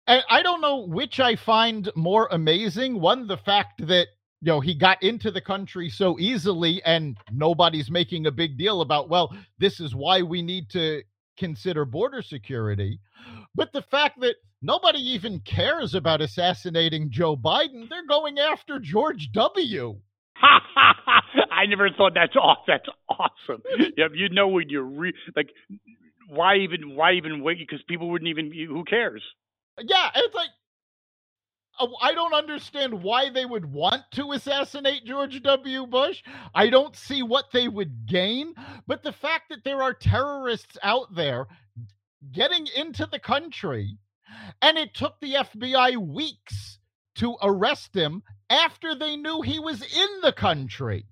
And 0.08 0.24
I 0.30 0.42
don't 0.44 0.62
know 0.62 0.86
which 0.86 1.20
I 1.20 1.36
find 1.36 1.90
more 1.96 2.28
amazing. 2.32 3.00
One, 3.00 3.28
the 3.28 3.38
fact 3.38 3.86
that 3.88 4.08
you 4.42 4.48
know 4.52 4.60
he 4.60 4.76
got 4.76 5.02
into 5.04 5.32
the 5.32 5.42
country 5.42 5.90
so 5.90 6.20
easily 6.20 6.82
and 6.84 7.18
nobody's 7.32 7.90
making 7.92 8.26
a 8.28 8.32
big 8.32 8.58
deal 8.58 8.82
about 8.82 9.10
well 9.10 9.36
this 9.60 9.80
is 9.80 9.96
why 9.96 10.22
we 10.22 10.42
need 10.42 10.70
to 10.70 11.02
consider 11.38 11.86
border 11.86 12.22
security 12.22 13.00
but 13.56 13.72
the 13.74 13.82
fact 13.82 14.20
that 14.20 14.36
nobody 14.62 15.00
even 15.00 15.40
cares 15.42 15.96
about 15.96 16.22
assassinating 16.22 17.10
Joe 17.10 17.36
Biden 17.36 17.90
they're 17.90 18.08
going 18.08 18.40
after 18.40 18.80
George 18.80 19.32
W 19.34 19.98
I 21.52 21.66
never 21.68 21.90
thought 21.90 22.14
that's 22.16 22.36
off. 22.36 22.60
That's 22.68 22.86
awesome. 23.10 23.62
Yeah, 23.98 24.08
you 24.14 24.30
know 24.30 24.50
when 24.50 24.70
you're 24.70 24.84
re- 24.84 25.14
like, 25.36 25.50
why 26.30 26.58
even 26.58 26.96
why 26.96 27.14
even 27.14 27.42
wait? 27.42 27.60
Because 27.60 27.82
people 27.88 28.10
wouldn't 28.10 28.30
even. 28.30 28.52
Who 28.68 28.84
cares? 28.84 29.24
Yeah, 29.80 30.10
it's 30.16 30.36
like 30.36 30.50
Uh, 31.80 31.88
I 32.02 32.14
don't 32.14 32.34
understand 32.34 33.04
why 33.04 33.30
they 33.30 33.46
would 33.46 33.66
want 33.66 34.04
to 34.12 34.32
assassinate 34.32 35.06
George 35.06 35.42
W. 35.42 35.88
Bush. 35.88 36.24
I 36.54 36.70
don't 36.70 36.96
see 36.96 37.24
what 37.24 37.52
they 37.52 37.68
would 37.68 38.06
gain. 38.06 38.54
But 38.88 39.04
the 39.04 39.12
fact 39.12 39.50
that 39.50 39.64
there 39.64 39.82
are 39.82 39.94
terrorists 39.94 40.78
out 40.84 41.14
there 41.16 41.48
getting 42.32 42.68
into 42.76 43.06
the 43.06 43.20
country, 43.20 43.98
and 44.62 44.78
it 44.78 44.94
took 44.94 45.20
the 45.20 45.34
FBI 45.36 45.98
weeks 45.98 46.80
to 47.16 47.36
arrest 47.42 47.96
him 47.96 48.24
after 48.50 48.96
they 48.96 49.16
knew 49.16 49.42
he 49.42 49.60
was 49.60 49.82
in 49.82 50.22
the 50.22 50.34
country. 50.34 51.06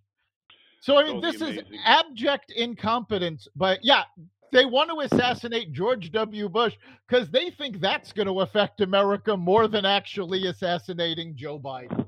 So, 0.82 0.98
I 0.98 1.06
mean, 1.06 1.22
this 1.22 1.42
is 1.42 1.60
abject 1.86 2.52
incompetence. 2.52 3.48
But 3.56 3.80
yeah, 3.84 4.04
they 4.54 4.66
want 4.66 4.90
to 4.90 5.16
assassinate 5.16 5.74
George 5.74 6.12
W. 6.12 6.48
Bush 6.48 6.74
because 7.08 7.30
they 7.32 7.50
think 7.50 7.82
that's 7.82 8.14
going 8.14 8.28
to 8.28 8.42
affect 8.42 8.82
America 8.82 9.36
more 9.36 9.68
than 9.68 9.86
actually 9.86 10.48
assassinating 10.48 11.36
Joe 11.36 11.60
Biden. 11.60 12.08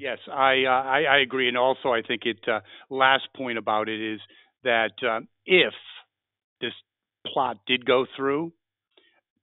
Yes, 0.00 0.18
I, 0.32 0.64
uh, 0.64 0.70
I 0.70 1.02
I 1.02 1.18
agree, 1.18 1.46
and 1.46 1.56
also 1.56 1.90
I 1.90 2.02
think 2.02 2.22
it. 2.24 2.38
Uh, 2.48 2.60
last 2.90 3.28
point 3.36 3.58
about 3.58 3.88
it 3.88 4.00
is 4.00 4.20
that 4.64 4.92
uh, 5.06 5.20
if 5.46 5.74
this 6.60 6.72
plot 7.26 7.58
did 7.66 7.86
go 7.86 8.06
through, 8.16 8.52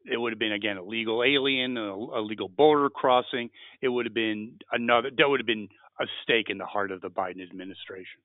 it 0.05 0.19
would 0.19 0.33
have 0.33 0.39
been 0.39 0.51
again 0.51 0.77
a 0.77 0.83
legal 0.83 1.23
alien, 1.23 1.77
a, 1.77 1.93
a 1.93 2.21
legal 2.21 2.49
border 2.49 2.89
crossing. 2.89 3.49
It 3.81 3.87
would 3.87 4.05
have 4.05 4.13
been 4.13 4.57
another. 4.71 5.09
That 5.15 5.29
would 5.29 5.39
have 5.39 5.47
been 5.47 5.69
a 5.99 6.05
stake 6.23 6.49
in 6.49 6.57
the 6.57 6.65
heart 6.65 6.91
of 6.91 7.01
the 7.01 7.09
Biden 7.09 7.41
administration. 7.41 8.19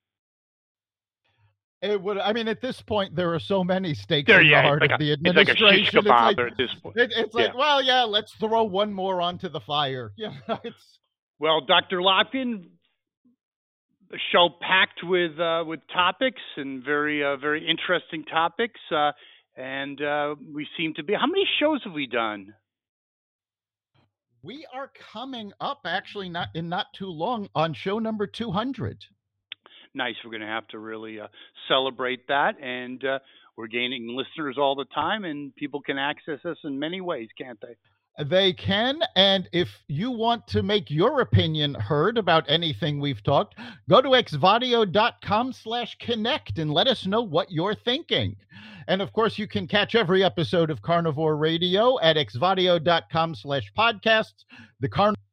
It 1.83 2.01
would. 2.01 2.19
I 2.19 2.33
mean, 2.33 2.49
at 2.49 2.61
this 2.63 2.81
point, 2.81 3.15
there 3.15 3.35
are 3.35 3.39
so 3.39 3.63
many 3.63 3.93
stakes 3.95 4.27
There, 4.29 4.41
in 4.41 4.47
yeah, 4.47 4.63
the 4.63 4.69
heart 4.69 4.81
like 4.81 4.91
of 4.93 5.01
a- 5.01 5.05
the 5.05 5.13
it's 5.13 5.23
like 5.23 5.49
administration. 5.49 5.99
It's 5.99 6.07
like, 6.09 6.39
at 6.39 6.57
this 6.57 6.75
point. 6.75 6.97
it- 6.97 7.13
it's 7.15 7.35
like, 7.35 7.49
Yeah. 7.49 7.55
well, 7.59 7.83
yeah, 7.83 8.03
let's 8.05 8.33
throw 8.35 8.65
one 8.65 8.93
more 8.93 9.21
onto 9.21 9.49
the 9.49 9.61
fire. 9.61 10.13
Yeah, 10.17 10.33
it's 10.65 10.99
Well, 11.39 11.61
Dr. 11.61 12.01
A 12.01 12.25
show 14.33 14.49
packed 14.61 15.03
with 15.03 15.39
uh, 15.41 15.65
with 15.67 15.81
topics 15.93 16.41
and 16.57 16.83
very 16.85 17.23
uh, 17.25 17.37
very 17.37 17.67
interesting 17.69 18.25
topics, 18.25 18.81
uh, 18.91 19.13
and 19.57 20.01
uh, 20.01 20.35
we 20.55 20.67
seem 20.77 20.95
to 20.95 21.03
be. 21.03 21.13
How 21.13 21.27
many 21.27 21.45
shows 21.59 21.83
have 21.85 21.93
we 21.93 22.07
done? 22.07 22.55
we 24.43 24.65
are 24.73 24.93
coming 25.13 25.53
up 25.61 25.81
actually 25.85 26.29
not 26.29 26.49
in 26.55 26.69
not 26.69 26.87
too 26.95 27.11
long 27.11 27.49
on 27.57 27.75
show 27.75 27.99
number 27.99 28.29
200. 28.29 29.05
Nice. 29.97 30.15
We're 30.23 30.31
going 30.31 30.43
to 30.43 30.47
have 30.47 30.69
to 30.69 30.79
really 30.79 31.19
uh, 31.19 31.29
celebrate 31.69 32.29
that, 32.29 32.61
and 32.63 33.03
uh, 33.03 33.19
we're 33.57 33.67
gaining 33.67 34.15
listeners 34.15 34.57
all 34.59 34.75
the 34.77 34.85
time, 34.95 35.25
and 35.25 35.57
people 35.57 35.81
can 35.81 35.97
access 35.97 36.45
us 36.45 36.59
in 36.65 36.79
many 36.79 37.01
ways, 37.01 37.29
can't 37.39 37.59
they? 37.63 37.77
They 38.23 38.53
can. 38.53 39.01
And 39.15 39.49
if 39.53 39.69
you 39.89 40.11
want 40.11 40.47
to 40.49 40.63
make 40.63 40.91
your 40.91 41.23
opinion 41.23 41.75
heard 41.75 42.19
about 42.19 42.45
anything 42.49 43.01
we've 43.01 43.23
talked, 43.23 43.55
go 43.89 44.03
to 44.03 44.11
xvadio.com 44.11 45.53
slash 45.53 45.97
connect 45.99 46.59
and 46.59 46.73
let 46.73 46.89
us 46.89 47.07
know 47.07 47.23
what 47.23 47.51
you're 47.51 47.75
thinking. 47.75 48.37
And 48.89 49.01
of 49.01 49.13
course, 49.15 49.39
you 49.39 49.49
can 49.49 49.67
catch 49.67 49.95
every 49.95 50.23
episode 50.23 50.71
of 50.71 50.83
Carnivore 50.83 51.37
Radio 51.37 51.99
at 52.01 52.17
xvadio.com 52.17 53.35
slash 53.35 53.73
podcasts, 53.77 54.45
the 54.81 54.89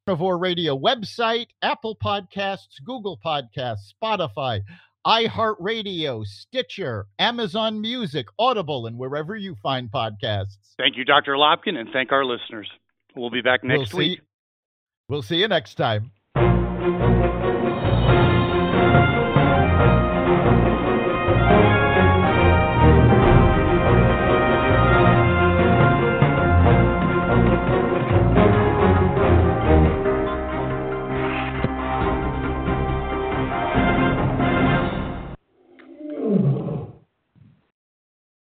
Carnivore 0.06 0.38
Radio 0.38 0.78
website, 0.78 1.48
Apple 1.62 1.96
Podcasts, 1.96 2.84
Google 2.86 3.18
Podcasts, 3.26 3.94
Spotify, 4.04 4.62
iHeartRadio, 5.08 6.26
Stitcher, 6.26 7.08
Amazon 7.20 7.80
Music, 7.80 8.28
Audible, 8.38 8.88
and 8.88 8.98
wherever 8.98 9.38
you 9.38 9.56
find 9.64 9.90
podcasts. 9.90 10.76
Thank 10.78 10.98
you, 10.98 11.06
Dr. 11.06 11.36
Lopkin, 11.36 11.78
and 11.78 11.88
thank 11.94 12.12
our 12.12 12.26
listeners. 12.26 12.70
We'll 13.16 13.30
be 13.30 13.42
back 13.42 13.64
next 13.64 13.94
we'll 13.94 14.00
week. 14.00 14.20
See, 14.20 14.26
we'll 15.08 15.22
see 15.22 15.38
you 15.38 15.48
next 15.48 15.76
time. 15.76 16.12